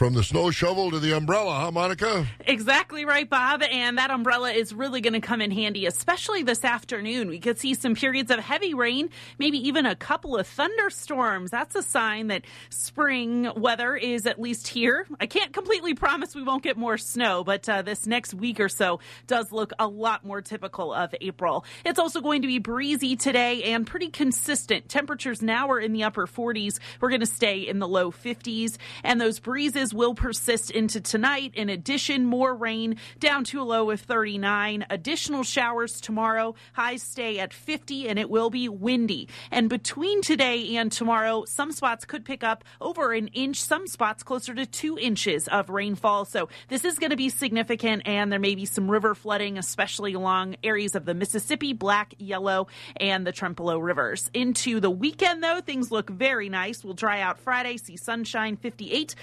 from 0.00 0.14
the 0.14 0.24
snow 0.24 0.50
shovel 0.50 0.90
to 0.90 0.98
the 0.98 1.14
umbrella, 1.14 1.52
huh, 1.56 1.70
Monica? 1.70 2.26
Exactly 2.46 3.04
right, 3.04 3.28
Bob. 3.28 3.62
And 3.62 3.98
that 3.98 4.10
umbrella 4.10 4.50
is 4.50 4.72
really 4.72 5.02
going 5.02 5.12
to 5.12 5.20
come 5.20 5.42
in 5.42 5.50
handy, 5.50 5.84
especially 5.84 6.42
this 6.42 6.64
afternoon. 6.64 7.28
We 7.28 7.38
could 7.38 7.58
see 7.58 7.74
some 7.74 7.94
periods 7.94 8.30
of 8.30 8.38
heavy 8.38 8.72
rain, 8.72 9.10
maybe 9.38 9.58
even 9.68 9.84
a 9.84 9.94
couple 9.94 10.38
of 10.38 10.46
thunderstorms. 10.46 11.50
That's 11.50 11.74
a 11.74 11.82
sign 11.82 12.28
that 12.28 12.44
spring 12.70 13.52
weather 13.54 13.94
is 13.94 14.24
at 14.24 14.40
least 14.40 14.68
here. 14.68 15.06
I 15.20 15.26
can't 15.26 15.52
completely 15.52 15.92
promise 15.92 16.34
we 16.34 16.44
won't 16.44 16.62
get 16.62 16.78
more 16.78 16.96
snow, 16.96 17.44
but 17.44 17.68
uh, 17.68 17.82
this 17.82 18.06
next 18.06 18.32
week 18.32 18.58
or 18.58 18.70
so 18.70 19.00
does 19.26 19.52
look 19.52 19.74
a 19.78 19.86
lot 19.86 20.24
more 20.24 20.40
typical 20.40 20.94
of 20.94 21.14
April. 21.20 21.66
It's 21.84 21.98
also 21.98 22.22
going 22.22 22.40
to 22.40 22.48
be 22.48 22.58
breezy 22.58 23.16
today 23.16 23.64
and 23.64 23.86
pretty 23.86 24.08
consistent. 24.08 24.88
Temperatures 24.88 25.42
now 25.42 25.68
are 25.68 25.78
in 25.78 25.92
the 25.92 26.04
upper 26.04 26.26
40s. 26.26 26.78
We're 27.02 27.10
going 27.10 27.20
to 27.20 27.26
stay 27.26 27.68
in 27.68 27.80
the 27.80 27.88
low 27.88 28.10
50s, 28.10 28.78
and 29.04 29.20
those 29.20 29.38
breezes 29.40 29.89
will 29.92 30.14
persist 30.14 30.70
into 30.70 31.00
tonight. 31.00 31.52
In 31.54 31.68
addition, 31.68 32.24
more 32.24 32.54
rain 32.54 32.96
down 33.18 33.44
to 33.44 33.60
a 33.60 33.64
low 33.64 33.90
of 33.90 34.00
39. 34.00 34.86
Additional 34.90 35.42
showers 35.42 36.00
tomorrow. 36.00 36.54
Highs 36.72 37.02
stay 37.02 37.38
at 37.38 37.52
50, 37.52 38.08
and 38.08 38.18
it 38.18 38.30
will 38.30 38.50
be 38.50 38.68
windy. 38.68 39.28
And 39.50 39.68
between 39.68 40.22
today 40.22 40.76
and 40.76 40.90
tomorrow, 40.90 41.44
some 41.44 41.72
spots 41.72 42.04
could 42.04 42.24
pick 42.24 42.42
up 42.44 42.64
over 42.80 43.12
an 43.12 43.28
inch, 43.28 43.62
some 43.62 43.86
spots 43.86 44.22
closer 44.22 44.54
to 44.54 44.66
two 44.66 44.98
inches 44.98 45.48
of 45.48 45.70
rainfall. 45.70 46.24
So 46.24 46.48
this 46.68 46.84
is 46.84 46.98
going 46.98 47.10
to 47.10 47.16
be 47.16 47.28
significant, 47.28 48.02
and 48.06 48.30
there 48.30 48.38
may 48.38 48.54
be 48.54 48.66
some 48.66 48.90
river 48.90 49.14
flooding, 49.14 49.58
especially 49.58 50.14
along 50.14 50.56
areas 50.62 50.94
of 50.94 51.04
the 51.04 51.14
Mississippi, 51.14 51.72
Black, 51.72 52.14
Yellow, 52.18 52.68
and 52.96 53.26
the 53.26 53.32
Trempealeau 53.32 53.82
rivers. 53.82 54.30
Into 54.34 54.80
the 54.80 54.90
weekend, 54.90 55.42
though, 55.42 55.60
things 55.60 55.90
look 55.90 56.10
very 56.10 56.48
nice. 56.48 56.84
We'll 56.84 56.94
dry 56.94 57.20
out 57.20 57.38
Friday, 57.38 57.76
see 57.76 57.96
sunshine 57.96 58.56
58, 58.56 59.14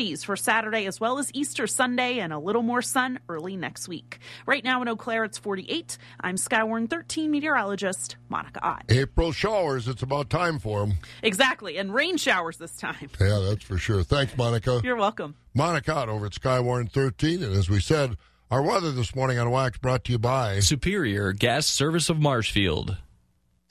60s 0.00 0.24
for 0.24 0.36
Saturday, 0.36 0.86
as 0.86 1.00
well 1.00 1.18
as 1.18 1.30
Easter 1.34 1.66
Sunday, 1.66 2.18
and 2.18 2.32
a 2.32 2.38
little 2.38 2.62
more 2.62 2.82
sun 2.82 3.18
early 3.28 3.56
next 3.56 3.88
week. 3.88 4.18
Right 4.46 4.64
now 4.64 4.82
in 4.82 4.88
Eau 4.88 4.96
Claire, 4.96 5.24
it's 5.24 5.38
48. 5.38 5.98
I'm 6.20 6.36
Skywarn 6.36 6.88
13 6.88 7.30
meteorologist 7.30 8.16
Monica 8.28 8.64
Ott. 8.64 8.84
April 8.88 9.32
showers. 9.32 9.88
It's 9.88 10.02
about 10.02 10.30
time 10.30 10.58
for 10.58 10.80
them. 10.80 10.96
Exactly, 11.22 11.76
and 11.76 11.92
rain 11.92 12.16
showers 12.16 12.56
this 12.56 12.76
time. 12.76 13.10
Yeah, 13.20 13.38
that's 13.48 13.64
for 13.64 13.78
sure. 13.78 14.02
Thanks, 14.02 14.36
Monica. 14.36 14.80
You're 14.82 14.96
welcome. 14.96 15.34
Monica 15.54 15.94
Ott 15.94 16.08
over 16.08 16.26
at 16.26 16.32
Skywarn 16.32 16.90
13. 16.90 17.42
And 17.42 17.54
as 17.54 17.68
we 17.68 17.80
said, 17.80 18.16
our 18.50 18.62
weather 18.62 18.92
this 18.92 19.14
morning 19.14 19.38
on 19.38 19.50
Wax 19.50 19.78
brought 19.78 20.04
to 20.04 20.12
you 20.12 20.18
by 20.18 20.60
Superior 20.60 21.32
Gas 21.32 21.66
Service 21.66 22.08
of 22.08 22.18
Marshfield. 22.18 22.96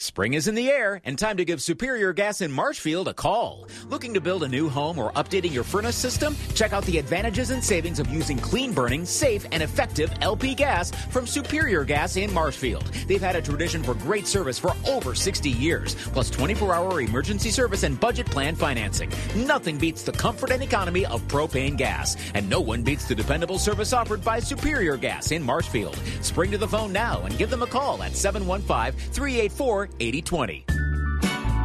Spring 0.01 0.33
is 0.33 0.47
in 0.47 0.55
the 0.55 0.69
air, 0.69 1.01
and 1.03 1.19
time 1.19 1.35
to 1.35 1.43
give 1.43 1.61
Superior 1.61 2.13
Gas 2.13 2.39
in 2.39 2.49
Marshfield 2.49 3.09
a 3.09 3.13
call. 3.13 3.67
Looking 3.89 4.13
to 4.13 4.21
build 4.21 4.43
a 4.43 4.47
new 4.47 4.69
home 4.69 4.97
or 4.97 5.11
updating 5.11 5.51
your 5.51 5.65
furnace 5.65 5.97
system? 5.97 6.37
Check 6.55 6.71
out 6.71 6.85
the 6.85 6.97
advantages 6.97 7.49
and 7.49 7.61
savings 7.61 7.99
of 7.99 8.07
using 8.07 8.37
clean 8.37 8.71
burning, 8.71 9.03
safe, 9.03 9.45
and 9.51 9.61
effective 9.61 10.09
LP 10.21 10.55
gas 10.55 10.91
from 11.07 11.27
Superior 11.27 11.83
Gas 11.83 12.15
in 12.15 12.33
Marshfield. 12.33 12.85
They've 13.09 13.19
had 13.19 13.35
a 13.35 13.41
tradition 13.41 13.83
for 13.83 13.93
great 13.93 14.25
service 14.25 14.57
for 14.57 14.73
over 14.87 15.13
60 15.13 15.49
years, 15.49 15.95
plus 16.13 16.29
24 16.29 16.73
hour 16.73 17.01
emergency 17.01 17.49
service 17.49 17.83
and 17.83 17.99
budget 17.99 18.27
plan 18.27 18.55
financing. 18.55 19.11
Nothing 19.35 19.77
beats 19.77 20.03
the 20.03 20.13
comfort 20.13 20.51
and 20.51 20.63
economy 20.63 21.05
of 21.07 21.27
propane 21.27 21.75
gas, 21.75 22.15
and 22.35 22.49
no 22.49 22.61
one 22.61 22.83
beats 22.83 23.03
the 23.03 23.15
dependable 23.15 23.59
service 23.59 23.91
offered 23.91 24.23
by 24.23 24.39
Superior 24.39 24.95
Gas 24.95 25.33
in 25.33 25.43
Marshfield. 25.43 25.99
Spring 26.21 26.51
to 26.51 26.57
the 26.57 26.67
phone 26.69 26.93
now 26.93 27.21
and 27.23 27.37
give 27.37 27.49
them 27.49 27.63
a 27.63 27.67
call 27.67 28.01
at 28.01 28.15
715 28.15 28.97
384 29.11 29.88
8020. 29.99 30.65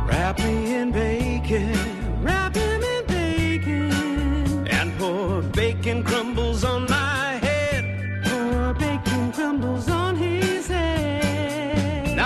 Wrap 0.06 0.38
me 0.38 0.74
in 0.74 0.92
bacon, 0.92 2.22
wrap 2.22 2.54
him 2.54 2.82
in 2.82 3.06
bacon, 3.06 4.68
and 4.68 4.92
pour 4.98 5.42
bacon 5.42 6.02
crumbles 6.02 6.64
on 6.64 6.86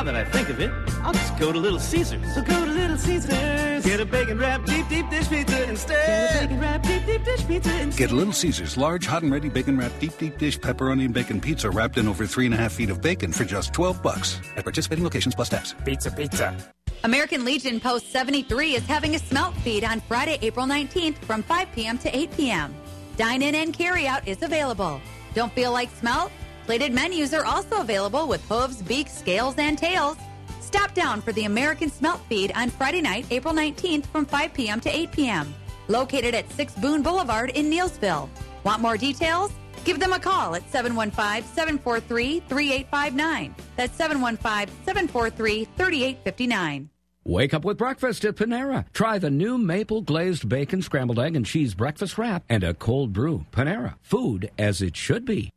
that 0.09 0.17
I 0.17 0.25
think 0.25 0.49
of 0.49 0.59
it, 0.59 0.71
I'll 1.03 1.13
just 1.13 1.39
go 1.39 1.53
to 1.53 1.59
Little 1.59 1.79
Caesars. 1.79 2.35
So 2.35 2.41
go 2.41 2.65
to 2.65 2.71
Little 2.73 2.97
Caesars. 2.97 3.85
Get 3.85 4.01
a 4.01 4.07
bacon 4.07 4.39
wrap 4.39 4.65
deep 4.65 4.89
deep 4.89 5.11
dish 5.11 5.29
pizza 5.29 5.69
instead. 5.69 6.07
Get 6.07 6.45
a 6.45 6.47
bacon 6.47 6.61
wrap 6.61 6.83
deep 6.83 7.05
deep 7.05 7.25
dish 7.25 7.47
pizza 7.47 7.81
instead. 7.81 7.99
Get 7.99 8.11
a 8.13 8.15
Little 8.15 8.33
Caesars 8.33 8.79
large, 8.79 9.05
hot 9.05 9.23
and 9.23 9.31
ready 9.31 9.51
bacon 9.51 9.77
wrap 9.77 9.93
deep 10.01 10.17
deep 10.17 10.39
dish 10.39 10.59
pepperoni 10.59 11.05
and 11.05 11.13
bacon 11.13 11.43
pizza 11.43 11.69
wrapped 11.69 11.99
in 11.99 12.09
over 12.09 12.27
three 12.27 12.47
and 12.47 12.55
a 12.55 12.57
half 12.57 12.73
feet 12.73 12.89
of 12.89 13.03
bacon 13.03 13.33
for 13.33 13.45
just 13.45 13.75
twelve 13.75 14.03
bucks 14.03 14.41
at 14.57 14.65
participating 14.65 15.05
locations 15.05 15.35
plus 15.35 15.51
tax. 15.51 15.75
Pizza, 15.85 16.11
pizza. 16.11 16.57
American 17.05 17.45
Legion 17.45 17.79
Post 17.79 18.11
73 18.11 18.77
is 18.77 18.87
having 18.87 19.15
a 19.15 19.19
smelt 19.19 19.55
feed 19.59 19.85
on 19.85 20.01
Friday, 20.01 20.39
April 20.41 20.67
19th 20.67 21.19
from 21.19 21.43
5 21.43 21.71
p.m. 21.73 21.99
to 21.99 22.17
8 22.17 22.33
p.m. 22.33 22.75
Dine 23.17 23.43
in 23.43 23.55
and 23.55 23.75
carry 23.75 24.07
out 24.07 24.27
is 24.27 24.43
available. 24.43 25.01
Don't 25.35 25.53
feel 25.53 25.71
like 25.71 25.91
smelt? 25.91 26.33
Plated 26.69 26.93
menus 26.93 27.33
are 27.33 27.47
also 27.47 27.81
available 27.81 28.29
with 28.29 28.47
hooves, 28.47 28.83
beaks, 28.83 29.17
scales, 29.17 29.55
and 29.57 29.79
tails. 29.79 30.19
Stop 30.61 30.93
down 30.93 31.23
for 31.23 31.33
the 31.33 31.47
American 31.47 31.89
Smelt 31.89 32.21
Feed 32.29 32.53
on 32.55 32.69
Friday 32.69 33.01
night, 33.01 33.25
April 33.31 33.55
19th 33.55 34.05
from 34.05 34.27
5 34.27 34.53
p.m. 34.53 34.79
to 34.81 34.95
8 34.95 35.11
p.m. 35.11 35.55
Located 35.89 36.35
at 36.35 36.51
6 36.53 36.75
Boone 36.75 37.03
Boulevard 37.03 37.53
in 37.55 37.71
Neillsville. 37.71 38.29
Want 38.65 38.83
more 38.83 38.99
details? 38.99 39.51
Give 39.87 39.99
them 39.99 40.13
a 40.13 40.19
call 40.19 40.57
at 40.57 40.71
715 40.71 41.43
743 41.55 42.41
3859. 42.41 43.55
That's 43.77 43.97
715 43.97 44.69
743 44.85 45.65
3859. 45.65 46.91
Wake 47.25 47.53
up 47.53 47.65
with 47.65 47.79
breakfast 47.79 48.25
at 48.27 48.37
Panera. 48.37 48.85
Try 48.93 49.19
the 49.19 49.31
new 49.31 49.57
maple 49.57 50.03
glazed 50.03 50.49
bacon, 50.49 50.83
scrambled 50.83 51.19
egg, 51.19 51.35
and 51.35 51.47
cheese 51.47 51.75
breakfast 51.75 52.19
wrap 52.19 52.45
and 52.49 52.63
a 52.63 52.75
cold 52.75 53.15
brew. 53.15 53.47
Panera. 53.53 53.95
Food 54.03 54.51
as 54.59 54.83
it 54.83 54.97
should 54.97 55.25
be. 55.25 55.51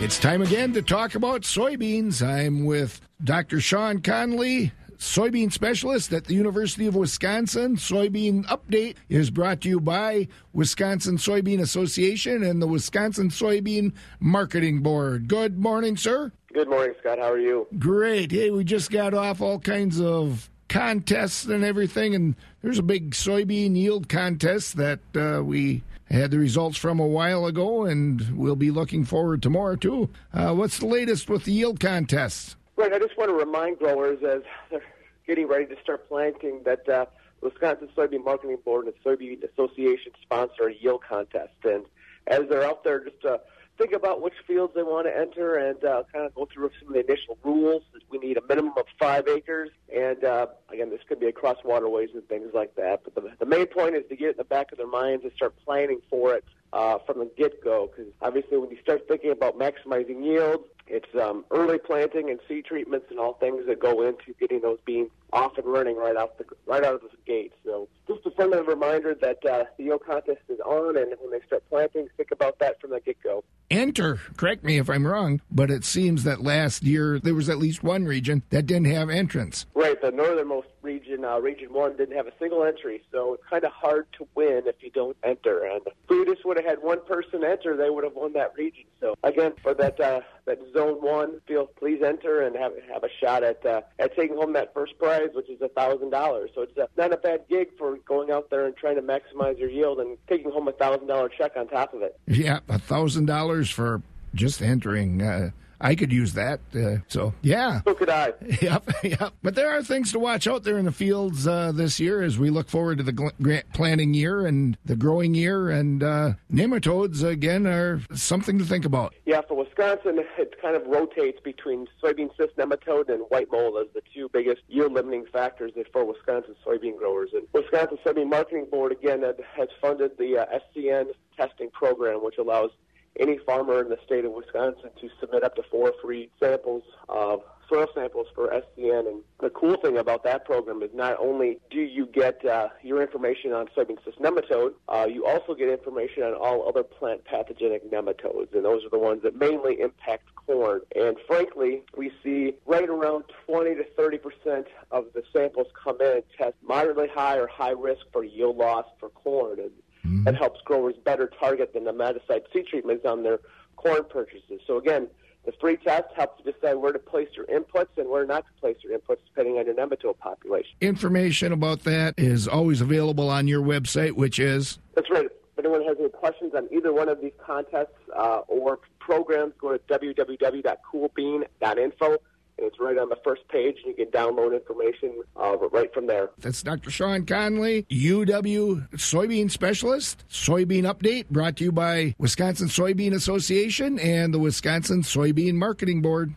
It's 0.00 0.18
time 0.18 0.40
again 0.40 0.72
to 0.72 0.80
talk 0.80 1.14
about 1.14 1.42
soybeans. 1.42 2.26
I'm 2.26 2.64
with 2.64 3.02
Dr. 3.22 3.60
Shawn 3.60 4.00
Conley, 4.00 4.72
soybean 4.96 5.52
specialist 5.52 6.10
at 6.14 6.24
the 6.24 6.32
University 6.32 6.86
of 6.86 6.96
Wisconsin. 6.96 7.76
Soybean 7.76 8.46
Update 8.46 8.96
is 9.10 9.30
brought 9.30 9.60
to 9.60 9.68
you 9.68 9.78
by 9.78 10.28
Wisconsin 10.54 11.18
Soybean 11.18 11.60
Association 11.60 12.42
and 12.42 12.62
the 12.62 12.66
Wisconsin 12.66 13.28
Soybean 13.28 13.92
Marketing 14.20 14.82
Board. 14.82 15.28
Good 15.28 15.58
morning, 15.58 15.98
sir. 15.98 16.32
Good 16.54 16.70
morning, 16.70 16.94
Scott. 17.00 17.18
How 17.18 17.32
are 17.32 17.38
you? 17.38 17.66
Great. 17.78 18.30
Hey, 18.30 18.50
we 18.50 18.64
just 18.64 18.90
got 18.90 19.12
off 19.12 19.42
all 19.42 19.58
kinds 19.58 20.00
of 20.00 20.48
contests 20.70 21.44
and 21.44 21.62
everything, 21.62 22.14
and 22.14 22.36
there's 22.62 22.78
a 22.78 22.82
big 22.82 23.10
soybean 23.10 23.76
yield 23.76 24.08
contest 24.08 24.78
that 24.78 25.00
uh, 25.14 25.42
we 25.44 25.82
had 26.10 26.30
the 26.30 26.38
results 26.38 26.76
from 26.76 26.98
a 26.98 27.06
while 27.06 27.46
ago, 27.46 27.84
and 27.84 28.36
we'll 28.36 28.56
be 28.56 28.70
looking 28.70 29.04
forward 29.04 29.42
to 29.42 29.50
more 29.50 29.76
too. 29.76 30.10
Uh, 30.34 30.54
what's 30.54 30.78
the 30.78 30.86
latest 30.86 31.30
with 31.30 31.44
the 31.44 31.52
yield 31.52 31.80
contests? 31.80 32.56
Right. 32.76 32.92
I 32.92 32.98
just 32.98 33.16
want 33.16 33.30
to 33.30 33.34
remind 33.34 33.78
growers 33.78 34.18
as 34.22 34.42
they're 34.70 34.82
getting 35.26 35.46
ready 35.46 35.66
to 35.66 35.80
start 35.82 36.08
planting 36.08 36.62
that 36.64 36.88
uh, 36.88 37.06
Wisconsin 37.40 37.88
Soybean 37.96 38.24
Marketing 38.24 38.58
Board 38.64 38.86
and 38.86 38.94
the 38.94 39.08
Soybean 39.08 39.42
Association 39.52 40.12
sponsor 40.22 40.68
a 40.68 40.74
yield 40.74 41.02
contest, 41.08 41.52
and 41.64 41.84
as 42.26 42.42
they're 42.48 42.64
out 42.64 42.84
there, 42.84 43.04
just 43.04 43.24
uh, 43.24 43.38
think 43.80 43.92
about 43.92 44.20
which 44.20 44.34
fields 44.46 44.74
they 44.74 44.82
want 44.82 45.06
to 45.06 45.16
enter 45.16 45.56
and 45.56 45.82
uh, 45.84 46.02
kind 46.12 46.26
of 46.26 46.34
go 46.34 46.46
through 46.52 46.70
some 46.78 46.88
of 46.88 46.94
the 46.94 47.00
initial 47.00 47.38
rules. 47.42 47.82
We 48.10 48.18
need 48.18 48.36
a 48.36 48.42
minimum 48.46 48.74
of 48.76 48.84
five 48.98 49.26
acres, 49.26 49.70
and 49.94 50.22
uh, 50.22 50.48
again, 50.70 50.90
this 50.90 51.00
could 51.08 51.18
be 51.18 51.26
across 51.26 51.56
waterways 51.64 52.10
and 52.12 52.26
things 52.28 52.50
like 52.52 52.74
that. 52.76 53.00
But 53.04 53.14
the, 53.14 53.32
the 53.38 53.46
main 53.46 53.66
point 53.66 53.96
is 53.96 54.04
to 54.10 54.16
get 54.16 54.30
in 54.32 54.36
the 54.36 54.44
back 54.44 54.70
of 54.72 54.78
their 54.78 54.86
minds 54.86 55.24
and 55.24 55.32
start 55.34 55.54
planning 55.64 56.00
for 56.10 56.34
it 56.34 56.44
uh, 56.74 56.98
from 57.06 57.20
the 57.20 57.30
get-go. 57.38 57.90
Because 57.90 58.12
obviously, 58.20 58.58
when 58.58 58.70
you 58.70 58.78
start 58.82 59.08
thinking 59.08 59.30
about 59.30 59.58
maximizing 59.58 60.22
yield, 60.22 60.64
it's 60.86 61.14
um, 61.18 61.46
early 61.50 61.78
planting 61.78 62.28
and 62.28 62.38
seed 62.46 62.66
treatments 62.66 63.06
and 63.08 63.18
all 63.18 63.34
things 63.34 63.64
that 63.66 63.80
go 63.80 64.02
into 64.02 64.34
getting 64.38 64.60
those 64.60 64.78
beans 64.84 65.10
off 65.32 65.56
and 65.58 65.66
running 65.66 65.96
right 65.96 66.16
out 66.16 66.38
the 66.38 66.44
right 66.66 66.84
out 66.84 66.94
of 66.94 67.02
the 67.02 67.08
gate. 67.26 67.52
So 67.64 67.88
just 68.06 68.26
a 68.26 68.30
friendly 68.30 68.60
reminder 68.60 69.14
that 69.20 69.44
uh, 69.44 69.64
the 69.76 69.84
yield 69.84 70.04
contest 70.04 70.40
is 70.48 70.60
on, 70.60 70.96
and 70.96 71.14
when 71.20 71.30
they 71.30 71.44
start 71.46 71.62
planting, 71.68 72.08
think 72.16 72.30
about 72.30 72.58
that 72.58 72.80
from 72.80 72.90
the 72.90 73.00
get-go. 73.00 73.44
Enter. 73.70 74.20
Correct 74.36 74.64
me 74.64 74.78
if 74.78 74.90
I'm 74.90 75.06
wrong, 75.06 75.40
but 75.50 75.70
it 75.70 75.84
seems 75.84 76.24
that 76.24 76.42
last 76.42 76.82
year 76.82 77.20
there 77.20 77.34
was 77.34 77.48
at 77.48 77.58
least 77.58 77.84
one 77.84 78.04
region 78.04 78.42
that 78.50 78.66
didn't 78.66 78.92
have 78.92 79.08
entrance. 79.08 79.66
Right, 79.74 80.00
the 80.02 80.10
northernmost 80.10 80.68
region, 80.82 81.24
uh, 81.24 81.38
Region 81.38 81.72
One, 81.72 81.96
didn't 81.96 82.16
have 82.16 82.26
a 82.26 82.32
single 82.40 82.64
entry, 82.64 83.04
so 83.12 83.34
it's 83.34 83.44
kind 83.48 83.64
of 83.64 83.70
hard 83.70 84.06
to 84.18 84.26
win 84.34 84.62
if 84.66 84.76
you 84.80 84.90
don't 84.90 85.16
enter. 85.22 85.64
And 85.64 85.82
if 85.86 85.92
we 86.08 86.24
just 86.24 86.44
would 86.44 86.56
have 86.56 86.66
had 86.66 86.82
one 86.82 87.04
person 87.06 87.44
enter, 87.44 87.76
they 87.76 87.90
would 87.90 88.02
have 88.02 88.14
won 88.14 88.32
that 88.32 88.54
region. 88.56 88.84
So 89.00 89.14
again, 89.22 89.52
for 89.62 89.74
that 89.74 90.00
uh, 90.00 90.20
that 90.46 90.58
Zone 90.76 91.00
One, 91.00 91.40
feel 91.46 91.66
please 91.66 92.02
enter 92.04 92.42
and 92.42 92.56
have 92.56 92.72
have 92.92 93.04
a 93.04 93.08
shot 93.22 93.44
at 93.44 93.64
uh, 93.64 93.82
at 94.00 94.16
taking 94.16 94.36
home 94.36 94.52
that 94.54 94.74
first 94.74 94.98
prize, 94.98 95.19
which 95.34 95.48
is 95.48 95.60
a 95.60 95.68
thousand 95.68 96.10
dollars. 96.10 96.50
So 96.54 96.62
it's 96.62 96.76
uh, 96.78 96.86
not 96.96 97.12
a 97.12 97.16
bad 97.16 97.44
gig 97.48 97.68
for 97.78 97.96
going 97.98 98.30
out 98.30 98.50
there 98.50 98.66
and 98.66 98.76
trying 98.76 98.96
to 98.96 99.02
maximize 99.02 99.58
your 99.58 99.70
yield 99.70 100.00
and 100.00 100.16
taking 100.28 100.50
home 100.50 100.68
a 100.68 100.72
thousand 100.72 101.06
dollar 101.06 101.28
check 101.28 101.52
on 101.56 101.68
top 101.68 101.94
of 101.94 102.02
it. 102.02 102.18
Yeah, 102.26 102.60
a 102.68 102.78
thousand 102.78 103.26
dollars 103.26 103.70
for 103.70 104.02
just 104.34 104.62
entering. 104.62 105.22
Uh, 105.22 105.50
I 105.80 105.94
could 105.94 106.12
use 106.12 106.34
that. 106.34 106.60
Uh, 106.74 106.98
so 107.08 107.32
yeah. 107.42 107.80
So 107.84 107.94
could 107.94 108.10
I. 108.10 108.32
Yep, 108.60 108.90
yep. 109.04 109.32
But 109.42 109.54
there 109.54 109.70
are 109.70 109.82
things 109.82 110.12
to 110.12 110.18
watch 110.18 110.46
out 110.46 110.64
there 110.64 110.76
in 110.76 110.84
the 110.84 110.92
fields 110.92 111.46
uh, 111.46 111.72
this 111.72 111.98
year 111.98 112.20
as 112.22 112.38
we 112.38 112.50
look 112.50 112.68
forward 112.68 112.98
to 112.98 113.04
the 113.04 113.12
gl- 113.12 113.62
planting 113.72 114.12
year 114.12 114.44
and 114.46 114.76
the 114.84 114.96
growing 114.96 115.34
year. 115.34 115.70
And 115.70 116.02
uh, 116.02 116.32
nematodes 116.52 117.22
again 117.24 117.66
are 117.66 118.02
something 118.14 118.58
to 118.58 118.64
think 118.64 118.84
about. 118.84 119.14
Yeah, 119.24 119.40
for 119.48 119.56
Wisconsin, 119.56 120.18
it 120.38 120.60
kind 120.60 120.76
of 120.76 120.86
rotates 120.86 121.40
between 121.42 121.86
soybean 122.02 122.28
cyst 122.36 122.56
nematode 122.56 123.08
and 123.08 123.22
white 123.28 123.50
mold 123.50 123.78
as 123.80 123.86
the 123.94 124.02
two 124.14 124.28
biggest 124.32 124.60
yield 124.68 124.92
limiting 124.92 125.24
factors 125.32 125.72
for 125.92 126.04
Wisconsin 126.04 126.54
soybean 126.66 126.98
growers. 126.98 127.30
And 127.32 127.46
Wisconsin 127.52 127.98
Soybean 128.04 128.28
Marketing 128.28 128.66
Board 128.70 128.92
again 128.92 129.22
has 129.56 129.68
funded 129.80 130.18
the 130.18 130.38
uh, 130.38 130.58
SCN 130.76 131.06
testing 131.36 131.70
program, 131.70 132.22
which 132.22 132.38
allows 132.38 132.70
any 133.18 133.38
farmer 133.38 133.80
in 133.80 133.88
the 133.88 133.98
state 134.04 134.24
of 134.24 134.32
Wisconsin 134.32 134.90
to 135.00 135.08
submit 135.20 135.42
up 135.42 135.56
to 135.56 135.62
four 135.70 135.92
free 136.02 136.30
samples 136.38 136.82
of 137.08 137.42
soil 137.70 137.86
samples 137.94 138.26
for 138.34 138.48
SCN. 138.48 139.08
And 139.08 139.22
the 139.40 139.50
cool 139.50 139.76
thing 139.76 139.96
about 139.96 140.24
that 140.24 140.44
program 140.44 140.82
is 140.82 140.90
not 140.92 141.16
only 141.18 141.58
do 141.70 141.80
you 141.80 142.06
get 142.06 142.44
uh, 142.44 142.68
your 142.82 143.00
information 143.00 143.52
on 143.52 143.68
soybean 143.76 144.02
cyst 144.04 144.20
nematode, 144.20 144.72
uh, 144.88 145.06
you 145.08 145.24
also 145.26 145.54
get 145.54 145.68
information 145.68 146.24
on 146.24 146.34
all 146.34 146.68
other 146.68 146.82
plant 146.82 147.24
pathogenic 147.24 147.90
nematodes, 147.90 148.52
and 148.54 148.64
those 148.64 148.84
are 148.84 148.90
the 148.90 148.98
ones 148.98 149.22
that 149.22 149.36
mainly 149.36 149.80
impact 149.80 150.24
corn. 150.34 150.80
And 150.96 151.16
frankly, 151.26 151.82
we 151.96 152.10
see 152.22 152.54
right 152.66 152.88
around 152.88 153.24
20 153.46 153.76
to 153.76 153.84
30 153.96 154.18
percent 154.18 154.66
of 154.90 155.06
the 155.14 155.22
samples 155.32 155.68
come 155.82 156.00
in 156.00 156.14
and 156.16 156.22
test 156.36 156.54
moderately 156.62 157.08
high 157.08 157.38
or 157.38 157.46
high 157.46 157.70
risk 157.70 158.02
for 158.12 158.24
yield 158.24 158.56
loss 158.56 158.86
for 158.98 159.10
corn. 159.10 159.60
And 159.60 159.70
Mm-hmm. 160.04 160.24
That 160.24 160.36
helps 160.36 160.60
growers 160.62 160.96
better 161.04 161.30
target 161.38 161.72
the 161.72 161.78
nematicide 161.80 162.42
seed 162.52 162.66
treatments 162.66 163.04
on 163.04 163.22
their 163.22 163.40
corn 163.76 164.04
purchases. 164.08 164.60
So 164.66 164.78
again, 164.78 165.08
the 165.44 165.52
free 165.60 165.76
test 165.76 166.06
helps 166.14 166.42
you 166.44 166.52
decide 166.52 166.74
where 166.74 166.92
to 166.92 166.98
place 166.98 167.28
your 167.34 167.46
inputs 167.46 167.96
and 167.96 168.10
where 168.10 168.26
not 168.26 168.44
to 168.46 168.52
place 168.60 168.76
your 168.82 168.98
inputs 168.98 169.18
depending 169.26 169.58
on 169.58 169.66
your 169.66 169.74
nematode 169.74 170.18
population. 170.18 170.72
Information 170.80 171.52
about 171.52 171.84
that 171.84 172.14
is 172.18 172.46
always 172.46 172.80
available 172.80 173.28
on 173.30 173.48
your 173.48 173.62
website, 173.62 174.12
which 174.12 174.38
is? 174.38 174.78
That's 174.94 175.10
right. 175.10 175.26
If 175.26 175.58
anyone 175.58 175.82
has 175.84 175.96
any 175.98 176.10
questions 176.10 176.54
on 176.54 176.68
either 176.72 176.92
one 176.92 177.08
of 177.08 177.20
these 177.20 177.32
contests 177.44 177.96
uh, 178.14 178.42
or 178.48 178.78
programs, 178.98 179.54
go 179.58 179.72
to 179.72 179.78
www.coolbean.info 179.78 182.18
it's 182.60 182.78
right 182.80 182.98
on 182.98 183.08
the 183.08 183.18
first 183.24 183.46
page, 183.48 183.76
and 183.84 183.96
you 183.96 184.04
can 184.04 184.12
download 184.12 184.54
information 184.54 185.22
uh, 185.36 185.56
right 185.72 185.92
from 185.92 186.06
there. 186.06 186.30
That's 186.38 186.62
Dr. 186.62 186.90
Shawn 186.90 187.26
Conley, 187.26 187.84
UW 187.90 188.90
soybean 188.92 189.50
specialist. 189.50 190.24
Soybean 190.30 190.82
update 190.82 191.28
brought 191.28 191.56
to 191.56 191.64
you 191.64 191.72
by 191.72 192.14
Wisconsin 192.18 192.68
Soybean 192.68 193.14
Association 193.14 193.98
and 193.98 194.32
the 194.32 194.38
Wisconsin 194.38 195.02
Soybean 195.02 195.54
Marketing 195.54 196.02
Board. 196.02 196.34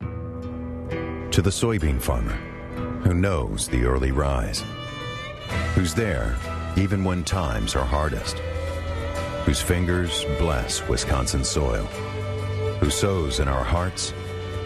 To 0.00 1.40
the 1.40 1.50
soybean 1.50 2.00
farmer 2.00 2.38
who 3.02 3.14
knows 3.14 3.68
the 3.68 3.84
early 3.84 4.12
rise, 4.12 4.62
who's 5.74 5.94
there 5.94 6.36
even 6.76 7.04
when 7.04 7.24
times 7.24 7.74
are 7.74 7.84
hardest, 7.84 8.38
whose 9.44 9.60
fingers 9.60 10.24
bless 10.38 10.86
Wisconsin 10.88 11.44
soil, 11.44 11.84
who 12.80 12.90
sows 12.90 13.40
in 13.40 13.48
our 13.48 13.64
hearts 13.64 14.14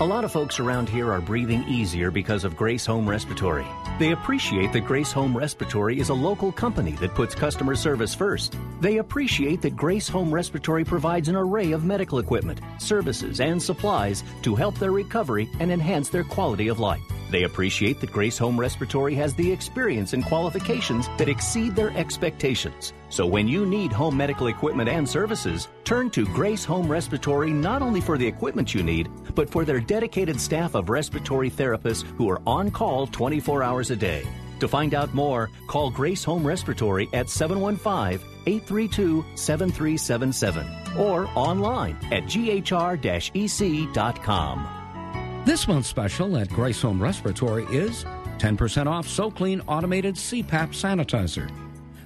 A 0.00 0.02
lot 0.02 0.24
of 0.24 0.32
folks 0.32 0.58
around 0.58 0.88
here 0.88 1.12
are 1.12 1.20
breathing 1.20 1.62
easier 1.68 2.10
because 2.10 2.44
of 2.44 2.56
Grace 2.56 2.86
Home 2.86 3.06
Respiratory. 3.08 3.66
They 3.98 4.12
appreciate 4.12 4.72
that 4.72 4.86
Grace 4.86 5.12
Home 5.12 5.36
Respiratory 5.36 6.00
is 6.00 6.08
a 6.08 6.14
local 6.14 6.50
company 6.50 6.92
that 6.92 7.14
puts 7.14 7.34
customer 7.34 7.76
service 7.76 8.14
first. 8.14 8.56
They 8.80 8.96
appreciate 8.96 9.60
that 9.62 9.76
Grace 9.76 10.08
Home 10.08 10.32
Respiratory 10.32 10.82
provides 10.82 11.28
an 11.28 11.36
array 11.36 11.72
of 11.72 11.84
medical 11.84 12.20
equipment, 12.20 12.62
services, 12.78 13.38
and 13.38 13.62
supplies 13.62 14.24
to 14.42 14.54
help 14.54 14.76
their 14.78 14.92
recovery 14.92 15.48
and 15.60 15.70
enhance 15.70 16.08
their 16.08 16.24
quality 16.24 16.68
of 16.68 16.80
life. 16.80 17.02
They 17.30 17.44
appreciate 17.44 18.00
that 18.00 18.12
Grace 18.12 18.38
Home 18.38 18.58
Respiratory 18.58 19.14
has 19.16 19.34
the 19.34 19.52
experience 19.52 20.14
and 20.14 20.24
qualifications 20.24 21.06
that 21.18 21.28
exceed 21.28 21.76
their 21.76 21.90
expectations. 21.90 22.94
So 23.12 23.26
when 23.26 23.46
you 23.46 23.66
need 23.66 23.92
home 23.92 24.16
medical 24.16 24.46
equipment 24.46 24.88
and 24.88 25.06
services, 25.06 25.68
turn 25.84 26.08
to 26.12 26.24
Grace 26.24 26.64
Home 26.64 26.90
Respiratory 26.90 27.50
not 27.50 27.82
only 27.82 28.00
for 28.00 28.16
the 28.16 28.26
equipment 28.26 28.72
you 28.72 28.82
need, 28.82 29.10
but 29.34 29.50
for 29.50 29.66
their 29.66 29.80
dedicated 29.80 30.40
staff 30.40 30.74
of 30.74 30.88
respiratory 30.88 31.50
therapists 31.50 32.04
who 32.16 32.30
are 32.30 32.40
on 32.46 32.70
call 32.70 33.06
24 33.06 33.62
hours 33.62 33.90
a 33.90 33.96
day. 33.96 34.26
To 34.60 34.66
find 34.66 34.94
out 34.94 35.12
more, 35.12 35.50
call 35.66 35.90
Grace 35.90 36.24
Home 36.24 36.46
Respiratory 36.46 37.10
at 37.12 37.28
715 37.28 38.26
832 38.46 39.26
7377 39.34 40.66
or 40.98 41.28
online 41.34 41.98
at 42.10 42.24
ghr 42.24 43.30
ec.com. 43.34 45.42
This 45.44 45.68
month's 45.68 45.88
special 45.88 46.38
at 46.38 46.48
Grace 46.48 46.80
Home 46.80 47.02
Respiratory 47.02 47.64
is 47.64 48.04
10% 48.38 48.86
off 48.86 49.06
SoClean 49.06 49.62
Automated 49.68 50.14
CPAP 50.14 50.70
Sanitizer. 50.70 51.50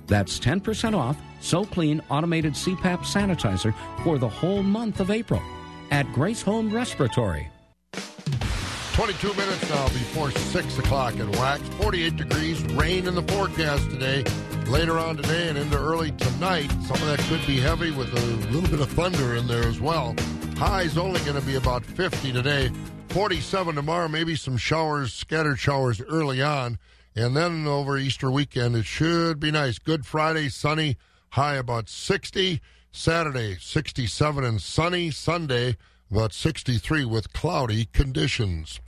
That's 0.07 0.39
10% 0.39 0.97
off 0.97 1.17
SoClean 1.41 2.01
Automated 2.11 2.55
CPAP 2.55 3.01
Sanitizer 3.01 3.75
for 4.03 4.19
the 4.19 4.29
whole 4.29 4.63
month 4.63 5.01
of 5.01 5.11
April 5.11 5.43
at 5.91 6.11
Grace 6.13 6.43
Home 6.43 6.73
Respiratory. 6.73 7.49
22 8.97 9.35
minutes 9.35 9.69
now 9.69 9.85
before 9.89 10.31
6 10.31 10.79
o'clock 10.79 11.15
in 11.17 11.31
Wax. 11.33 11.61
48 11.81 12.17
degrees, 12.17 12.63
rain 12.73 13.07
in 13.07 13.15
the 13.15 13.23
forecast 13.25 13.91
today. 13.91 14.25
Later 14.69 14.99
on 14.99 15.19
today 15.19 15.51
and 15.51 15.59
into 15.59 15.77
early 15.77 16.13
tonight, 16.13 16.71
some 16.83 16.97
of 17.03 17.07
that 17.07 17.19
could 17.29 17.47
be 17.47 17.61
heavy 17.61 17.91
with 17.91 18.11
a 18.11 18.27
little 18.51 18.71
bit 18.71 18.81
of 18.81 18.91
thunder 18.93 19.37
in 19.37 19.47
there 19.47 19.65
as 19.65 19.81
well. 19.81 20.17
High's 20.57 20.97
only 20.97 21.21
going 21.21 21.39
to 21.39 21.47
be 21.47 21.57
about 21.57 21.85
50 21.85 22.33
today. 22.33 22.71
47 23.11 23.75
tomorrow, 23.75 24.09
maybe 24.09 24.35
some 24.35 24.57
showers, 24.57 25.13
scattered 25.13 25.59
showers 25.59 26.01
early 26.01 26.41
on. 26.43 26.79
And 27.17 27.35
then 27.35 27.67
over 27.67 27.97
Easter 27.97 28.31
weekend, 28.31 28.77
it 28.77 28.85
should 28.85 29.41
be 29.41 29.51
nice. 29.51 29.79
Good 29.79 30.05
Friday, 30.05 30.51
sunny, 30.51 30.99
high 31.31 31.55
about 31.55 31.89
60. 31.89 32.61
Saturday, 32.93 33.57
67 33.59 34.45
and 34.45 34.61
sunny. 34.61 35.11
Sunday, 35.11 35.79
about 36.11 36.35
63 36.35 37.07
with 37.07 37.33
cloudy 37.33 37.87
conditions. 37.87 38.81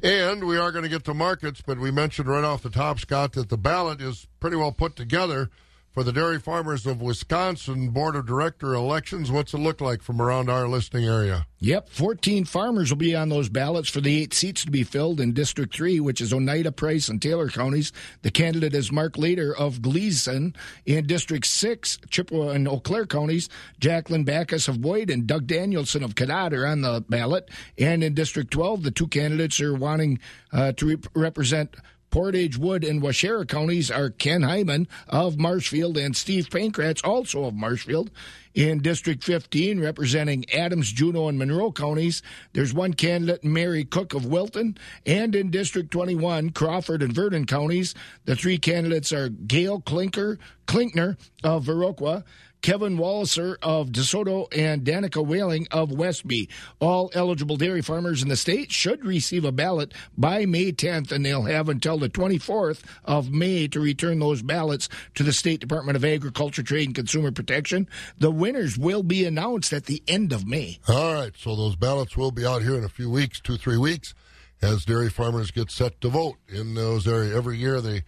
And 0.00 0.44
we 0.44 0.58
are 0.58 0.70
going 0.70 0.84
to 0.84 0.88
get 0.88 1.02
to 1.04 1.14
markets, 1.14 1.60
but 1.64 1.80
we 1.80 1.90
mentioned 1.90 2.28
right 2.28 2.44
off 2.44 2.62
the 2.62 2.70
top, 2.70 3.00
Scott, 3.00 3.32
that 3.32 3.48
the 3.48 3.58
ballot 3.58 4.00
is 4.00 4.28
pretty 4.38 4.56
well 4.56 4.72
put 4.72 4.94
together 4.94 5.50
for 5.92 6.02
the 6.02 6.12
Dairy 6.12 6.38
Farmers 6.38 6.86
of 6.86 7.02
Wisconsin 7.02 7.90
Board 7.90 8.16
of 8.16 8.26
Director 8.26 8.74
elections. 8.74 9.30
What's 9.30 9.52
it 9.52 9.58
look 9.58 9.80
like 9.80 10.02
from 10.02 10.22
around 10.22 10.48
our 10.48 10.66
listening 10.66 11.04
area? 11.04 11.46
Yep, 11.60 11.90
14 11.90 12.44
farmers 12.46 12.90
will 12.90 12.96
be 12.96 13.14
on 13.14 13.28
those 13.28 13.48
ballots 13.48 13.88
for 13.88 14.00
the 14.00 14.22
eight 14.22 14.34
seats 14.34 14.64
to 14.64 14.70
be 14.70 14.82
filled 14.82 15.20
in 15.20 15.32
District 15.32 15.72
3, 15.72 16.00
which 16.00 16.20
is 16.20 16.32
Oneida, 16.32 16.72
Price, 16.72 17.08
and 17.08 17.20
Taylor 17.20 17.48
counties. 17.48 17.92
The 18.22 18.30
candidate 18.30 18.74
is 18.74 18.90
Mark 18.90 19.18
Leader 19.18 19.54
of 19.54 19.82
Gleason. 19.82 20.56
In 20.86 21.06
District 21.06 21.46
6, 21.46 21.98
Chippewa 22.10 22.48
and 22.48 22.66
Eau 22.66 22.80
Claire 22.80 23.06
counties, 23.06 23.48
Jacqueline 23.78 24.24
Backus 24.24 24.66
of 24.66 24.80
Boyd 24.80 25.10
and 25.10 25.26
Doug 25.26 25.46
Danielson 25.46 26.02
of 26.02 26.14
Cadott 26.14 26.52
are 26.52 26.66
on 26.66 26.80
the 26.80 27.04
ballot. 27.08 27.48
And 27.78 28.02
in 28.02 28.14
District 28.14 28.50
12, 28.50 28.82
the 28.82 28.90
two 28.90 29.06
candidates 29.06 29.60
are 29.60 29.74
wanting 29.74 30.18
uh, 30.52 30.72
to 30.72 30.86
rep- 30.86 31.06
represent 31.14 31.76
Portage, 32.12 32.58
Wood, 32.58 32.84
and 32.84 33.02
Waushara 33.02 33.48
counties 33.48 33.90
are 33.90 34.10
Ken 34.10 34.42
Hyman 34.42 34.86
of 35.08 35.38
Marshfield 35.38 35.96
and 35.96 36.14
Steve 36.14 36.48
Pankratz, 36.50 37.00
also 37.02 37.44
of 37.44 37.54
Marshfield. 37.54 38.10
In 38.54 38.82
District 38.82 39.24
15, 39.24 39.80
representing 39.80 40.44
Adams, 40.52 40.92
Juneau, 40.92 41.28
and 41.28 41.38
Monroe 41.38 41.72
counties, 41.72 42.22
there's 42.52 42.74
one 42.74 42.92
candidate, 42.92 43.42
Mary 43.42 43.84
Cook 43.84 44.12
of 44.12 44.26
Wilton. 44.26 44.76
And 45.06 45.34
in 45.34 45.50
District 45.50 45.90
21, 45.90 46.50
Crawford 46.50 47.02
and 47.02 47.14
Vernon 47.14 47.46
counties, 47.46 47.94
the 48.26 48.36
three 48.36 48.58
candidates 48.58 49.10
are 49.10 49.30
Gail 49.30 49.80
Klinker, 49.80 50.38
Klinkner 50.66 51.16
of 51.42 51.64
Viroqua, 51.64 52.24
Kevin 52.62 52.96
Walliser 52.96 53.56
of 53.60 53.88
DeSoto, 53.88 54.46
and 54.56 54.82
Danica 54.82 55.24
Whaling 55.24 55.66
of 55.70 55.92
Westby. 55.92 56.48
All 56.80 57.10
eligible 57.12 57.56
dairy 57.56 57.82
farmers 57.82 58.22
in 58.22 58.28
the 58.28 58.36
state 58.36 58.70
should 58.70 59.04
receive 59.04 59.44
a 59.44 59.52
ballot 59.52 59.92
by 60.16 60.46
May 60.46 60.72
10th, 60.72 61.10
and 61.12 61.26
they'll 61.26 61.42
have 61.42 61.68
until 61.68 61.98
the 61.98 62.08
24th 62.08 62.80
of 63.04 63.32
May 63.32 63.66
to 63.68 63.80
return 63.80 64.20
those 64.20 64.42
ballots 64.42 64.88
to 65.16 65.22
the 65.22 65.32
State 65.32 65.60
Department 65.60 65.96
of 65.96 66.04
Agriculture, 66.04 66.62
Trade, 66.62 66.86
and 66.88 66.94
Consumer 66.94 67.32
Protection. 67.32 67.88
The 68.18 68.30
winners 68.30 68.78
will 68.78 69.02
be 69.02 69.24
announced 69.24 69.72
at 69.72 69.86
the 69.86 70.02
end 70.06 70.32
of 70.32 70.46
May. 70.46 70.78
All 70.88 71.14
right, 71.14 71.32
so 71.36 71.56
those 71.56 71.76
ballots 71.76 72.16
will 72.16 72.30
be 72.30 72.46
out 72.46 72.62
here 72.62 72.76
in 72.76 72.84
a 72.84 72.88
few 72.88 73.10
weeks, 73.10 73.40
two, 73.40 73.56
three 73.56 73.78
weeks, 73.78 74.14
as 74.62 74.84
dairy 74.84 75.10
farmers 75.10 75.50
get 75.50 75.70
set 75.70 76.00
to 76.00 76.08
vote 76.08 76.36
in 76.48 76.74
those 76.74 77.08
areas. 77.08 77.34
Every 77.34 77.58
year 77.58 77.80
they 77.80 78.04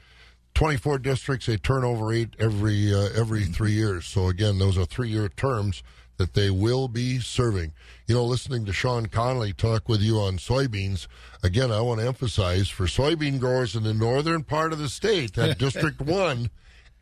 24 0.54 0.98
districts. 1.00 1.46
They 1.46 1.56
turn 1.56 1.84
over 1.84 2.12
eight 2.12 2.34
every 2.38 2.92
uh, 2.94 3.08
every 3.14 3.44
three 3.44 3.72
years. 3.72 4.06
So 4.06 4.28
again, 4.28 4.58
those 4.58 4.78
are 4.78 4.84
three 4.84 5.08
year 5.08 5.28
terms 5.28 5.82
that 6.16 6.34
they 6.34 6.48
will 6.48 6.86
be 6.86 7.18
serving. 7.18 7.72
You 8.06 8.14
know, 8.14 8.24
listening 8.24 8.64
to 8.66 8.72
Sean 8.72 9.06
Connolly 9.06 9.52
talk 9.52 9.88
with 9.88 10.00
you 10.00 10.18
on 10.20 10.36
soybeans, 10.38 11.08
again, 11.42 11.72
I 11.72 11.80
want 11.80 12.00
to 12.00 12.06
emphasize 12.06 12.68
for 12.68 12.84
soybean 12.86 13.40
growers 13.40 13.74
in 13.74 13.82
the 13.82 13.92
northern 13.94 14.44
part 14.44 14.72
of 14.72 14.78
the 14.78 14.88
state, 14.88 15.34
that 15.34 15.58
District 15.58 16.00
One, 16.00 16.50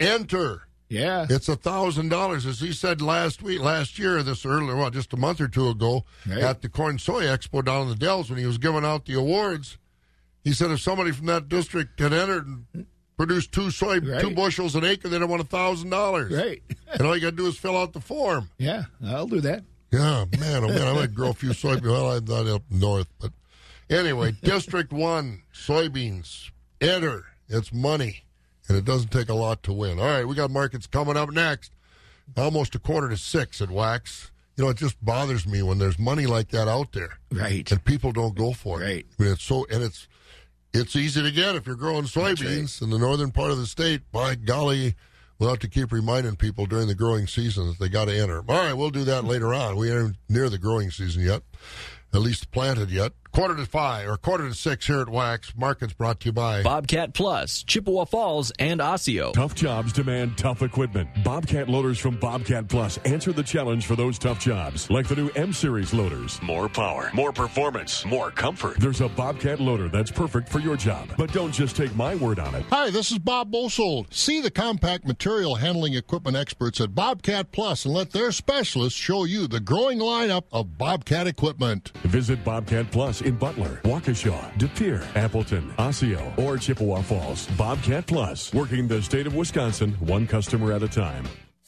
enter. 0.01 0.63
Yeah, 0.89 1.27
it's 1.29 1.49
a 1.49 1.57
thousand 1.57 2.11
dollars, 2.11 2.45
as 2.45 2.61
he 2.61 2.73
said 2.73 3.01
last 3.01 3.43
week, 3.43 3.61
last 3.61 3.99
year, 3.99 4.23
this 4.23 4.45
earlier, 4.45 4.77
well, 4.77 4.91
just 4.91 5.13
a 5.15 5.17
month 5.17 5.41
or 5.41 5.49
two 5.49 5.69
ago, 5.69 6.05
Right. 6.27 6.39
at 6.43 6.61
the 6.63 6.69
Corn 6.69 6.99
Soy 6.99 7.23
Expo 7.25 7.65
down 7.65 7.83
in 7.85 7.89
the 7.89 7.95
Dells 7.95 8.29
when 8.29 8.39
he 8.39 8.45
was 8.47 8.59
giving 8.59 8.85
out 8.85 9.07
the 9.07 9.15
awards. 9.15 9.79
He 10.45 10.53
said 10.53 10.71
if 10.71 10.81
somebody 10.81 11.11
from 11.13 11.27
that 11.27 11.49
district 11.49 11.99
had 11.99 12.13
entered 12.13 12.47
and 12.47 12.87
produced 13.27 13.53
two 13.53 13.71
soy, 13.71 14.01
two 14.01 14.33
bushels 14.33 14.75
an 14.75 14.85
acre, 14.85 15.09
they'd 15.09 15.21
have 15.21 15.31
won 15.31 15.39
a 15.39 15.45
thousand 15.45 15.91
dollars. 15.91 16.33
Right. 16.33 16.61
and 16.93 17.03
all 17.03 17.15
you 17.15 17.23
got 17.23 17.31
to 17.31 17.37
do 17.37 17.47
is 17.47 17.57
fill 17.57 17.77
out 17.77 17.93
the 17.93 18.01
form. 18.01 18.51
Yeah, 18.59 18.87
I'll 19.07 19.29
do 19.29 19.41
that. 19.43 19.63
Yeah, 19.93 20.25
man, 20.41 20.65
oh 20.65 20.69
man, 20.69 20.89
I 20.89 20.93
might 20.93 21.15
grow 21.15 21.31
a 21.31 21.35
few 21.35 21.51
soybeans. 21.51 21.83
Well, 21.83 22.11
I'm 22.11 22.25
not 22.25 22.49
up 22.49 22.63
north, 22.69 23.07
but 23.21 23.31
anyway, 23.89 24.33
District 24.43 24.93
One 24.93 25.43
soybeans. 25.55 26.51
Enter. 26.81 27.27
It's 27.49 27.73
money, 27.73 28.25
and 28.67 28.77
it 28.77 28.85
doesn't 28.85 29.13
take 29.13 29.29
a 29.29 29.35
lot 29.35 29.63
to 29.65 29.73
win. 29.73 30.01
All 30.01 30.07
right, 30.07 30.27
we 30.27 30.35
got 30.35 30.51
markets 30.51 30.89
coming 30.89 31.17
up 31.17 31.31
next. 31.31 31.71
Almost 32.37 32.75
a 32.75 32.81
quarter 32.81 33.09
to 33.09 33.17
six 33.17 33.61
at 33.63 33.71
Wax. 33.71 34.33
You 34.57 34.65
know, 34.65 34.71
it 34.71 34.79
just 34.79 35.03
bothers 35.05 35.47
me 35.47 35.63
when 35.63 35.79
there's 35.79 35.99
money 35.99 36.27
like 36.27 36.49
that 36.49 36.67
out 36.67 36.91
there, 36.93 37.19
right? 37.31 37.71
And 37.71 37.85
people 37.85 38.11
don't 38.11 38.35
go 38.35 38.53
for 38.53 38.83
it. 38.83 38.85
Right. 38.85 39.07
I 39.19 39.23
mean, 39.23 39.33
it's 39.33 39.45
so 39.45 39.65
and 39.71 39.85
it's 39.85 40.09
it's 40.75 40.97
easy 40.97 41.23
to 41.23 41.31
get 41.31 41.55
if 41.55 41.67
you're 41.67 41.77
growing 41.77 42.05
soybeans 42.05 42.81
in 42.83 42.91
the 42.91 42.99
northern 42.99 43.31
part 43.31 43.51
of 43.51 43.59
the 43.59 43.67
state. 43.67 44.03
By 44.11 44.35
golly, 44.35 44.95
we'll 45.39 45.51
have 45.51 45.59
to 45.61 45.69
keep 45.69 45.93
reminding 45.93 46.37
people 46.37 46.67
during 46.67 46.89
the 46.89 46.95
growing 46.95 47.27
season 47.27 47.67
that 47.69 47.79
they 47.79 47.89
got 47.89 48.07
to 48.07 48.19
enter. 48.19 48.39
All 48.39 48.57
right, 48.57 48.73
we'll 48.73 48.91
do 48.91 49.05
that 49.05 49.25
later 49.25 49.53
on. 49.53 49.77
We 49.77 49.91
aren't 49.93 50.17
near 50.29 50.49
the 50.49 50.59
growing 50.59 50.91
season 50.91 51.23
yet, 51.23 51.43
at 52.15 52.21
least 52.21 52.51
planted 52.51 52.91
yet. 52.91 53.13
Quarter 53.33 53.57
to 53.57 53.65
five 53.65 54.09
or 54.11 54.19
quarter 54.19 54.47
to 54.47 54.55
six 54.55 54.87
here 54.87 55.01
at 55.01 55.09
Wax. 55.09 55.55
Markets 55.57 55.95
brought 55.95 56.21
to 56.21 56.27
you 56.27 56.33
by 56.33 56.63
Bobcat 56.63 57.15
Plus, 57.15 57.63
Chippewa 57.63 58.05
Falls, 58.05 58.53
and 58.59 58.79
Osseo. 58.79 59.33
Tough 59.33 59.55
jobs 59.55 59.91
demand 59.91 60.37
tough 60.37 60.61
equipment. 60.61 61.09
Bobcat 61.25 61.67
loaders 61.67 61.99
from 61.99 62.19
Bobcat 62.19 62.69
Plus 62.69 62.99
answer 63.07 63.33
the 63.33 63.43
challenge 63.43 63.87
for 63.87 63.97
those 63.97 64.19
tough 64.19 64.39
jobs, 64.39 64.91
like 64.91 65.09
the 65.09 65.17
new 65.17 65.31
M 65.31 65.55
Series 65.55 65.95
loaders. 65.95 66.43
More 66.43 66.69
power, 66.69 67.11
more 67.15 67.33
performance, 67.33 68.05
more 68.05 68.31
comfort. 68.31 68.79
There's 68.79 69.01
a 69.01 69.09
Bobcat 69.09 69.61
loader 69.61 69.89
that's 69.89 70.11
perfect 70.11 70.51
for 70.51 70.59
your 70.59 70.77
job. 70.77 71.09
But 71.17 71.33
don't 71.33 71.53
just 71.53 71.75
take 71.75 71.97
my 71.97 72.15
word 72.17 72.39
on 72.39 72.55
it. 72.55 72.67
Hi, 72.69 72.91
this 72.91 73.13
is 73.13 73.19
Bob 73.19 73.51
Bosold. 73.51 74.13
See 74.13 74.43
the 74.43 74.51
compact 74.51 75.07
material 75.07 75.55
handling 75.55 75.95
equipment 75.95 76.37
experts 76.37 76.83
at 76.83 76.95
Bobcat 76.95 77.51
Plus 77.51 77.87
and 77.87 77.95
let 77.95 78.11
their 78.11 78.31
specialists 78.31 78.99
show 78.99 79.25
you 79.25 79.47
the 79.47 79.61
growing 79.61 80.01
lineup 80.01 80.45
of 80.53 80.77
Bobcat 80.77 81.27
equipment. 81.27 81.93
Visit 82.03 82.45
Bobcat 82.45 82.91
Plus 82.91 83.22
in 83.25 83.37
Butler, 83.37 83.81
Waukesha, 83.85 84.57
De 84.59 84.69
Pere, 84.69 85.07
Appleton, 85.15 85.73
Osseo, 85.79 86.33
or 86.37 86.57
Chippewa 86.57 87.03
Falls. 87.03 87.47
Bobcat 87.59 88.07
Plus, 88.07 88.53
working 88.53 88.89
the 88.89 89.03
state 89.03 89.27
of 89.27 89.35
Wisconsin 89.35 89.93
one 90.01 90.27
customer 90.27 90.73
at 90.73 90.83
a 90.83 90.89
time. 90.89 91.25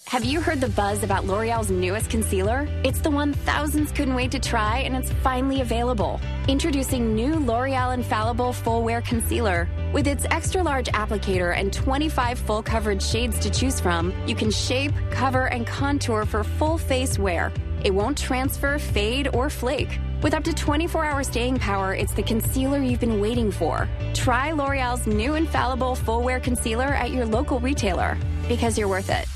Have 0.09 0.22
you 0.22 0.42
heard 0.42 0.61
the 0.61 0.68
buzz 0.68 1.02
about 1.02 1.24
L'Oreal's 1.24 1.70
newest 1.70 2.11
concealer? 2.11 2.68
It's 2.84 3.00
the 3.00 3.11
one 3.11 3.32
thousands 3.32 3.90
couldn't 3.90 4.14
wait 4.14 4.30
to 4.32 4.38
try, 4.38 4.78
and 4.80 4.94
it's 4.94 5.11
finally 5.22 5.62
available. 5.62 6.20
Introducing 6.46 7.14
new 7.14 7.38
L'Oreal 7.38 7.94
Infallible 7.94 8.52
Full 8.52 8.82
Wear 8.84 9.00
Concealer. 9.00 9.66
With 9.94 10.07
its 10.07 10.26
extra 10.30 10.62
large 10.62 10.88
applicator 10.88 11.57
and 11.57 11.72
25 11.72 12.38
full 12.38 12.62
coverage 12.62 13.02
shades 13.02 13.38
to 13.38 13.50
choose 13.50 13.80
from, 13.80 14.12
you 14.26 14.34
can 14.34 14.50
shape, 14.50 14.92
cover, 15.11 15.46
and 15.46 15.66
contour 15.66 16.26
for 16.26 16.44
full 16.44 16.76
face 16.76 17.18
wear. 17.18 17.50
It 17.82 17.94
won't 17.94 18.18
transfer, 18.18 18.78
fade, 18.78 19.34
or 19.34 19.48
flake. 19.48 19.98
With 20.25 20.33
up 20.33 20.43
to 20.45 20.55
24 20.55 21.05
hour 21.05 21.22
staying 21.22 21.59
power, 21.59 21.95
it's 21.95 22.14
the 22.14 22.22
concealer 22.22 22.79
you've 22.79 22.99
been 22.99 23.20
waiting 23.20 23.53
for. 23.53 23.87
Try 24.14 24.53
L'Oreal's 24.53 25.07
new 25.07 25.35
Infallible 25.35 25.95
Full 25.97 26.22
Wear 26.22 26.41
Concealer 26.41 26.95
at 26.95 27.11
your 27.11 27.27
local 27.27 27.61
retailer 27.61 28.16
because 28.49 28.79
you're 28.79 28.89
worth 28.89 29.11
it. 29.11 29.27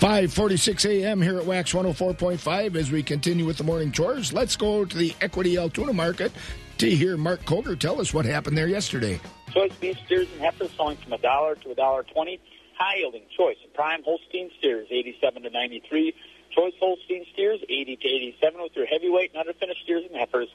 5:46 0.00 0.86
a.m. 0.86 1.20
here 1.20 1.36
at 1.36 1.44
Wax 1.44 1.74
104.5 1.74 2.76
as 2.76 2.90
we 2.90 3.02
continue 3.02 3.44
with 3.44 3.58
the 3.58 3.64
morning 3.64 3.92
chores. 3.92 4.32
Let's 4.32 4.56
go 4.56 4.86
to 4.86 4.96
the 4.96 5.14
Equity 5.20 5.58
Altoona 5.58 5.92
market 5.92 6.32
to 6.78 6.88
hear 6.88 7.18
Mark 7.18 7.44
Koger 7.44 7.78
tell 7.78 8.00
us 8.00 8.14
what 8.14 8.24
happened 8.24 8.56
there 8.56 8.68
yesterday. 8.68 9.20
Choice 9.52 9.74
beef 9.82 9.98
steers 10.06 10.28
and 10.32 10.40
heifers 10.40 10.70
selling 10.78 10.96
from 10.96 11.12
a 11.12 11.18
dollar 11.18 11.56
to 11.56 11.72
a 11.72 11.74
dollar 11.74 12.04
twenty. 12.04 12.40
High 12.78 13.00
yielding 13.00 13.24
choice 13.36 13.58
and 13.62 13.72
prime 13.74 14.02
Holstein 14.02 14.50
steers 14.58 14.88
eighty-seven 14.90 15.42
to 15.42 15.50
ninety-three. 15.50 16.14
Choice 16.54 16.74
Holstein 16.78 17.24
steers 17.32 17.60
eighty 17.68 17.96
to 17.96 18.08
eighty-seven 18.08 18.60
with 18.60 18.76
your 18.76 18.86
heavyweight 18.86 19.32
and 19.34 19.46
underfinished 19.46 19.82
steers 19.84 20.04
and 20.06 20.16
heifers 20.16 20.48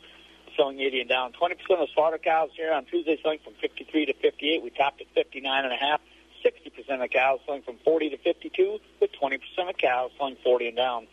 selling 0.55 0.79
eighty 0.79 1.01
and 1.01 1.09
down. 1.09 1.33
Twenty 1.33 1.55
percent 1.55 1.81
of 1.81 1.89
slaughter 1.93 2.17
cows 2.17 2.49
here 2.55 2.71
on 2.71 2.85
Tuesday 2.85 3.19
selling 3.21 3.39
from 3.43 3.53
fifty-three 3.61 4.05
to 4.05 4.13
fifty-eight. 4.13 4.63
We 4.63 4.69
topped 4.69 5.01
at 5.01 5.07
fifty-nine 5.13 5.65
and 5.65 5.73
a 5.73 5.77
half. 5.77 6.01
Sixty 6.43 6.69
percent 6.69 7.01
of 7.01 7.09
cows 7.09 7.39
selling 7.45 7.63
from 7.63 7.77
forty 7.83 8.09
to 8.09 8.17
fifty-two, 8.17 8.79
with 9.01 9.11
twenty 9.13 9.37
percent 9.37 9.69
of 9.69 9.77
cows 9.77 10.11
selling 10.17 10.37
forty 10.43 10.67
and 10.67 10.77
down. 10.77 11.07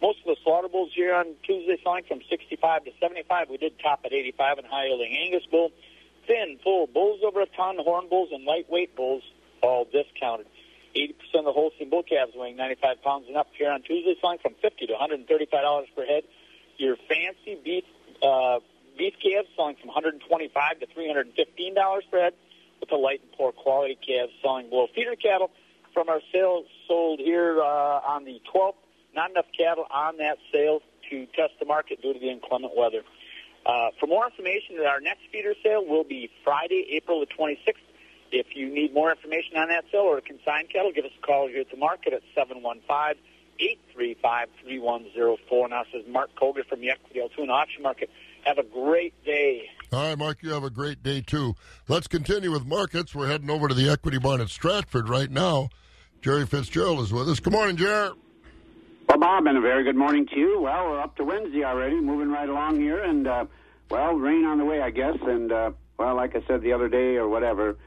Most 0.00 0.20
of 0.20 0.24
the 0.26 0.36
slaughter 0.42 0.68
bulls 0.68 0.90
here 0.94 1.14
on 1.14 1.26
Tuesday 1.42 1.78
selling 1.84 2.04
from 2.08 2.20
65 2.30 2.84
to 2.84 2.90
75. 3.00 3.50
We 3.50 3.58
did 3.58 3.78
top 3.80 4.00
at 4.06 4.14
85 4.14 4.60
in 4.60 4.64
high 4.64 4.86
yielding 4.86 5.14
Angus 5.14 5.44
bull. 5.50 5.72
Thin, 6.26 6.58
full 6.64 6.86
bulls 6.86 7.20
over 7.22 7.42
a 7.42 7.46
ton, 7.46 7.76
horn 7.78 8.08
bulls, 8.08 8.30
and 8.32 8.44
lightweight 8.44 8.96
bulls 8.96 9.22
all 9.62 9.84
discounted. 9.84 10.46
80% 10.94 11.14
of 11.40 11.44
the 11.44 11.52
Holstein 11.52 11.90
bull 11.90 12.02
calves 12.02 12.32
weighing 12.34 12.56
95 12.56 13.02
pounds 13.02 13.24
and 13.28 13.36
up 13.36 13.48
here 13.56 13.70
on 13.70 13.82
Tuesday 13.82 14.16
selling 14.20 14.38
from 14.38 14.54
50 14.60 14.86
to 14.86 14.92
135 14.92 15.50
dollars 15.62 15.88
per 15.94 16.04
head. 16.04 16.24
Your 16.78 16.96
fancy 17.08 17.58
beef 17.62 17.84
uh, 18.22 18.60
beef 18.98 19.14
calves 19.22 19.48
selling 19.56 19.76
from 19.76 19.88
125 19.88 20.80
to 20.80 20.86
315 20.86 21.74
dollars 21.74 22.04
per 22.10 22.20
head, 22.20 22.34
with 22.80 22.88
the 22.88 22.96
light 22.96 23.20
and 23.22 23.32
poor 23.32 23.52
quality 23.52 23.96
calves 23.96 24.32
selling 24.42 24.68
below 24.68 24.88
feeder 24.94 25.16
cattle 25.16 25.50
from 25.92 26.08
our 26.08 26.20
sales 26.32 26.66
sold 26.86 27.18
here 27.18 27.60
uh, 27.60 28.00
on 28.06 28.24
the 28.24 28.40
12th. 28.54 28.74
Not 29.14 29.30
enough 29.30 29.46
cattle 29.56 29.86
on 29.90 30.18
that 30.18 30.38
sale 30.52 30.80
to 31.10 31.26
test 31.26 31.54
the 31.58 31.66
market 31.66 32.00
due 32.00 32.12
to 32.12 32.18
the 32.18 32.30
inclement 32.30 32.76
weather. 32.76 33.02
Uh, 33.66 33.90
for 33.98 34.06
more 34.06 34.26
information, 34.26 34.78
our 34.86 35.00
next 35.00 35.22
feeder 35.32 35.54
sale 35.62 35.84
will 35.84 36.04
be 36.04 36.30
Friday, 36.44 36.86
April 36.92 37.20
the 37.20 37.26
26th. 37.26 37.74
If 38.32 38.54
you 38.54 38.72
need 38.72 38.94
more 38.94 39.10
information 39.10 39.56
on 39.56 39.68
that 39.68 39.84
sale 39.90 40.02
or 40.02 40.18
a 40.18 40.22
consigned 40.22 40.70
cattle, 40.70 40.92
give 40.92 41.04
us 41.04 41.10
a 41.16 41.26
call 41.26 41.48
here 41.48 41.60
at 41.60 41.70
the 41.70 41.76
market 41.76 42.12
at 42.12 42.22
715 42.34 43.22
835 43.58 44.48
3104. 44.62 45.68
Now, 45.68 45.82
this 45.84 46.02
is 46.02 46.08
Mark 46.08 46.30
Koger 46.40 46.64
from 46.66 46.80
the 46.80 46.90
Equity 46.90 47.20
Altoona 47.20 47.52
Auction 47.52 47.82
Market. 47.82 48.10
Have 48.44 48.58
a 48.58 48.62
great 48.62 49.12
day. 49.24 49.68
All 49.92 50.08
right, 50.08 50.16
Mark, 50.16 50.42
you 50.42 50.50
have 50.50 50.64
a 50.64 50.70
great 50.70 51.02
day 51.02 51.20
too. 51.20 51.54
Let's 51.88 52.06
continue 52.06 52.50
with 52.50 52.64
markets. 52.64 53.14
We're 53.14 53.26
heading 53.26 53.50
over 53.50 53.68
to 53.68 53.74
the 53.74 53.90
Equity 53.90 54.18
Barn 54.18 54.40
at 54.40 54.48
Stratford 54.48 55.08
right 55.08 55.30
now. 55.30 55.68
Jerry 56.22 56.46
Fitzgerald 56.46 57.00
is 57.00 57.12
with 57.12 57.28
us. 57.28 57.40
Good 57.40 57.52
morning, 57.52 57.76
Jerry. 57.76 58.10
Well, 59.08 59.18
Bob, 59.18 59.46
and 59.46 59.58
a 59.58 59.60
very 59.60 59.82
good 59.82 59.96
morning 59.96 60.26
to 60.28 60.36
you. 60.38 60.60
Well, 60.60 60.90
we're 60.90 61.00
up 61.00 61.16
to 61.16 61.24
Wednesday 61.24 61.64
already, 61.64 62.00
moving 62.00 62.30
right 62.30 62.48
along 62.48 62.80
here, 62.80 63.02
and 63.02 63.26
uh, 63.26 63.46
well, 63.90 64.14
rain 64.14 64.44
on 64.44 64.58
the 64.58 64.64
way, 64.64 64.80
I 64.80 64.90
guess. 64.90 65.16
And 65.20 65.50
uh, 65.50 65.72
well, 65.98 66.14
like 66.14 66.36
I 66.36 66.42
said 66.46 66.62
the 66.62 66.72
other 66.72 66.88
day 66.88 67.16
or 67.16 67.28
whatever, 67.28 67.70
it 67.70 67.78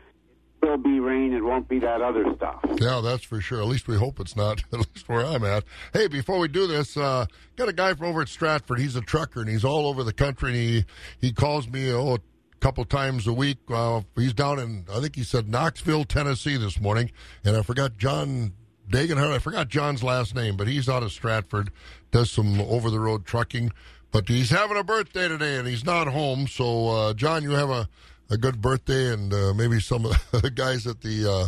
will 0.63 0.77
be 0.77 0.99
rain. 0.99 1.33
It 1.33 1.43
won't 1.43 1.67
be 1.67 1.79
that 1.79 2.01
other 2.01 2.25
stuff. 2.35 2.63
Yeah, 2.79 3.01
that's 3.03 3.23
for 3.23 3.41
sure. 3.41 3.61
At 3.61 3.67
least 3.67 3.87
we 3.87 3.97
hope 3.97 4.19
it's 4.19 4.35
not. 4.35 4.63
At 4.73 4.79
least 4.79 5.07
where 5.07 5.25
I'm 5.25 5.43
at. 5.43 5.63
Hey, 5.93 6.07
before 6.07 6.39
we 6.39 6.47
do 6.47 6.67
this, 6.67 6.97
uh, 6.97 7.25
got 7.55 7.69
a 7.69 7.73
guy 7.73 7.93
from 7.93 8.07
over 8.07 8.21
at 8.21 8.29
Stratford. 8.29 8.79
He's 8.79 8.95
a 8.95 9.01
trucker 9.01 9.41
and 9.41 9.49
he's 9.49 9.65
all 9.65 9.85
over 9.87 10.03
the 10.03 10.13
country. 10.13 10.49
And 10.49 10.57
he 10.57 10.85
he 11.19 11.31
calls 11.31 11.67
me 11.67 11.91
oh 11.91 12.15
a 12.15 12.19
couple 12.59 12.85
times 12.85 13.27
a 13.27 13.33
week. 13.33 13.57
Uh, 13.69 14.01
he's 14.15 14.33
down 14.33 14.59
in 14.59 14.85
I 14.91 14.99
think 14.99 15.15
he 15.15 15.23
said 15.23 15.49
Knoxville, 15.49 16.05
Tennessee 16.05 16.57
this 16.57 16.79
morning, 16.79 17.11
and 17.43 17.55
I 17.55 17.61
forgot 17.61 17.97
John 17.97 18.53
Dagenhart. 18.89 19.31
I 19.31 19.39
forgot 19.39 19.69
John's 19.69 20.03
last 20.03 20.35
name, 20.35 20.57
but 20.57 20.67
he's 20.67 20.89
out 20.89 21.03
of 21.03 21.11
Stratford. 21.11 21.71
Does 22.11 22.31
some 22.31 22.59
over 22.61 22.89
the 22.89 22.99
road 22.99 23.25
trucking. 23.25 23.71
But 24.11 24.29
he's 24.29 24.51
having 24.51 24.77
a 24.77 24.83
birthday 24.83 25.27
today 25.27 25.57
and 25.57 25.67
he's 25.67 25.83
not 25.83 26.07
home. 26.07 26.47
So 26.47 26.87
uh, 26.89 27.13
John, 27.15 27.41
you 27.41 27.51
have 27.51 27.71
a 27.71 27.89
a 28.33 28.37
good 28.37 28.61
birthday, 28.61 29.13
and 29.13 29.31
uh, 29.31 29.53
maybe 29.53 29.79
some 29.79 30.05
of 30.05 30.31
the 30.41 30.49
guys 30.49 30.87
at 30.87 31.01
the 31.01 31.29
uh, 31.29 31.47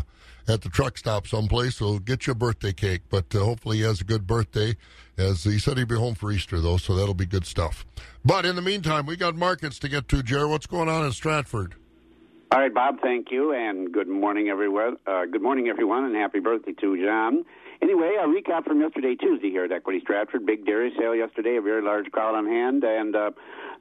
at 0.51 0.61
the 0.61 0.69
truck 0.69 0.97
stop 0.97 1.25
someplace 1.25 1.81
will 1.81 1.97
get 1.97 2.27
you 2.27 2.31
a 2.31 2.35
birthday 2.35 2.71
cake. 2.71 3.01
But 3.09 3.33
uh, 3.35 3.39
hopefully, 3.39 3.77
he 3.77 3.83
has 3.83 3.99
a 3.99 4.03
good 4.03 4.27
birthday. 4.27 4.77
As 5.17 5.43
he 5.43 5.57
said, 5.57 5.77
he'd 5.77 5.87
be 5.87 5.95
home 5.95 6.13
for 6.13 6.31
Easter 6.31 6.61
though, 6.61 6.77
so 6.77 6.95
that'll 6.95 7.15
be 7.15 7.25
good 7.25 7.45
stuff. 7.45 7.85
But 8.23 8.45
in 8.45 8.55
the 8.55 8.61
meantime, 8.61 9.05
we 9.05 9.17
got 9.17 9.35
markets 9.35 9.79
to 9.79 9.89
get 9.89 10.07
to. 10.09 10.21
Jerry, 10.21 10.47
what's 10.47 10.67
going 10.67 10.87
on 10.87 11.05
in 11.05 11.11
Stratford? 11.11 11.75
All 12.51 12.59
right, 12.61 12.73
Bob. 12.73 13.01
Thank 13.01 13.31
you, 13.31 13.53
and 13.53 13.91
good 13.91 14.07
morning, 14.07 14.49
everyone. 14.49 14.97
Uh, 15.07 15.25
good 15.25 15.41
morning, 15.41 15.67
everyone, 15.67 16.05
and 16.05 16.15
happy 16.15 16.39
birthday 16.39 16.73
to 16.73 17.03
John. 17.03 17.43
Anyway, 17.81 18.11
a 18.21 18.27
recap 18.27 18.65
from 18.65 18.79
yesterday, 18.79 19.15
Tuesday, 19.15 19.49
here 19.49 19.65
at 19.65 19.71
Equity 19.71 19.99
Stratford. 20.01 20.45
Big 20.45 20.65
dairy 20.65 20.93
sale 20.97 21.15
yesterday, 21.15 21.57
a 21.57 21.61
very 21.61 21.81
large 21.81 22.09
crowd 22.11 22.35
on 22.35 22.45
hand, 22.45 22.83
and 22.83 23.15
uh, 23.15 23.31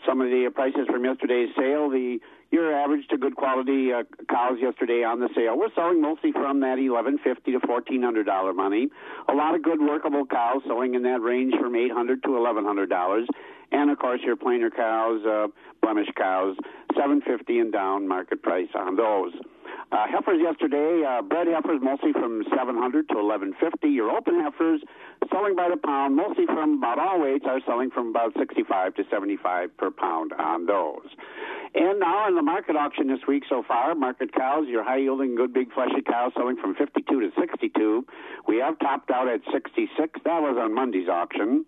some 0.07 0.21
of 0.21 0.29
the 0.29 0.51
prices 0.55 0.87
from 0.91 1.05
yesterday's 1.05 1.51
sale. 1.57 1.91
The 1.91 2.19
your 2.55 2.73
average 2.73 3.07
to 3.09 3.19
good 3.19 3.35
quality 3.35 3.93
uh, 3.93 4.05
cows 4.31 4.59
yesterday 4.63 5.03
on 5.03 5.19
the 5.19 5.29
sale. 5.35 5.59
We're 5.59 5.75
selling 5.75 6.01
mostly 6.01 6.31
from 6.31 6.61
that 6.61 6.79
eleven 6.79 7.19
fifty 7.19 7.51
to 7.53 7.61
fourteen 7.67 8.03
hundred 8.03 8.27
dollar 8.27 8.55
money. 8.55 8.89
A 9.29 9.35
lot 9.35 9.55
of 9.57 9.63
good 9.63 9.81
workable 9.81 10.25
cows 10.25 10.63
selling 10.67 10.95
in 10.95 11.03
that 11.03 11.21
range 11.21 11.55
from 11.61 11.75
eight 11.75 11.91
hundred 11.91 12.23
to 12.23 12.37
eleven 12.37 12.65
hundred 12.65 12.89
dollars, 12.89 13.27
and 13.73 13.91
of 13.91 13.99
course 13.99 14.21
your 14.25 14.37
plainer 14.37 14.71
cows, 14.71 15.25
uh, 15.27 15.49
blemish 15.83 16.09
cows, 16.17 16.57
seven 16.97 17.21
fifty 17.21 17.59
and 17.59 17.73
down 17.73 18.07
market 18.07 18.41
price 18.43 18.69
on 18.75 18.95
those. 18.95 19.33
Uh, 19.93 20.07
heifers 20.09 20.41
yesterday, 20.41 21.05
uh, 21.07 21.22
bred 21.22 21.47
heifers 21.47 21.80
mostly 21.82 22.12
from 22.12 22.43
700 22.57 23.09
to 23.09 23.14
1150. 23.14 23.89
Your 23.89 24.11
open 24.11 24.41
heifers 24.41 24.80
selling 25.30 25.55
by 25.55 25.68
the 25.68 25.76
pound, 25.76 26.16
mostly 26.16 26.47
from 26.47 26.78
about 26.78 26.99
all 26.99 27.20
weights, 27.20 27.45
are 27.47 27.61
selling 27.66 27.91
from 27.91 28.09
about 28.09 28.32
65 28.39 28.95
to 28.95 29.05
75 29.11 29.76
per 29.76 29.91
pound 29.91 30.32
on 30.32 30.66
those. 30.66 31.07
And 31.74 32.01
now 32.01 32.28
in 32.28 32.35
the 32.35 32.43
market 32.43 32.76
auction 32.76 33.09
this 33.09 33.26
week 33.26 33.45
so 33.49 33.62
far, 33.66 33.95
market 33.95 34.32
cows, 34.32 34.66
your 34.68 34.85
high 34.85 34.99
yielding, 34.99 35.35
good 35.35 35.53
big 35.53 35.72
fleshy 35.72 36.03
cows 36.07 36.32
selling 36.37 36.57
from 36.57 36.74
52 36.74 37.20
to 37.20 37.30
62. 37.39 38.07
We 38.47 38.59
have 38.59 38.78
topped 38.78 39.11
out 39.11 39.28
at 39.28 39.41
66. 39.53 40.20
That 40.24 40.41
was 40.41 40.57
on 40.61 40.74
Monday's 40.74 41.09
auction. 41.09 41.64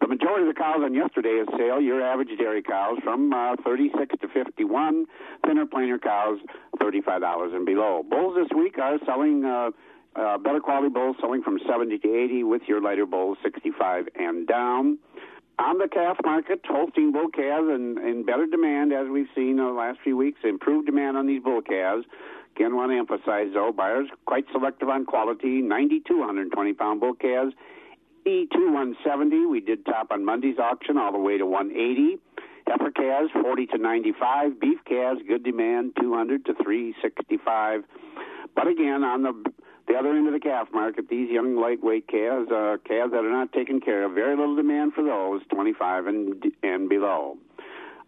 The 0.00 0.06
majority 0.06 0.48
of 0.48 0.54
the 0.54 0.58
cows 0.58 0.80
on 0.82 0.94
yesterday's 0.94 1.46
sale, 1.56 1.80
your 1.80 2.02
average 2.02 2.30
dairy 2.38 2.62
cows, 2.62 2.98
from 3.02 3.32
uh, 3.32 3.56
36 3.64 4.14
to 4.20 4.28
51. 4.28 5.06
Thinner, 5.46 5.66
plainer 5.66 5.98
cows, 5.98 6.38
$35 6.80 7.54
and 7.54 7.66
below. 7.66 8.02
Bulls 8.08 8.36
this 8.36 8.48
week 8.56 8.78
are 8.78 8.98
selling. 9.06 9.44
Uh, 9.44 9.70
uh, 10.16 10.36
better 10.38 10.58
quality 10.58 10.88
bulls 10.88 11.14
selling 11.20 11.40
from 11.40 11.60
70 11.68 11.98
to 11.98 12.24
80 12.24 12.42
with 12.42 12.62
your 12.66 12.80
lighter 12.80 13.06
bulls 13.06 13.38
65 13.44 14.08
and 14.16 14.44
down. 14.44 14.98
On 15.60 15.78
the 15.78 15.88
calf 15.88 16.16
market, 16.24 16.60
Holstein 16.64 17.12
bull 17.12 17.28
calves 17.28 17.68
in, 17.68 17.98
in 17.98 18.24
better 18.24 18.46
demand 18.46 18.92
as 18.92 19.08
we've 19.08 19.28
seen 19.36 19.50
in 19.50 19.56
the 19.58 19.72
last 19.72 19.98
few 20.02 20.16
weeks. 20.16 20.40
Improved 20.42 20.86
demand 20.86 21.16
on 21.16 21.26
these 21.26 21.42
bull 21.42 21.60
calves. 21.60 22.06
Again, 22.56 22.74
want 22.74 22.90
to 22.92 22.98
emphasize 22.98 23.52
though, 23.52 23.70
buyers 23.70 24.08
quite 24.26 24.46
selective 24.52 24.88
on 24.88 25.04
quality. 25.04 25.60
90 25.60 26.00
to 26.08 26.18
120 26.18 26.72
pound 26.72 27.00
bull 27.00 27.14
calves. 27.14 27.52
E 28.26 28.46
to 28.52 28.58
170. 28.66 29.46
We 29.46 29.60
did 29.60 29.84
top 29.84 30.10
on 30.10 30.24
Monday's 30.24 30.58
auction 30.58 30.98
all 30.98 31.12
the 31.12 31.18
way 31.18 31.38
to 31.38 31.46
180. 31.46 32.18
Heifer 32.66 32.90
calves 32.90 33.30
40 33.42 33.66
to 33.66 33.78
95. 33.78 34.60
Beef 34.60 34.78
calves 34.86 35.20
good 35.26 35.42
demand 35.42 35.92
200 36.00 36.44
to 36.46 36.54
365. 36.54 37.82
But 38.54 38.68
again, 38.68 39.02
on 39.04 39.22
the 39.22 39.32
the 39.88 39.96
other 39.96 40.10
end 40.10 40.28
of 40.28 40.32
the 40.32 40.40
calf 40.40 40.68
market, 40.72 41.08
these 41.08 41.28
young 41.30 41.56
lightweight 41.56 42.06
calves, 42.06 42.48
uh, 42.48 42.76
calves 42.86 43.10
that 43.10 43.24
are 43.24 43.30
not 43.30 43.52
taken 43.52 43.80
care 43.80 44.04
of, 44.04 44.12
very 44.12 44.36
little 44.36 44.54
demand 44.54 44.92
for 44.94 45.02
those, 45.02 45.40
25 45.52 46.06
and 46.06 46.44
and 46.62 46.88
below. 46.88 47.36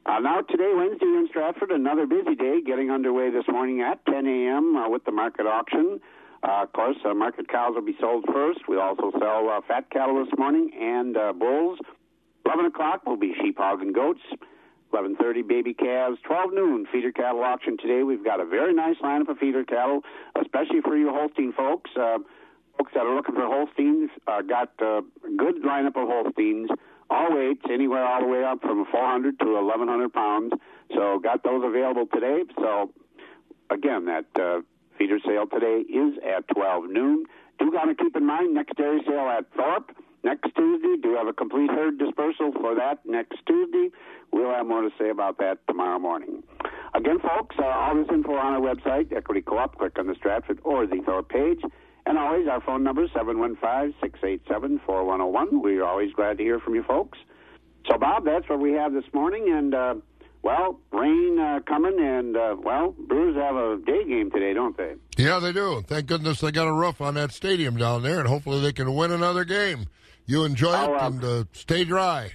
Uh, 0.06 0.18
now 0.18 0.40
today, 0.42 0.72
Wednesday 0.74 1.06
in 1.06 1.26
Stratford, 1.28 1.70
another 1.70 2.06
busy 2.06 2.34
day, 2.34 2.60
getting 2.64 2.90
underway 2.90 3.30
this 3.30 3.44
morning 3.48 3.82
at 3.82 4.04
10 4.06 4.26
a.m. 4.26 4.76
Uh, 4.76 4.88
with 4.88 5.04
the 5.04 5.12
market 5.12 5.46
auction. 5.46 6.00
Uh, 6.42 6.64
of 6.64 6.72
course, 6.72 6.96
uh, 7.04 7.14
market 7.14 7.48
cows 7.48 7.72
will 7.74 7.82
be 7.82 7.96
sold 8.00 8.24
first. 8.32 8.60
We 8.68 8.76
also 8.76 9.12
sell 9.18 9.48
uh, 9.48 9.60
fat 9.66 9.90
cattle 9.90 10.24
this 10.24 10.32
morning 10.36 10.70
and 10.78 11.16
uh, 11.16 11.32
bulls. 11.32 11.78
11 12.46 12.66
o'clock 12.66 13.06
will 13.06 13.16
be 13.16 13.34
sheep, 13.40 13.58
hog, 13.58 13.80
and 13.80 13.94
goats. 13.94 14.20
11:30 14.92 15.48
baby 15.48 15.72
calves, 15.72 16.18
12 16.24 16.52
noon 16.52 16.86
feeder 16.92 17.12
cattle 17.12 17.42
auction 17.42 17.78
today. 17.78 18.02
We've 18.02 18.24
got 18.24 18.40
a 18.40 18.44
very 18.44 18.74
nice 18.74 18.96
lineup 19.02 19.30
of 19.30 19.38
feeder 19.38 19.64
cattle, 19.64 20.02
especially 20.38 20.82
for 20.82 20.96
you 20.96 21.08
Holstein 21.10 21.52
folks. 21.52 21.90
Uh, 21.96 22.18
folks 22.76 22.92
that 22.94 23.06
are 23.06 23.14
looking 23.14 23.34
for 23.34 23.46
Holsteins, 23.46 24.10
uh, 24.26 24.42
got 24.42 24.70
a 24.80 25.00
good 25.36 25.62
lineup 25.62 25.96
of 25.96 26.08
Holsteins, 26.08 26.68
all 27.08 27.34
weights, 27.34 27.62
anywhere 27.70 28.04
all 28.04 28.20
the 28.20 28.26
way 28.26 28.44
up 28.44 28.60
from 28.60 28.84
400 28.84 29.38
to 29.40 29.46
1100 29.46 30.12
pounds. 30.12 30.52
So 30.94 31.18
got 31.18 31.42
those 31.42 31.62
available 31.64 32.06
today. 32.12 32.42
So 32.56 32.90
again, 33.70 34.04
that 34.06 34.26
uh, 34.36 34.60
feeder 35.02 35.18
sale 35.26 35.46
today 35.46 35.82
is 35.90 36.14
at 36.22 36.46
12 36.54 36.90
noon. 36.90 37.24
Do 37.58 37.72
got 37.72 37.86
to 37.86 37.94
keep 37.94 38.14
in 38.14 38.24
mind 38.24 38.54
next 38.54 38.76
dairy 38.76 39.00
sale 39.04 39.28
at 39.36 39.46
Thorpe 39.56 39.90
next 40.22 40.54
Tuesday. 40.54 40.94
Do 41.02 41.16
have 41.16 41.26
a 41.26 41.32
complete 41.32 41.70
herd 41.70 41.98
dispersal 41.98 42.52
for 42.60 42.76
that 42.76 43.04
next 43.04 43.44
Tuesday. 43.44 43.90
We'll 44.32 44.54
have 44.54 44.64
more 44.66 44.82
to 44.82 44.90
say 44.98 45.10
about 45.10 45.38
that 45.38 45.58
tomorrow 45.66 45.98
morning. 45.98 46.44
Again, 46.94 47.18
folks, 47.18 47.56
uh, 47.58 47.64
all 47.64 47.96
this 47.96 48.06
info 48.12 48.36
on 48.36 48.54
our 48.54 48.60
website, 48.60 49.12
Equity 49.12 49.42
Co-op. 49.42 49.76
Click 49.78 49.98
on 49.98 50.06
the 50.06 50.14
Stratford 50.14 50.60
or 50.62 50.86
the 50.86 51.02
Thorpe 51.04 51.28
page. 51.28 51.60
And 52.06 52.16
always, 52.16 52.46
our 52.46 52.60
phone 52.60 52.84
number, 52.84 53.02
is 53.04 53.10
715-687-4101. 53.10 55.62
We're 55.62 55.84
always 55.84 56.12
glad 56.12 56.38
to 56.38 56.44
hear 56.44 56.60
from 56.60 56.76
you 56.76 56.84
folks. 56.84 57.18
So, 57.90 57.98
Bob, 57.98 58.24
that's 58.24 58.48
what 58.48 58.60
we 58.60 58.74
have 58.74 58.92
this 58.92 59.12
morning. 59.12 59.52
And, 59.52 59.74
uh, 59.74 59.96
well, 60.42 60.80
rain 60.92 61.38
uh, 61.38 61.60
coming, 61.66 61.98
and, 61.98 62.36
uh, 62.36 62.56
well, 62.58 62.94
Brewers 63.06 63.36
have 63.36 63.56
a 63.56 63.78
day 63.84 64.04
game 64.04 64.30
today, 64.30 64.52
don't 64.54 64.76
they? 64.76 64.94
Yeah, 65.16 65.38
they 65.38 65.52
do. 65.52 65.82
Thank 65.86 66.06
goodness 66.06 66.40
they 66.40 66.50
got 66.50 66.68
a 66.68 66.72
roof 66.72 67.00
on 67.00 67.14
that 67.14 67.32
stadium 67.32 67.76
down 67.76 68.02
there, 68.02 68.18
and 68.18 68.28
hopefully 68.28 68.60
they 68.60 68.72
can 68.72 68.94
win 68.94 69.12
another 69.12 69.44
game. 69.44 69.86
You 70.26 70.44
enjoy 70.44 70.72
it 70.72 70.90
uh, 70.90 71.06
and 71.06 71.24
uh, 71.24 71.44
stay 71.52 71.84
dry. 71.84 72.32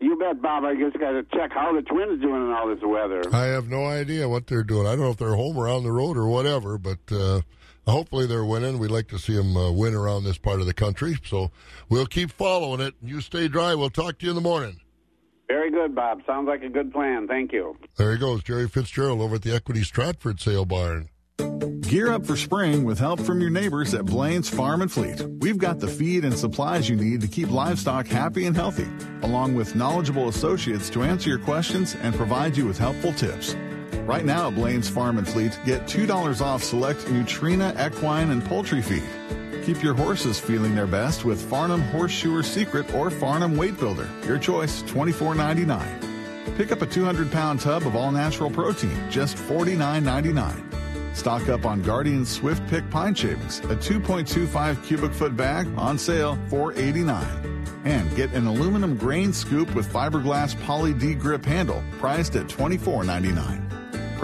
You 0.00 0.18
bet, 0.18 0.42
Bob. 0.42 0.64
I 0.64 0.74
just 0.74 0.98
got 0.98 1.12
to 1.12 1.22
check 1.34 1.52
how 1.52 1.74
the 1.74 1.80
Twins 1.80 2.20
doing 2.20 2.42
in 2.42 2.52
all 2.52 2.68
this 2.68 2.82
weather. 2.82 3.22
I 3.32 3.44
have 3.46 3.68
no 3.68 3.86
idea 3.86 4.28
what 4.28 4.46
they're 4.46 4.62
doing. 4.62 4.86
I 4.86 4.90
don't 4.90 5.00
know 5.00 5.10
if 5.10 5.16
they're 5.16 5.34
home 5.34 5.56
or 5.56 5.68
on 5.68 5.82
the 5.82 5.92
road 5.92 6.18
or 6.18 6.28
whatever, 6.28 6.76
but 6.76 6.98
uh, 7.10 7.40
hopefully 7.86 8.26
they're 8.26 8.44
winning. 8.44 8.78
We'd 8.78 8.90
like 8.90 9.08
to 9.08 9.18
see 9.18 9.34
them 9.34 9.56
uh, 9.56 9.70
win 9.72 9.94
around 9.94 10.24
this 10.24 10.36
part 10.36 10.60
of 10.60 10.66
the 10.66 10.74
country. 10.74 11.16
So 11.24 11.50
we'll 11.88 12.06
keep 12.06 12.30
following 12.30 12.80
it. 12.80 12.94
You 13.02 13.22
stay 13.22 13.48
dry. 13.48 13.74
We'll 13.74 13.88
talk 13.88 14.18
to 14.18 14.26
you 14.26 14.32
in 14.32 14.36
the 14.36 14.42
morning. 14.42 14.80
Very 15.54 15.70
good, 15.70 15.94
Bob. 15.94 16.20
Sounds 16.26 16.48
like 16.48 16.64
a 16.64 16.68
good 16.68 16.92
plan. 16.92 17.28
Thank 17.28 17.52
you. 17.52 17.76
There 17.96 18.10
he 18.10 18.18
goes, 18.18 18.42
Jerry 18.42 18.66
Fitzgerald 18.66 19.20
over 19.20 19.36
at 19.36 19.42
the 19.42 19.54
Equity 19.54 19.84
Stratford 19.84 20.40
Sale 20.40 20.64
Barn. 20.64 21.10
Gear 21.82 22.10
up 22.10 22.26
for 22.26 22.36
spring 22.36 22.82
with 22.82 22.98
help 22.98 23.20
from 23.20 23.40
your 23.40 23.50
neighbors 23.50 23.94
at 23.94 24.04
Blain's 24.04 24.48
Farm 24.48 24.82
and 24.82 24.90
Fleet. 24.90 25.24
We've 25.38 25.56
got 25.56 25.78
the 25.78 25.86
feed 25.86 26.24
and 26.24 26.36
supplies 26.36 26.88
you 26.88 26.96
need 26.96 27.20
to 27.20 27.28
keep 27.28 27.52
livestock 27.52 28.08
happy 28.08 28.46
and 28.46 28.56
healthy, 28.56 28.88
along 29.22 29.54
with 29.54 29.76
knowledgeable 29.76 30.28
associates 30.28 30.90
to 30.90 31.04
answer 31.04 31.30
your 31.30 31.38
questions 31.38 31.94
and 32.02 32.16
provide 32.16 32.56
you 32.56 32.66
with 32.66 32.76
helpful 32.76 33.12
tips. 33.12 33.54
Right 34.08 34.24
now 34.24 34.48
at 34.48 34.56
Blain's 34.56 34.88
Farm 34.88 35.18
and 35.18 35.28
Fleet, 35.28 35.56
get 35.64 35.82
$2 35.82 36.40
off 36.40 36.64
select 36.64 37.02
Nutrena 37.02 37.70
equine 37.78 38.30
and 38.30 38.44
poultry 38.44 38.82
feed. 38.82 39.04
Keep 39.64 39.82
your 39.82 39.94
horses 39.94 40.38
feeling 40.38 40.74
their 40.74 40.86
best 40.86 41.24
with 41.24 41.40
Farnam 41.50 41.80
Horseshoer 41.90 42.42
Secret 42.42 42.92
or 42.94 43.08
Farnam 43.08 43.56
Weight 43.56 43.78
Builder. 43.78 44.06
Your 44.26 44.36
choice, 44.36 44.82
$24.99. 44.82 46.56
Pick 46.58 46.70
up 46.70 46.82
a 46.82 46.86
200 46.86 47.32
pound 47.32 47.60
tub 47.60 47.86
of 47.86 47.96
all 47.96 48.12
natural 48.12 48.50
protein, 48.50 48.94
just 49.10 49.38
$49.99. 49.38 51.16
Stock 51.16 51.48
up 51.48 51.64
on 51.64 51.80
Guardian 51.80 52.26
Swift 52.26 52.66
Pick 52.68 52.88
Pine 52.90 53.14
Shavings, 53.14 53.60
a 53.60 53.76
2.25 53.76 54.84
cubic 54.84 55.14
foot 55.14 55.34
bag 55.34 55.66
on 55.78 55.96
sale, 55.96 56.38
$4.89. 56.50 57.86
And 57.86 58.14
get 58.16 58.34
an 58.34 58.46
aluminum 58.46 58.98
grain 58.98 59.32
scoop 59.32 59.74
with 59.74 59.90
fiberglass 59.90 60.60
poly 60.64 60.92
D 60.92 61.14
grip 61.14 61.44
handle, 61.44 61.82
priced 61.92 62.36
at 62.36 62.48
$24.99. 62.48 63.73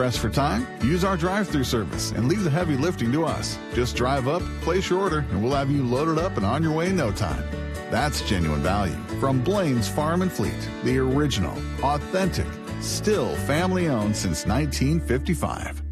Press 0.01 0.16
for 0.16 0.30
time? 0.30 0.66
Use 0.82 1.05
our 1.05 1.14
drive 1.14 1.46
through 1.46 1.64
service 1.64 2.12
and 2.12 2.26
leave 2.26 2.42
the 2.42 2.48
heavy 2.48 2.74
lifting 2.74 3.12
to 3.12 3.26
us. 3.26 3.59
Just 3.74 3.96
drive 3.96 4.28
up, 4.28 4.40
place 4.62 4.88
your 4.88 4.98
order, 4.98 5.26
and 5.30 5.42
we'll 5.42 5.55
have 5.55 5.70
you 5.70 5.82
loaded 5.82 6.16
up 6.16 6.38
and 6.38 6.46
on 6.46 6.62
your 6.62 6.72
way 6.72 6.88
in 6.88 6.96
no 6.96 7.12
time. 7.12 7.44
That's 7.90 8.22
genuine 8.22 8.62
value 8.62 8.96
from 9.20 9.42
Blain's 9.42 9.90
Farm 9.90 10.22
and 10.22 10.32
Fleet, 10.32 10.57
the 10.84 10.96
original, 10.96 11.53
authentic, 11.82 12.46
still 12.80 13.36
family 13.44 13.88
owned 13.88 14.16
since 14.16 14.46
1955. 14.46 15.82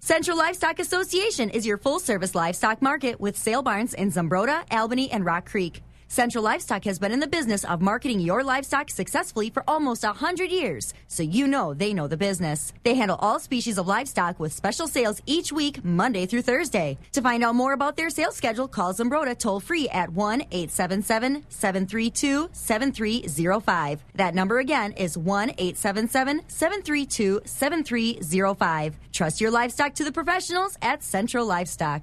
Central 0.00 0.38
Livestock 0.38 0.78
Association 0.78 1.50
is 1.50 1.66
your 1.66 1.76
full 1.76 2.00
service 2.00 2.34
livestock 2.34 2.80
market 2.80 3.20
with 3.20 3.36
sale 3.36 3.60
barns 3.60 3.92
in 3.92 4.10
Zumbrota, 4.10 4.64
Albany, 4.70 5.10
and 5.10 5.26
Rock 5.26 5.50
Creek. 5.50 5.82
Central 6.12 6.44
Livestock 6.44 6.84
has 6.84 6.98
been 6.98 7.10
in 7.10 7.20
the 7.20 7.26
business 7.26 7.64
of 7.64 7.80
marketing 7.80 8.20
your 8.20 8.44
livestock 8.44 8.90
successfully 8.90 9.48
for 9.48 9.64
almost 9.66 10.04
100 10.04 10.50
years, 10.50 10.92
so 11.08 11.22
you 11.22 11.48
know 11.48 11.72
they 11.72 11.94
know 11.94 12.06
the 12.06 12.18
business. 12.18 12.74
They 12.82 12.96
handle 12.96 13.16
all 13.18 13.38
species 13.38 13.78
of 13.78 13.86
livestock 13.86 14.38
with 14.38 14.52
special 14.52 14.86
sales 14.86 15.22
each 15.24 15.52
week, 15.52 15.82
Monday 15.82 16.26
through 16.26 16.42
Thursday. 16.42 16.98
To 17.12 17.22
find 17.22 17.42
out 17.42 17.54
more 17.54 17.72
about 17.72 17.96
their 17.96 18.10
sales 18.10 18.36
schedule, 18.36 18.68
call 18.68 18.92
Zumbrota 18.92 19.38
toll 19.38 19.58
free 19.58 19.88
at 19.88 20.10
1 20.10 20.42
877 20.50 21.44
732 21.48 22.50
7305. 22.52 24.04
That 24.14 24.34
number 24.34 24.58
again 24.58 24.92
is 24.92 25.16
1 25.16 25.48
877 25.56 26.42
732 26.46 27.40
7305. 27.46 28.98
Trust 29.12 29.40
your 29.40 29.50
livestock 29.50 29.94
to 29.94 30.04
the 30.04 30.12
professionals 30.12 30.76
at 30.82 31.02
Central 31.02 31.46
Livestock. 31.46 32.02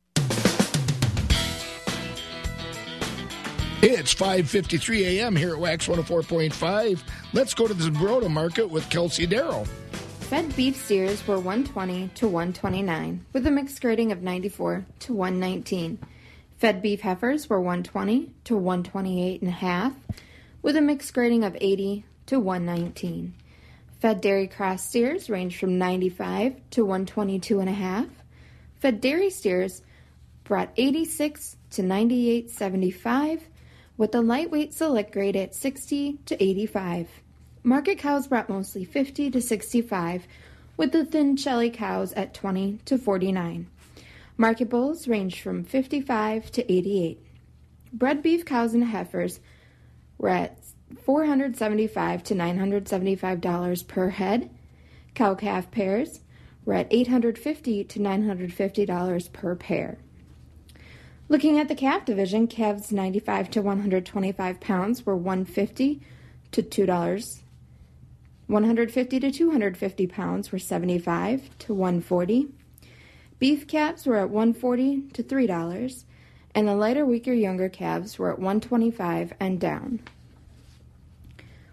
It's 3.83 4.13
5.53 4.13 4.99
a.m. 4.99 5.35
here 5.35 5.53
at 5.55 5.59
Wax 5.59 5.87
104.5. 5.87 7.01
Let's 7.33 7.55
go 7.55 7.67
to 7.67 7.73
the 7.73 7.89
Zumbrota 7.89 8.29
market 8.29 8.69
with 8.69 8.87
Kelsey 8.91 9.25
Darrow. 9.25 9.63
Fed 10.19 10.55
beef 10.55 10.75
steers 10.75 11.25
were 11.27 11.39
120 11.39 12.09
to 12.09 12.27
129 12.27 13.25
with 13.33 13.47
a 13.47 13.49
mixed 13.49 13.81
grading 13.81 14.11
of 14.11 14.21
94 14.21 14.85
to 14.99 15.13
119. 15.15 15.97
Fed 16.59 16.83
beef 16.83 17.01
heifers 17.01 17.49
were 17.49 17.59
120 17.59 18.31
to 18.43 18.55
128 18.55 19.41
and 19.41 19.49
a 19.49 19.51
half 19.51 19.93
with 20.61 20.77
a 20.77 20.81
mixed 20.81 21.11
grading 21.15 21.43
of 21.43 21.57
80 21.59 22.05
to 22.27 22.39
119. 22.39 23.33
Fed 23.99 24.21
dairy 24.21 24.47
cross 24.47 24.87
steers 24.87 25.27
ranged 25.27 25.59
from 25.59 25.79
95 25.79 26.55
to 26.69 26.85
122 26.85 27.59
and 27.59 27.69
a 27.69 27.73
half. 27.73 28.05
Fed 28.79 29.01
dairy 29.01 29.31
steers 29.31 29.81
brought 30.43 30.71
86 30.77 31.57
to 31.71 31.81
98.75 31.81 33.41
with 33.97 34.11
the 34.11 34.21
lightweight 34.21 34.73
select 34.73 35.11
grade 35.11 35.35
at 35.35 35.55
60 35.55 36.19
to 36.25 36.43
85. 36.43 37.09
Market 37.63 37.97
cows 37.99 38.27
brought 38.27 38.49
mostly 38.49 38.83
50 38.83 39.29
to 39.31 39.41
65, 39.41 40.27
with 40.77 40.91
the 40.91 41.05
thin 41.05 41.37
shelly 41.37 41.69
cows 41.69 42.11
at 42.13 42.33
20 42.33 42.79
to 42.85 42.97
49. 42.97 43.67
Market 44.37 44.69
bulls 44.69 45.07
ranged 45.07 45.41
from 45.41 45.63
55 45.63 46.51
to 46.53 46.71
88. 46.71 47.23
Bred 47.93 48.23
beef 48.23 48.45
cows 48.45 48.73
and 48.73 48.85
heifers 48.85 49.39
were 50.17 50.29
at 50.29 50.57
475 51.03 52.23
to 52.23 52.35
975 52.35 53.41
dollars 53.41 53.83
per 53.83 54.09
head. 54.09 54.49
Cow 55.13 55.35
calf 55.35 55.69
pairs 55.71 56.21
were 56.65 56.73
at 56.73 56.87
850 56.89 57.83
to 57.83 58.01
950 58.01 58.85
dollars 58.85 59.27
per 59.27 59.55
pair. 59.55 59.97
Looking 61.31 61.57
at 61.59 61.69
the 61.69 61.75
calf 61.75 62.03
division, 62.03 62.45
calves 62.45 62.91
95 62.91 63.49
to 63.51 63.61
125 63.61 64.59
pounds 64.59 65.05
were 65.05 65.15
150 65.15 66.01
to 66.51 66.61
$2. 66.61 67.41
150 68.47 69.19
to 69.21 69.31
250 69.31 70.07
pounds 70.07 70.51
were 70.51 70.59
75 70.59 71.57
to 71.59 71.73
140. 71.73 72.49
Beef 73.39 73.65
calves 73.65 74.05
were 74.05 74.17
at 74.17 74.29
140 74.29 75.03
to 75.13 75.23
$3, 75.23 76.03
and 76.53 76.67
the 76.67 76.75
lighter, 76.75 77.05
weaker, 77.05 77.31
younger 77.31 77.69
calves 77.69 78.19
were 78.19 78.33
at 78.33 78.39
125 78.39 79.31
and 79.39 79.57
down. 79.57 80.01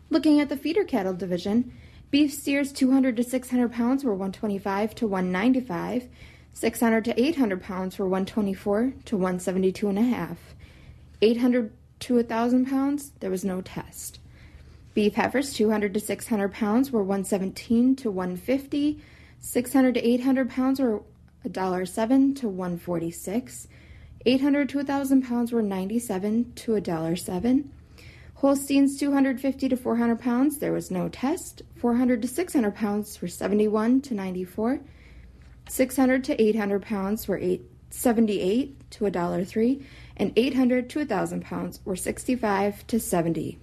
Looking 0.08 0.40
at 0.40 0.50
the 0.50 0.56
feeder 0.56 0.84
cattle 0.84 1.14
division, 1.14 1.72
beef 2.12 2.32
steers 2.32 2.70
200 2.70 3.16
to 3.16 3.24
600 3.24 3.72
pounds 3.72 4.04
were 4.04 4.14
125 4.14 4.94
to 4.94 5.08
195 5.08 6.08
600 6.58 7.04
to 7.04 7.22
800 7.22 7.62
pounds 7.62 8.00
were 8.00 8.08
124 8.08 8.92
to 9.04 9.16
172 9.16 9.88
and 9.90 9.98
a 9.98 10.02
half. 10.02 10.56
800 11.22 11.72
to 12.00 12.16
1,000 12.16 12.66
pounds, 12.66 13.12
there 13.20 13.30
was 13.30 13.44
no 13.44 13.60
test. 13.60 14.18
Beef 14.92 15.14
heifers 15.14 15.52
200 15.52 15.94
to 15.94 16.00
600 16.00 16.52
pounds 16.52 16.90
were 16.90 17.04
117 17.04 17.94
to 17.94 18.10
150. 18.10 19.00
600 19.38 19.94
to 19.94 20.04
800 20.04 20.50
pounds 20.50 20.80
were 20.80 21.00
$1.07 21.46 22.36
to 22.40 22.48
146. 22.48 23.68
800 24.26 24.68
to 24.68 24.78
1,000 24.78 25.22
pounds 25.22 25.52
were 25.52 25.62
97 25.62 26.54
to 26.54 26.72
$1.07. 26.72 27.68
Holsteins 28.34 28.98
250 28.98 29.68
to 29.68 29.76
400 29.76 30.18
pounds, 30.18 30.58
there 30.58 30.72
was 30.72 30.90
no 30.90 31.08
test. 31.08 31.62
400 31.76 32.20
to 32.20 32.26
600 32.26 32.74
pounds 32.74 33.22
were 33.22 33.28
71 33.28 34.00
to 34.00 34.14
94. 34.14 34.80
600 35.68 36.24
to 36.24 36.42
800 36.42 36.82
pounds 36.82 37.28
were 37.28 37.38
878 37.38 38.90
to 38.90 39.04
$1.03, 39.04 39.84
and 40.16 40.32
800 40.36 40.90
to 40.90 40.98
1,000 41.00 41.42
pounds 41.42 41.80
were 41.84 41.96
65 41.96 42.86
to 42.86 42.98
70. 42.98 43.58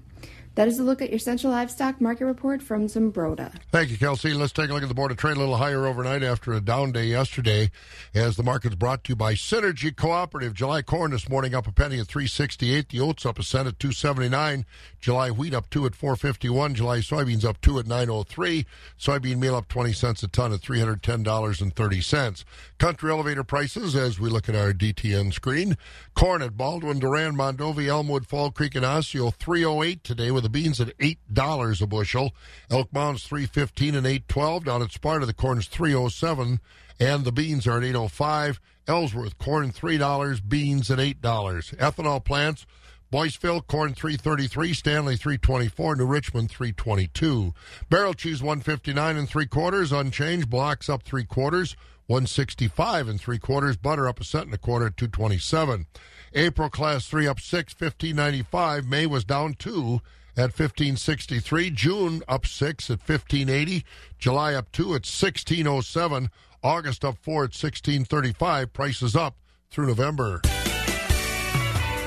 That 0.55 0.69
is 0.69 0.79
a 0.79 0.83
look 0.83 1.01
at 1.01 1.09
your 1.09 1.19
Central 1.19 1.51
Livestock 1.51 1.99
Market 1.99 2.25
Report 2.25 2.63
from 2.63 2.87
Zumbrota. 2.87 3.51
Thank 3.73 3.89
you, 3.89 3.97
Kelsey. 3.97 4.33
Let's 4.33 4.53
take 4.53 4.69
a 4.69 4.73
look 4.73 4.83
at 4.83 4.87
the 4.87 4.95
Board 4.95 5.11
of 5.11 5.17
Trade 5.17 5.35
a 5.35 5.39
little 5.39 5.57
higher 5.57 5.85
overnight 5.85 6.23
after 6.23 6.53
a 6.53 6.61
down 6.61 6.93
day 6.93 7.07
yesterday 7.07 7.71
as 8.13 8.37
the 8.37 8.43
market's 8.43 8.75
brought 8.75 9.03
to 9.03 9.09
you 9.09 9.15
by 9.17 9.33
Synergy 9.33 9.93
Cooperative. 9.93 10.53
July 10.53 10.81
corn 10.81 11.11
this 11.11 11.27
morning 11.27 11.53
up 11.53 11.67
a 11.67 11.73
penny 11.73 11.99
at 11.99 12.07
368. 12.07 12.87
The 12.87 13.01
oats 13.01 13.25
up 13.25 13.37
a 13.37 13.43
cent 13.43 13.67
at 13.67 13.79
279. 13.79 14.65
July 15.01 15.29
wheat 15.29 15.53
up 15.53 15.69
two 15.69 15.85
at 15.85 15.93
451. 15.93 16.75
July 16.75 16.99
soybeans 16.99 17.43
up 17.43 17.59
two 17.59 17.77
at 17.77 17.85
903. 17.85 18.65
Soybean 18.97 19.39
meal 19.39 19.55
up 19.55 19.67
20 19.67 19.91
cents 19.91 20.23
a 20.23 20.29
ton 20.29 20.53
at 20.53 20.61
$310.30. 20.61 22.45
Country 22.77 23.11
elevator 23.11 23.43
prices 23.43 23.93
as 23.93 24.21
we 24.21 24.29
look 24.29 24.47
at 24.47 24.55
our 24.55 24.71
DTN 24.71 25.33
screen. 25.33 25.77
Corn 26.13 26.41
at 26.41 26.55
Baldwin, 26.55 26.99
Durand, 26.99 27.37
Mondovi, 27.37 27.87
Elmwood, 27.87 28.25
Fall 28.25 28.51
Creek, 28.51 28.73
and 28.75 28.85
Osseo 28.85 29.31
308 29.31 30.01
today 30.01 30.31
with 30.31 30.44
the 30.45 30.49
beans 30.49 30.79
at 30.79 30.93
eight 30.99 31.17
dollars 31.33 31.81
a 31.81 31.87
bushel. 31.87 32.31
Elk 32.69 32.93
Mound's 32.93 33.23
three 33.23 33.47
fifteen 33.47 33.95
and 33.95 34.05
eight 34.05 34.27
twelve. 34.27 34.65
Down 34.65 34.83
at 34.83 34.91
Sparta, 34.91 35.25
the 35.25 35.33
corn's 35.33 35.65
three 35.65 35.95
oh 35.95 36.07
seven, 36.07 36.59
and 36.99 37.25
the 37.25 37.31
beans 37.31 37.65
are 37.65 37.77
at 37.77 37.83
eight 37.83 37.95
oh 37.95 38.07
five. 38.07 38.59
Ellsworth 38.87 39.39
corn 39.39 39.71
three 39.71 39.97
dollars, 39.97 40.39
beans 40.39 40.91
at 40.91 40.99
eight 40.99 41.19
dollars. 41.19 41.71
Ethanol 41.79 42.23
plants. 42.23 42.67
Boyceville, 43.11 43.65
corn 43.65 43.93
333, 43.93 44.73
Stanley 44.73 45.15
324, 45.15 45.95
New 45.95 46.05
Richmond 46.05 46.49
322. 46.49 47.53
Barrel 47.87 48.13
cheese 48.13 48.41
159 48.41 49.15
and 49.15 49.29
three 49.29 49.45
quarters, 49.45 49.91
unchanged. 49.91 50.49
Blocks 50.49 50.89
up 50.89 51.03
three 51.03 51.23
quarters, 51.23 51.77
165 52.07 53.07
and 53.07 53.21
three 53.21 53.37
quarters. 53.37 53.77
Butter 53.77 54.07
up 54.07 54.19
a 54.19 54.23
cent 54.23 54.45
and 54.45 54.55
a 54.55 54.57
quarter 54.57 54.87
at 54.87 54.97
227. 54.97 55.85
April 56.33 56.69
class 56.69 57.07
three 57.07 57.27
up 57.27 57.39
six, 57.39 57.73
1595. 57.73 58.85
May 58.85 59.05
was 59.05 59.23
down 59.23 59.53
two 59.53 60.01
at 60.37 60.57
1563. 60.57 61.69
June 61.71 62.21
up 62.27 62.45
six 62.45 62.89
at 62.89 62.99
1580. 62.99 63.85
July 64.17 64.53
up 64.53 64.71
two 64.71 64.89
at 64.89 65.05
1607. 65.05 66.29
August 66.63 67.05
up 67.05 67.17
four 67.21 67.43
at 67.43 67.53
1635. 67.53 68.73
Prices 68.73 69.15
up 69.15 69.35
through 69.69 69.87
November. 69.87 70.41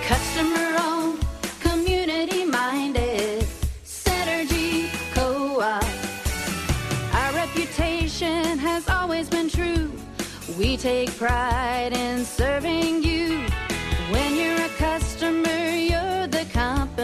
Customer 0.02 0.76
owned, 0.80 1.24
community 1.60 2.44
minded, 2.44 3.46
Synergy 3.84 4.90
Co 5.14 5.60
op. 5.60 5.84
Our 7.14 7.32
reputation 7.34 8.58
has 8.58 8.88
always 8.88 9.28
been 9.28 9.48
true. 9.48 9.92
We 10.58 10.76
take 10.76 11.16
pride 11.16 11.92
in 11.92 12.24
serving 12.24 13.02
you. 13.02 13.27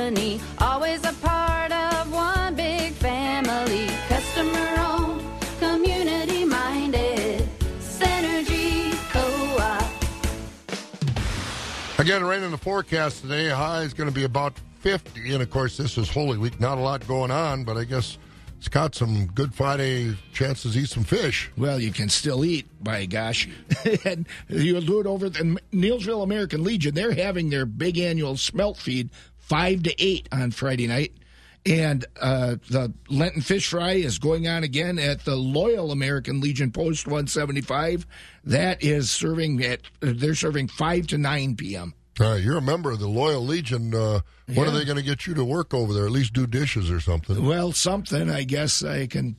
Company. 0.04 0.38
Always 0.58 1.02
a 1.06 1.14
part 1.14 1.72
of 1.72 2.12
one 2.12 2.54
big 2.54 2.92
family. 2.92 3.86
Customer 4.06 4.74
owned, 4.76 5.22
community 5.58 6.44
minded, 6.44 7.48
Synergy 7.80 8.92
Co 9.10 9.24
op. 9.62 9.90
Again, 11.98 12.22
rain 12.22 12.42
in 12.42 12.50
the 12.50 12.58
forecast 12.58 13.22
today. 13.22 13.48
High 13.48 13.80
is 13.80 13.94
going 13.94 14.10
to 14.10 14.14
be 14.14 14.24
about 14.24 14.52
50. 14.80 15.32
And 15.32 15.42
of 15.42 15.48
course, 15.48 15.78
this 15.78 15.96
is 15.96 16.10
Holy 16.10 16.36
Week. 16.36 16.60
Not 16.60 16.76
a 16.76 16.82
lot 16.82 17.08
going 17.08 17.30
on, 17.30 17.64
but 17.64 17.78
I 17.78 17.84
guess 17.84 18.18
it's 18.58 18.68
got 18.68 18.94
some 18.94 19.26
Good 19.28 19.54
Friday 19.54 20.14
chances 20.34 20.74
to 20.74 20.80
eat 20.80 20.90
some 20.90 21.04
fish. 21.04 21.50
Well, 21.56 21.80
you 21.80 21.92
can 21.92 22.10
still 22.10 22.44
eat, 22.44 22.66
by 22.84 23.06
gosh. 23.06 23.48
and 24.04 24.26
you'll 24.48 24.82
do 24.82 25.00
it 25.00 25.06
over 25.06 25.26
at 25.26 25.34
the 25.34 25.58
Neillsville 25.72 26.22
American 26.22 26.62
Legion. 26.62 26.94
They're 26.94 27.12
having 27.12 27.48
their 27.48 27.64
big 27.64 27.98
annual 27.98 28.36
smelt 28.36 28.76
feed, 28.76 29.08
5 29.46 29.82
to 29.84 30.02
8 30.02 30.28
on 30.32 30.50
Friday 30.50 30.86
night. 30.86 31.12
And 31.66 32.04
uh, 32.20 32.56
the 32.68 32.92
Lenten 33.08 33.40
fish 33.40 33.68
fry 33.68 33.92
is 33.92 34.18
going 34.18 34.46
on 34.46 34.64
again 34.64 34.98
at 34.98 35.24
the 35.24 35.34
Loyal 35.34 35.92
American 35.92 36.40
Legion 36.40 36.70
Post 36.70 37.06
175. 37.06 38.06
That 38.44 38.82
is 38.82 39.10
serving 39.10 39.62
at, 39.64 39.80
they're 40.00 40.34
serving 40.34 40.68
5 40.68 41.06
to 41.08 41.18
9 41.18 41.56
p.m. 41.56 41.94
Uh, 42.20 42.34
you're 42.34 42.58
a 42.58 42.62
member 42.62 42.90
of 42.90 43.00
the 43.00 43.08
Loyal 43.08 43.44
Legion. 43.44 43.94
Uh, 43.94 44.20
When 44.46 44.68
are 44.68 44.70
they 44.72 44.84
going 44.84 44.98
to 44.98 45.02
get 45.02 45.26
you 45.26 45.34
to 45.34 45.44
work 45.44 45.72
over 45.72 45.92
there? 45.94 46.04
At 46.04 46.12
least 46.12 46.32
do 46.34 46.46
dishes 46.46 46.90
or 46.90 47.00
something. 47.00 47.44
Well, 47.44 47.72
something. 47.72 48.30
I 48.30 48.44
guess 48.44 48.84
I 48.84 49.06
can 49.06 49.36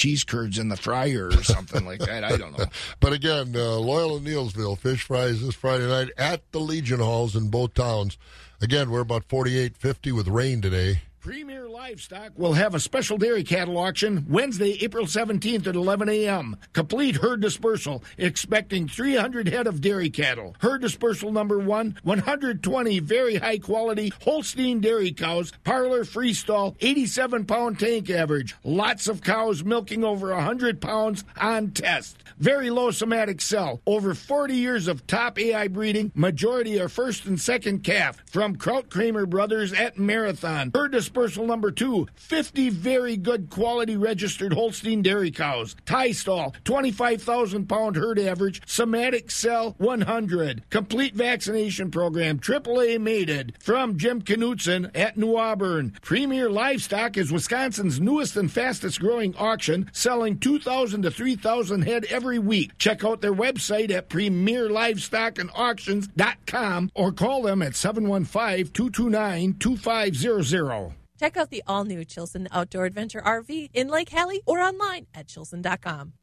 cheese 0.00 0.24
curds 0.24 0.58
in 0.58 0.70
the 0.70 0.76
fryer 0.78 1.28
or 1.28 1.42
something 1.44 1.84
like 1.84 2.00
that. 2.00 2.24
I 2.24 2.38
don't 2.38 2.56
know. 2.58 2.64
But 3.00 3.12
again, 3.12 3.54
uh, 3.54 3.76
Loyal 3.76 4.16
and 4.16 4.26
Neillsville, 4.26 4.78
fish 4.78 5.02
fries 5.02 5.42
this 5.42 5.54
Friday 5.54 5.86
night 5.86 6.08
at 6.16 6.40
the 6.52 6.58
Legion 6.58 7.00
Halls 7.00 7.36
in 7.36 7.50
both 7.50 7.74
towns. 7.74 8.16
Again, 8.62 8.90
we're 8.90 9.00
about 9.00 9.28
48.50 9.28 10.12
with 10.12 10.28
rain 10.28 10.62
today. 10.62 11.02
Premier 11.20 11.68
Livestock 11.68 12.32
will 12.38 12.54
have 12.54 12.74
a 12.74 12.80
special 12.80 13.18
dairy 13.18 13.44
cattle 13.44 13.76
auction 13.76 14.24
Wednesday, 14.26 14.78
April 14.80 15.04
17th 15.04 15.66
at 15.66 15.76
11 15.76 16.08
a.m. 16.08 16.56
Complete 16.72 17.16
herd 17.16 17.42
dispersal, 17.42 18.02
expecting 18.16 18.88
300 18.88 19.46
head 19.46 19.66
of 19.66 19.82
dairy 19.82 20.08
cattle. 20.08 20.56
Herd 20.60 20.80
dispersal 20.80 21.30
number 21.30 21.58
one 21.58 21.98
120 22.04 23.00
very 23.00 23.36
high 23.36 23.58
quality 23.58 24.10
Holstein 24.22 24.80
dairy 24.80 25.12
cows, 25.12 25.52
parlor 25.62 26.04
freestall, 26.04 26.74
87 26.80 27.44
pound 27.44 27.78
tank 27.78 28.08
average. 28.08 28.56
Lots 28.64 29.06
of 29.06 29.22
cows 29.22 29.62
milking 29.62 30.02
over 30.02 30.32
100 30.32 30.80
pounds 30.80 31.22
on 31.38 31.72
test. 31.72 32.16
Very 32.38 32.70
low 32.70 32.92
somatic 32.92 33.42
cell. 33.42 33.82
Over 33.86 34.14
40 34.14 34.54
years 34.54 34.88
of 34.88 35.06
top 35.06 35.38
AI 35.38 35.68
breeding. 35.68 36.12
Majority 36.14 36.80
are 36.80 36.88
first 36.88 37.26
and 37.26 37.38
second 37.38 37.84
calf 37.84 38.22
from 38.30 38.56
Krautkramer 38.56 39.28
Brothers 39.28 39.74
at 39.74 39.98
Marathon. 39.98 40.70
Herd 40.74 40.92
dispersal 40.92 41.09
number 41.14 41.70
two 41.70 42.06
50 42.14 42.70
very 42.70 43.16
good 43.16 43.50
quality 43.50 43.96
registered 43.96 44.52
Holstein 44.52 45.02
dairy 45.02 45.30
cows. 45.30 45.76
Tie 45.86 46.10
stall, 46.12 46.54
25,000 46.64 47.66
pound 47.66 47.96
herd 47.96 48.18
average. 48.18 48.60
Somatic 48.66 49.30
cell, 49.30 49.74
100. 49.78 50.68
Complete 50.70 51.14
vaccination 51.14 51.90
program, 51.90 52.38
AAA 52.38 53.00
mated. 53.00 53.54
From 53.60 53.96
Jim 53.98 54.22
Knutson 54.22 54.90
at 54.94 55.16
New 55.16 55.36
Auburn. 55.36 55.94
Premier 56.02 56.50
Livestock 56.50 57.16
is 57.16 57.32
Wisconsin's 57.32 58.00
newest 58.00 58.36
and 58.36 58.50
fastest 58.50 58.98
growing 59.00 59.34
auction, 59.36 59.88
selling 59.92 60.38
2,000 60.38 61.02
to 61.02 61.10
3,000 61.10 61.82
head 61.82 62.04
every 62.06 62.38
week. 62.38 62.78
Check 62.78 63.04
out 63.04 63.20
their 63.20 63.34
website 63.34 63.90
at 63.90 64.08
premierlivestockandauctions.com 64.08 66.90
or 66.94 67.12
call 67.12 67.42
them 67.42 67.60
at 67.62 67.76
715 67.76 68.72
229 68.72 69.54
2500. 69.58 70.99
Check 71.20 71.36
out 71.36 71.50
the 71.50 71.62
all 71.66 71.84
new 71.84 72.02
Chilson 72.02 72.48
Outdoor 72.50 72.86
Adventure 72.86 73.20
RV 73.20 73.72
in 73.74 73.88
Lake 73.88 74.08
Hallie 74.08 74.40
or 74.46 74.58
online 74.58 75.06
at 75.14 75.28
chilson.com. 75.28 76.14